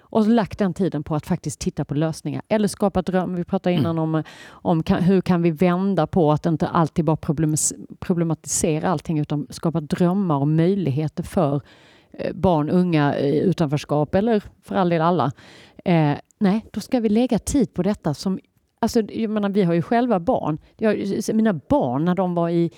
Och 0.00 0.28
lagt 0.28 0.58
den 0.58 0.74
tiden 0.74 1.04
på 1.04 1.14
att 1.14 1.26
faktiskt 1.26 1.60
titta 1.60 1.84
på 1.84 1.94
lösningar 1.94 2.42
eller 2.48 2.68
skapa 2.68 3.02
dröm. 3.02 3.34
Vi 3.34 3.44
pratade 3.44 3.74
innan 3.74 3.98
mm. 3.98 4.14
om, 4.14 4.22
om 4.48 4.82
kan, 4.82 5.02
hur 5.02 5.20
kan 5.20 5.42
vi 5.42 5.50
vända 5.50 6.06
på 6.06 6.32
att 6.32 6.46
inte 6.46 6.68
alltid 6.68 7.04
bara 7.04 7.16
problematisera 8.00 8.88
allting 8.88 9.18
utan 9.18 9.46
skapa 9.50 9.80
drömmar 9.80 10.36
och 10.36 10.48
möjligheter 10.48 11.22
för 11.22 11.60
Eh, 12.12 12.32
barn, 12.34 12.70
unga 12.70 13.18
i 13.18 13.40
utanförskap 13.40 14.14
eller 14.14 14.42
för 14.62 14.74
all 14.74 14.88
del 14.88 15.02
alla. 15.02 15.32
Eh, 15.84 16.14
nej, 16.38 16.66
då 16.72 16.80
ska 16.80 17.00
vi 17.00 17.08
lägga 17.08 17.38
tid 17.38 17.74
på 17.74 17.82
detta 17.82 18.14
som 18.14 18.38
Alltså, 18.80 19.00
jag 19.00 19.30
menar, 19.30 19.48
vi 19.48 19.62
har 19.62 19.74
ju 19.74 19.82
själva 19.82 20.20
barn. 20.20 20.58
Jag, 20.76 21.24
mina 21.34 21.52
barn 21.52 22.04
när 22.04 22.14
de 22.14 22.34
var 22.34 22.50
i 22.50 22.70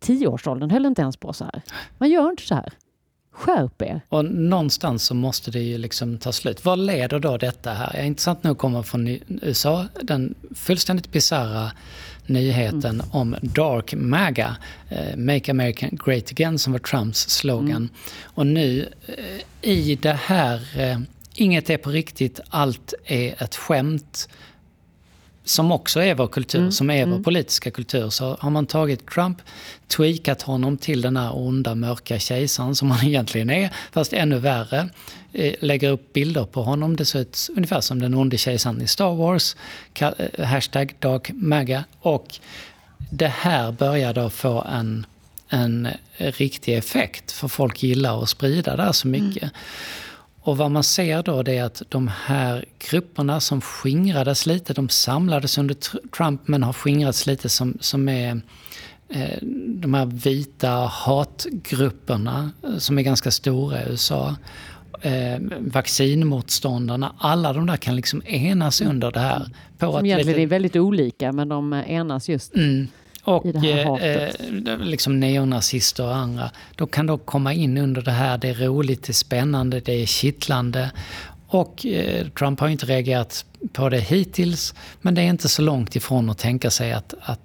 tioårsåldern 0.00 0.70
höll 0.70 0.86
inte 0.86 1.02
ens 1.02 1.16
på 1.16 1.32
så 1.32 1.44
här. 1.44 1.62
Man 1.98 2.10
gör 2.10 2.30
inte 2.30 2.42
så 2.42 2.54
här. 2.54 2.72
Skärp 3.32 3.82
er! 3.82 4.00
Och 4.08 4.24
någonstans 4.24 5.04
så 5.04 5.14
måste 5.14 5.50
det 5.50 5.60
ju 5.60 5.78
liksom 5.78 6.18
ta 6.18 6.32
slut. 6.32 6.64
Vad 6.64 6.78
leder 6.78 7.18
då 7.18 7.36
detta 7.36 7.70
här? 7.70 7.90
Jag 7.94 8.02
är 8.02 8.06
intressant 8.06 8.44
nog 8.44 8.58
kommer 8.58 8.82
från 8.82 9.18
USA. 9.42 9.86
Den 10.02 10.34
fullständigt 10.54 11.12
bisarra 11.12 11.70
nyheten 12.26 12.94
mm. 12.94 13.06
om 13.10 13.36
Dark 13.42 13.94
MAGA, 13.94 14.56
eh, 14.88 15.16
Make 15.16 15.50
America 15.50 15.88
Great 15.92 16.30
Again, 16.30 16.58
som 16.58 16.72
var 16.72 16.80
Trumps 16.80 17.30
slogan. 17.30 17.70
Mm. 17.70 17.88
Och 18.22 18.46
nu 18.46 18.88
eh, 19.06 19.70
i 19.70 19.98
det 20.02 20.12
här, 20.12 20.80
eh, 20.80 20.98
inget 21.34 21.70
är 21.70 21.76
på 21.76 21.90
riktigt, 21.90 22.40
allt 22.48 22.94
är 23.04 23.42
ett 23.42 23.56
skämt 23.56 24.28
som 25.44 25.72
också 25.72 26.00
är 26.00 26.14
vår 26.14 26.26
kultur, 26.26 26.60
mm. 26.60 26.72
som 26.72 26.90
är 26.90 27.04
vår 27.04 27.12
mm. 27.12 27.24
politiska 27.24 27.70
kultur, 27.70 28.10
så 28.10 28.36
har 28.40 28.50
man 28.50 28.66
tagit 28.66 29.06
Trump, 29.06 29.38
tweakat 29.88 30.42
honom 30.42 30.76
till 30.76 31.02
den 31.02 31.16
här 31.16 31.36
onda 31.36 31.74
mörka 31.74 32.18
kejsaren 32.18 32.74
som 32.74 32.90
han 32.90 33.06
egentligen 33.06 33.50
är, 33.50 33.70
fast 33.92 34.12
ännu 34.12 34.38
värre. 34.38 34.88
Eh, 35.32 35.54
lägger 35.60 35.90
upp 35.90 36.12
bilder 36.12 36.44
på 36.44 36.62
honom, 36.62 36.96
det 36.96 37.04
ser 37.04 37.18
ut 37.20 37.48
ungefär 37.56 37.80
som 37.80 38.00
den 38.00 38.14
onde 38.14 38.38
kejsaren 38.38 38.82
i 38.82 38.86
Star 38.86 39.14
Wars, 39.14 39.56
eh, 39.98 40.44
hashtag 40.44 40.94
Dark 40.98 41.30
Maga. 41.32 41.84
Och 42.00 42.38
det 43.10 43.28
här 43.28 43.72
börjar 43.72 44.14
då 44.14 44.30
få 44.30 44.62
en, 44.72 45.06
en 45.48 45.88
riktig 46.16 46.76
effekt, 46.76 47.32
för 47.32 47.48
folk 47.48 47.82
gillar 47.82 48.22
att 48.22 48.28
sprida 48.28 48.76
det 48.76 48.82
här 48.82 48.92
så 48.92 49.08
mycket. 49.08 49.42
Mm. 49.42 49.54
Och 50.44 50.56
vad 50.56 50.70
man 50.70 50.84
ser 50.84 51.22
då 51.22 51.42
det 51.42 51.58
är 51.58 51.64
att 51.64 51.82
de 51.88 52.08
här 52.08 52.64
grupperna 52.90 53.40
som 53.40 53.60
skingrades 53.60 54.46
lite, 54.46 54.74
de 54.74 54.88
samlades 54.88 55.58
under 55.58 55.74
Trump 56.16 56.48
men 56.48 56.62
har 56.62 56.72
skingrats 56.72 57.26
lite 57.26 57.48
som, 57.48 57.78
som 57.80 58.08
är 58.08 58.40
eh, 59.08 59.38
de 59.66 59.94
här 59.94 60.06
vita 60.06 60.70
hatgrupperna 60.70 62.50
eh, 62.64 62.76
som 62.78 62.98
är 62.98 63.02
ganska 63.02 63.30
stora 63.30 63.82
i 63.82 63.88
USA. 63.88 64.36
Eh, 65.00 65.38
vaccinmotståndarna, 65.58 67.14
alla 67.18 67.52
de 67.52 67.66
där 67.66 67.76
kan 67.76 67.96
liksom 67.96 68.22
enas 68.26 68.80
under 68.80 69.12
det 69.12 69.20
här. 69.20 69.50
På 69.78 69.92
som 69.92 70.06
egentligen 70.06 70.36
lite... 70.36 70.42
är 70.42 70.46
väldigt 70.46 70.76
olika 70.76 71.32
men 71.32 71.48
de 71.48 71.72
enas 71.72 72.28
just. 72.28 72.54
Mm. 72.54 72.88
Och 73.24 73.46
eh, 73.64 74.32
liksom 74.78 75.20
neonazister 75.20 76.04
och 76.04 76.16
andra, 76.16 76.50
de 76.76 76.88
kan 76.88 77.06
då 77.06 77.18
komma 77.18 77.52
in 77.52 77.78
under 77.78 78.02
det 78.02 78.10
här. 78.10 78.38
Det 78.38 78.48
är 78.48 78.54
roligt, 78.54 79.02
det 79.02 79.10
är 79.10 79.14
spännande, 79.14 79.80
det 79.80 80.02
är 80.02 80.06
kittlande. 80.06 80.90
Och 81.48 81.86
eh, 81.86 82.26
Trump 82.28 82.60
har 82.60 82.68
inte 82.68 82.86
reagerat 82.86 83.44
på 83.72 83.88
det 83.88 84.00
hittills, 84.00 84.74
men 85.00 85.14
det 85.14 85.22
är 85.22 85.26
inte 85.26 85.48
så 85.48 85.62
långt 85.62 85.96
ifrån 85.96 86.30
att 86.30 86.38
tänka 86.38 86.70
sig 86.70 86.92
att, 86.92 87.14
att 87.22 87.40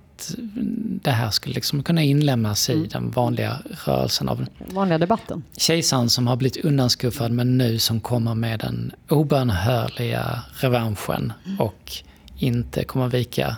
det 1.04 1.12
här 1.12 1.30
skulle 1.30 1.56
liksom 1.56 1.84
kunna 1.84 2.04
inlämnas 2.04 2.70
i 2.70 2.74
mm. 2.74 2.88
den 2.88 3.12
vanliga 3.12 3.58
rörelsen 3.86 4.30
av 4.30 4.46
vanliga 4.66 4.98
debatten. 4.98 5.44
Kejsaren 5.58 6.10
som 6.10 6.28
har 6.28 6.36
blivit 6.36 6.66
undanskuffad 6.66 7.32
men 7.32 7.58
nu 7.58 7.80
som 7.80 8.00
kommer 8.00 8.36
med 8.36 8.60
den 8.60 8.92
obönhörliga 9.10 10.40
revanschen 10.52 11.34
mm. 11.46 11.60
och 11.60 11.92
inte 12.38 12.84
kommer 12.84 13.08
vika 13.08 13.58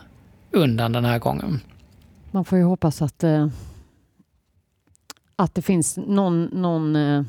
undan 0.51 0.91
den 0.91 1.05
här 1.05 1.19
gången. 1.19 1.59
Man 2.31 2.45
får 2.45 2.57
ju 2.57 2.63
hoppas 2.63 3.01
att, 3.01 3.23
eh, 3.23 3.47
att 5.35 5.55
det 5.55 5.61
finns 5.61 5.97
någon, 5.97 6.45
någon 6.45 6.95
eh, 6.95 7.23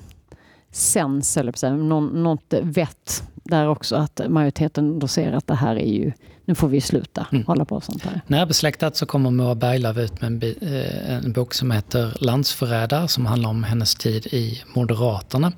sens, 0.71 1.37
eller 1.37 1.71
någon, 1.71 2.23
något 2.23 2.55
vett 2.62 3.23
där 3.45 3.69
också. 3.69 3.97
Att 3.97 4.21
majoriteten 4.29 4.99
då 4.99 5.09
ser 5.09 5.33
att 5.33 5.47
det 5.47 5.55
här 5.55 5.77
är 5.77 5.93
ju, 5.93 6.12
nu 6.45 6.55
får 6.55 6.69
vi 6.69 6.81
sluta 6.81 7.27
mm. 7.33 7.45
hålla 7.47 7.65
på 7.65 7.81
sånt 7.81 8.03
här. 8.03 8.21
Närbesläktat 8.27 8.97
så 8.97 9.07
kommer 9.07 9.31
Moa 9.31 9.55
Berglöf 9.55 9.97
ut 9.97 10.21
med 10.21 10.45
en, 10.45 10.57
eh, 10.61 11.17
en, 11.17 11.33
bok 11.33 11.55
som 11.55 11.71
heter 11.71 12.17
Landsförrädare 12.21 13.09
som 13.09 13.27
handlar 13.27 13.51
om 13.51 13.65
hennes 13.65 13.95
tid 13.95 14.27
i 14.27 14.62
Moderaterna. 14.75 15.53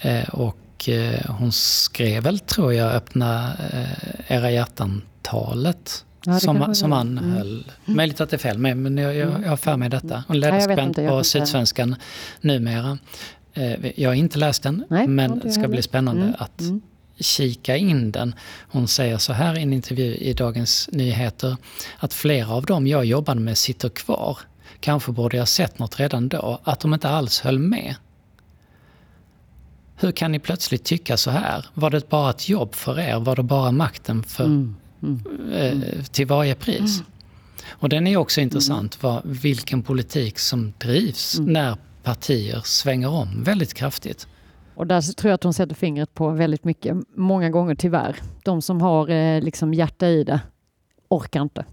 Eh, 0.00 0.28
och 0.28 0.88
eh, 0.88 1.30
hon 1.38 1.52
skrev 1.52 2.22
väl, 2.22 2.38
tror 2.38 2.74
jag, 2.74 2.94
Öppna 2.94 3.54
eh, 3.72 4.36
era 4.36 4.50
hjärtan-talet 4.50 6.04
Ja, 6.24 6.40
som, 6.40 6.74
som 6.74 6.92
han 6.92 7.18
mm. 7.18 7.30
höll. 7.32 7.64
Mm. 7.84 7.96
Möjligt 7.96 8.20
att 8.20 8.30
det 8.30 8.36
är 8.36 8.38
fel, 8.38 8.58
men 8.58 8.98
jag, 8.98 9.14
jag, 9.14 9.42
jag 9.42 9.48
har 9.48 9.56
för 9.56 9.76
mig 9.76 9.88
detta. 9.88 10.24
Hon 10.28 10.40
ledarskribent 10.40 10.96
på 10.96 11.24
Sydsvenskan 11.24 11.96
numera. 12.40 12.98
Eh, 13.54 14.00
jag 14.00 14.10
har 14.10 14.14
inte 14.14 14.38
läst 14.38 14.62
den, 14.62 14.84
Nej, 14.88 15.06
men 15.06 15.38
det 15.38 15.52
ska 15.52 15.68
bli 15.68 15.82
spännande 15.82 16.22
mm. 16.22 16.34
att 16.38 16.60
mm. 16.60 16.80
kika 17.18 17.76
in 17.76 18.12
den. 18.12 18.34
Hon 18.70 18.88
säger 18.88 19.18
så 19.18 19.32
här 19.32 19.58
i 19.58 19.62
en 19.62 19.72
intervju 19.72 20.14
i 20.14 20.32
Dagens 20.32 20.88
Nyheter 20.92 21.56
att 21.98 22.14
flera 22.14 22.48
av 22.48 22.66
dem 22.66 22.86
jag 22.86 23.04
jobbade 23.04 23.40
med 23.40 23.58
sitter 23.58 23.88
kvar. 23.88 24.38
Kanske 24.80 25.12
borde 25.12 25.36
jag 25.36 25.48
sett 25.48 25.78
något 25.78 26.00
redan 26.00 26.28
då, 26.28 26.60
att 26.64 26.80
de 26.80 26.94
inte 26.94 27.08
alls 27.08 27.40
höll 27.40 27.58
med. 27.58 27.94
Hur 29.96 30.12
kan 30.12 30.32
ni 30.32 30.38
plötsligt 30.38 30.84
tycka 30.84 31.16
så 31.16 31.30
här? 31.30 31.66
Var 31.74 31.90
det 31.90 32.08
bara 32.08 32.30
ett 32.30 32.48
jobb 32.48 32.74
för 32.74 32.98
er? 32.98 33.20
Var 33.20 33.36
det 33.36 33.42
bara 33.42 33.72
makten 33.72 34.22
för 34.22 34.44
mm. 34.44 34.76
Mm. 35.02 35.22
till 36.12 36.26
varje 36.26 36.54
pris. 36.54 37.00
Mm. 37.00 37.10
Och 37.70 37.88
den 37.88 38.06
är 38.06 38.16
också 38.16 38.40
intressant, 38.40 39.02
vad, 39.02 39.22
vilken 39.24 39.82
politik 39.82 40.38
som 40.38 40.72
drivs 40.78 41.38
mm. 41.38 41.52
när 41.52 41.76
partier 42.02 42.60
svänger 42.64 43.08
om 43.08 43.42
väldigt 43.42 43.74
kraftigt. 43.74 44.28
Och 44.74 44.86
där 44.86 45.00
tror 45.00 45.28
jag 45.28 45.34
att 45.34 45.40
de 45.40 45.52
sätter 45.52 45.74
fingret 45.74 46.14
på 46.14 46.30
väldigt 46.30 46.64
mycket, 46.64 46.96
många 47.14 47.50
gånger 47.50 47.74
tyvärr. 47.74 48.16
De 48.44 48.62
som 48.62 48.80
har 48.80 49.10
eh, 49.10 49.42
liksom 49.42 49.74
hjärta 49.74 50.08
i 50.08 50.24
det 50.24 50.40
orkar 51.08 51.42
inte. 51.42 51.64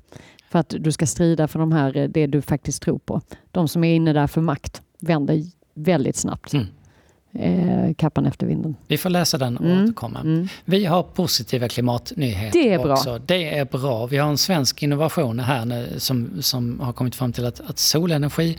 För 0.50 0.60
att 0.60 0.76
du 0.80 0.92
ska 0.92 1.06
strida 1.06 1.48
för 1.48 1.60
de 1.60 1.72
här, 1.72 1.98
eh, 1.98 2.10
det 2.10 2.28
du 2.28 2.42
faktiskt 2.42 2.82
tror 2.82 3.00
på. 3.00 3.22
De 3.52 3.68
som 3.68 3.84
är 3.84 3.96
inne 3.96 4.14
där 4.14 4.28
för 4.28 4.42
makt 4.42 4.82
vänder 5.00 5.44
väldigt 5.74 6.16
snabbt. 6.16 6.54
Mm 6.54 6.66
eh, 7.39 7.93
kappan 7.98 8.26
efter 8.26 8.48
vinden. 8.48 8.76
Vi 8.88 8.98
får 8.98 9.10
läsa 9.10 9.38
den 9.38 9.58
och 9.58 9.65
mm. 9.65 9.84
återkomma. 9.84 10.19
Mm. 10.19 10.48
Vi 10.65 10.86
har 10.86 11.04
positiva 11.04 11.67
klimatnyheter 11.67 12.60
det 12.60 12.74
är 12.74 12.80
bra. 12.80 12.93
också. 12.93 13.19
Det 13.26 13.58
är 13.58 13.65
bra. 13.65 14.06
Vi 14.06 14.17
har 14.17 14.30
en 14.30 14.38
svensk 14.38 14.84
innovation 14.84 15.39
här 15.39 15.65
nu 15.65 15.93
som, 15.98 16.41
som 16.41 16.80
har 16.80 16.93
kommit 16.93 17.15
fram 17.15 17.34
till 17.34 17.45
att, 17.45 17.62
att 17.69 17.80
solenergi 17.80 18.58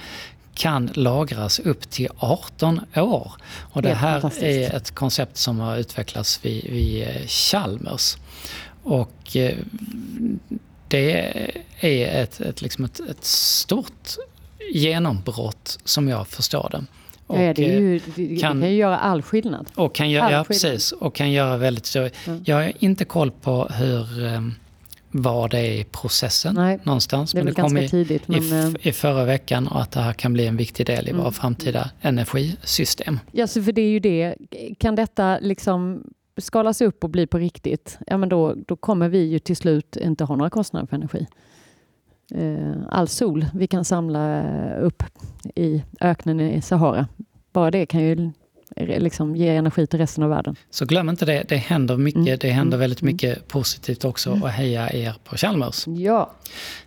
kan 0.54 0.90
lagras 0.94 1.58
upp 1.58 1.90
till 1.90 2.08
18 2.18 2.80
år. 2.96 3.32
Och 3.72 3.82
det 3.82 3.94
här 3.94 4.44
är 4.44 4.74
ett 4.76 4.90
koncept 4.90 5.36
som 5.36 5.58
har 5.58 5.76
utvecklats 5.76 6.44
vid, 6.44 6.64
vid 6.64 7.02
eh, 7.02 7.26
Chalmers. 7.26 8.16
Och 8.82 9.36
eh, 9.36 9.58
det 10.88 11.12
är 11.80 12.22
ett, 12.22 12.40
ett, 12.40 12.62
liksom 12.62 12.84
ett, 12.84 13.00
ett 13.00 13.24
stort 13.24 14.16
genombrott 14.72 15.78
som 15.84 16.08
jag 16.08 16.28
förstår 16.28 16.68
det. 16.72 16.84
Och 17.26 17.42
ja, 17.42 17.54
det, 17.54 17.62
ju, 17.62 18.00
det 18.16 18.36
kan, 18.40 18.60
kan 18.60 18.70
ju 18.70 18.76
göra 18.76 18.98
all 18.98 19.22
skillnad. 19.22 19.66
Och 19.74 19.94
kan, 19.94 20.10
göra, 20.10 20.32
ja, 20.32 20.44
precis. 20.44 20.92
Och 20.92 21.14
kan 21.14 21.32
göra 21.32 21.56
väldigt 21.56 21.86
stor... 21.86 22.10
Mm. 22.26 22.42
Jag 22.46 22.56
har 22.56 22.72
inte 22.78 23.04
koll 23.04 23.30
på 23.30 23.64
hur, 23.64 24.24
eh, 24.26 24.40
var 25.10 25.48
det 25.48 25.58
är 25.58 25.72
i 25.72 25.84
processen 25.84 26.54
Nej, 26.54 26.78
någonstans. 26.82 27.32
Det 27.32 27.38
Men 27.44 27.54
det 27.54 27.62
kom 27.62 27.76
i, 27.78 27.88
tidigt. 27.88 28.28
Men, 28.28 28.42
i, 28.42 28.50
eh, 28.50 28.88
i 28.88 28.92
förra 28.92 29.24
veckan 29.24 29.68
och 29.68 29.82
att 29.82 29.92
det 29.92 30.00
här 30.00 30.12
kan 30.12 30.32
bli 30.32 30.46
en 30.46 30.56
viktig 30.56 30.86
del 30.86 31.06
i 31.06 31.10
Mm. 31.10 31.22
våra 31.22 31.32
framtida 31.32 31.90
energisystem. 32.00 33.20
Ja, 33.32 33.46
så 33.46 33.62
för 33.62 33.72
det 33.72 33.82
är 33.82 33.88
ju 33.90 34.00
det. 34.00 34.34
Kan 34.78 34.94
detta 34.94 35.38
liksom 35.38 36.02
skalas 36.40 36.80
upp 36.80 37.04
och 37.04 37.10
bli 37.10 37.26
på 37.26 37.38
riktigt, 37.38 37.98
ja 38.06 38.16
men 38.16 38.28
då, 38.28 38.54
då 38.66 38.76
kommer 38.76 39.08
vi 39.08 39.18
ju 39.18 39.38
till 39.38 39.56
slut 39.56 39.96
inte 39.96 40.24
ha 40.24 40.36
några 40.36 40.50
kostnader 40.50 40.86
för 40.86 40.96
energi. 40.96 41.26
Eh, 42.34 42.72
All 42.88 43.08
sol 43.08 43.46
vi 43.54 43.66
kan 43.66 43.84
samla 43.84 44.42
upp 44.76 45.02
i 45.54 45.82
öknen 46.00 46.40
i 46.40 46.62
Sahara, 46.62 47.06
bara 47.52 47.70
det 47.70 47.86
kan 47.86 48.00
ju 48.00 48.32
liksom 48.76 49.36
ge 49.36 49.48
energi 49.48 49.86
till 49.86 49.98
resten 49.98 50.24
av 50.24 50.30
världen. 50.30 50.56
Så 50.70 50.84
glöm 50.86 51.08
inte 51.08 51.24
det, 51.24 51.44
det 51.48 51.56
händer 51.56 51.96
mycket. 51.96 52.18
Mm. 52.26 52.38
Det 52.40 52.48
händer 52.50 52.76
Mm. 52.76 52.80
väldigt 52.80 53.02
mycket 53.02 53.48
positivt 53.48 54.04
också 54.04 54.30
och 54.32 54.48
heja 54.48 54.90
er 54.92 55.14
på 55.24 55.36
Chalmers. 55.36 55.86
Ja, 55.86 56.30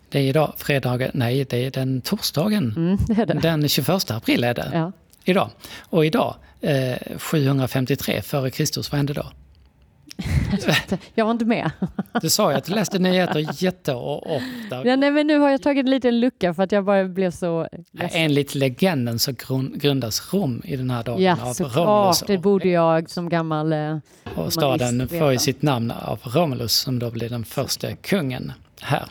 Det 0.10 0.20
är 0.20 0.24
idag 0.24 0.54
fredagen, 0.58 1.12
nej 1.14 1.46
det 1.50 1.66
är 1.66 1.72
den 1.72 2.02
torsdagen. 2.02 2.74
mm, 2.78 2.98
det 3.08 3.22
är 3.22 3.26
det. 3.26 3.34
Den 3.34 3.68
21 3.70 4.12
april 4.12 4.44
är 4.44 4.54
det. 4.54 4.70
Ja. 4.74 4.92
Idag. 5.24 5.50
Och 5.80 6.06
idag, 6.06 6.36
eh, 6.62 7.18
753 7.18 8.22
före 8.22 8.50
Kristus, 8.50 8.92
vad 8.92 8.98
hände 9.00 9.14
då? 9.14 9.26
Jag 11.16 11.26
var 11.26 11.32
inte 11.32 11.46
med. 11.46 11.72
Du 12.22 12.30
sa 12.30 12.52
ju 12.52 12.58
att 12.58 12.64
du 12.64 12.74
läste 12.74 13.00
nyheter 13.00 13.64
jätteofta. 13.64 14.86
Ja, 14.88 14.96
nej, 14.96 15.12
men 15.12 15.28
nu 15.28 15.38
har 15.40 15.50
jag 15.50 15.62
tagit 15.62 15.86
en 15.86 15.92
liten 15.92 16.20
lucka 16.20 16.54
för 16.54 16.64
att 16.64 16.72
jag 16.72 16.86
bara 16.86 17.06
blev 17.06 17.32
så 17.32 17.68
ledsen. 17.92 18.22
Enligt 18.22 18.56
legenden 18.56 19.20
så 19.20 19.32
grund, 19.32 19.82
grundas 19.82 20.34
Rom 20.34 20.62
i 20.66 20.76
den 20.76 20.90
här 20.90 21.04
dagen 21.04 21.22
Ja, 21.22 21.32
av 21.34 21.40
Romulus. 21.40 21.58
såklart. 21.58 22.28
Det 22.28 22.38
borde 22.38 22.70
jag 22.70 23.10
som 23.10 23.30
gammal... 23.30 23.74
eh, 23.74 23.98
Och 24.36 24.54
staden 24.54 25.08
får 25.08 25.32
ju 25.32 25.38
sitt 25.40 25.62
namn 25.62 25.92
av 25.92 26.20
Romulus 26.24 26.74
som 26.74 27.00
då 27.00 27.12
blir 27.12 27.30
den 27.30 27.46
första 27.46 27.96
kungen 27.96 28.52
här. 28.82 29.06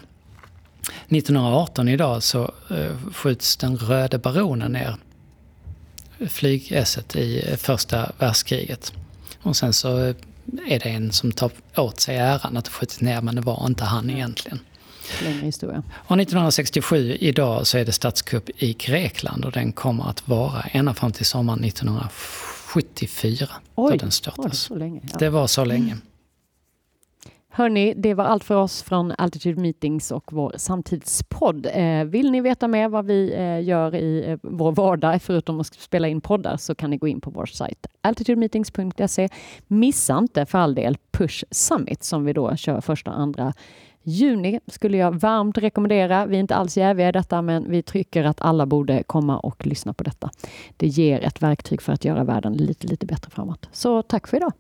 1918 1.09 1.89
idag 1.89 2.23
så 2.23 2.43
eh, 2.71 3.13
skjuts 3.15 3.57
den 3.57 3.77
röde 3.77 4.19
baronen 4.19 4.73
ner 4.73 4.97
flygesset 6.29 7.17
i 7.17 7.51
eh, 7.51 7.57
första 7.57 8.13
världskriget. 8.19 8.93
Och 9.43 9.57
sen 9.57 9.73
så 9.73 10.15
är 10.69 10.79
det 10.79 10.89
en 10.89 11.13
som 11.13 11.33
tar 11.33 11.51
åt 11.77 12.01
sig 12.01 12.17
äran 12.17 12.57
att 12.57 12.67
ha 12.67 12.73
skjutit 12.75 13.01
ner 13.01 13.21
men 13.21 13.35
det 13.35 13.41
var 13.41 13.67
inte 13.67 13.85
han 13.85 14.11
egentligen. 14.11 14.61
Längre 15.25 15.47
historia. 15.47 15.83
Och 15.91 16.21
1967 16.21 17.17
idag 17.21 17.67
så 17.67 17.79
är 17.79 17.85
det 17.85 17.93
statskupp 17.93 18.51
i 18.63 18.73
Grekland 18.73 19.45
och 19.45 19.53
den 19.53 19.73
kommer 19.73 20.11
att 20.11 20.29
vara 20.29 20.63
ända 20.63 20.95
fram 20.95 21.13
till 21.13 21.27
sommaren 21.27 21.65
1974. 21.65 23.49
då 23.75 23.83
Oj, 23.83 23.99
den 23.99 24.09
Oj, 24.09 24.13
störtas. 24.13 24.59
så 24.59 24.75
länge. 24.75 25.01
Ja. 25.13 25.19
Det 25.19 25.31
var 25.31 25.47
så 25.47 25.65
länge. 25.65 25.97
Hörni, 27.51 27.95
det 27.95 28.15
var 28.15 28.25
allt 28.25 28.45
för 28.45 28.55
oss 28.55 28.83
från 28.83 29.13
Altitude 29.19 29.61
Meetings 29.61 30.11
och 30.11 30.33
vår 30.33 30.55
samtidspodd. 30.57 31.67
Eh, 31.73 32.05
vill 32.05 32.31
ni 32.31 32.41
veta 32.41 32.69
mer 32.69 32.89
vad 32.89 33.07
vi 33.07 33.35
eh, 33.35 33.65
gör 33.65 33.95
i 33.95 34.31
eh, 34.31 34.39
vår 34.43 34.73
vardag, 34.73 35.23
förutom 35.23 35.61
att 35.61 35.67
spela 35.67 36.09
in 36.09 36.21
poddar, 36.21 36.57
så 36.57 36.75
kan 36.75 36.91
ni 36.91 36.97
gå 36.97 37.09
in 37.09 37.21
på 37.21 37.31
vår 37.31 37.47
sajt 37.47 37.87
altitudemeetings.se. 38.01 39.29
Missa 39.67 40.19
inte 40.19 40.47
för 40.47 40.59
all 40.59 40.75
del 40.75 40.97
Push 41.11 41.45
Summit 41.51 42.05
som 42.05 42.25
vi 42.25 42.33
då 42.33 42.57
kör 42.57 42.81
första 42.81 43.11
och 43.11 43.19
andra 43.19 43.53
juni 44.03 44.61
skulle 44.67 44.97
jag 44.97 45.21
varmt 45.21 45.59
rekommendera. 45.59 46.27
Vi 46.27 46.37
är 46.37 46.41
inte 46.41 46.55
alls 46.55 46.77
jäviga 46.77 47.09
i 47.09 47.13
detta, 47.13 47.43
men 47.43 47.71
vi 47.71 47.83
tycker 47.83 48.25
att 48.25 48.41
alla 48.41 48.67
borde 48.67 49.03
komma 49.03 49.39
och 49.39 49.67
lyssna 49.67 49.93
på 49.93 50.05
detta. 50.05 50.31
Det 50.77 50.87
ger 50.87 51.21
ett 51.21 51.43
verktyg 51.43 51.83
för 51.83 51.93
att 51.93 52.05
göra 52.05 52.25
världen 52.25 52.53
lite, 52.53 52.87
lite 52.87 53.07
bättre 53.07 53.31
framåt. 53.31 53.69
Så 53.73 54.03
tack 54.03 54.27
för 54.27 54.37
idag. 54.37 54.53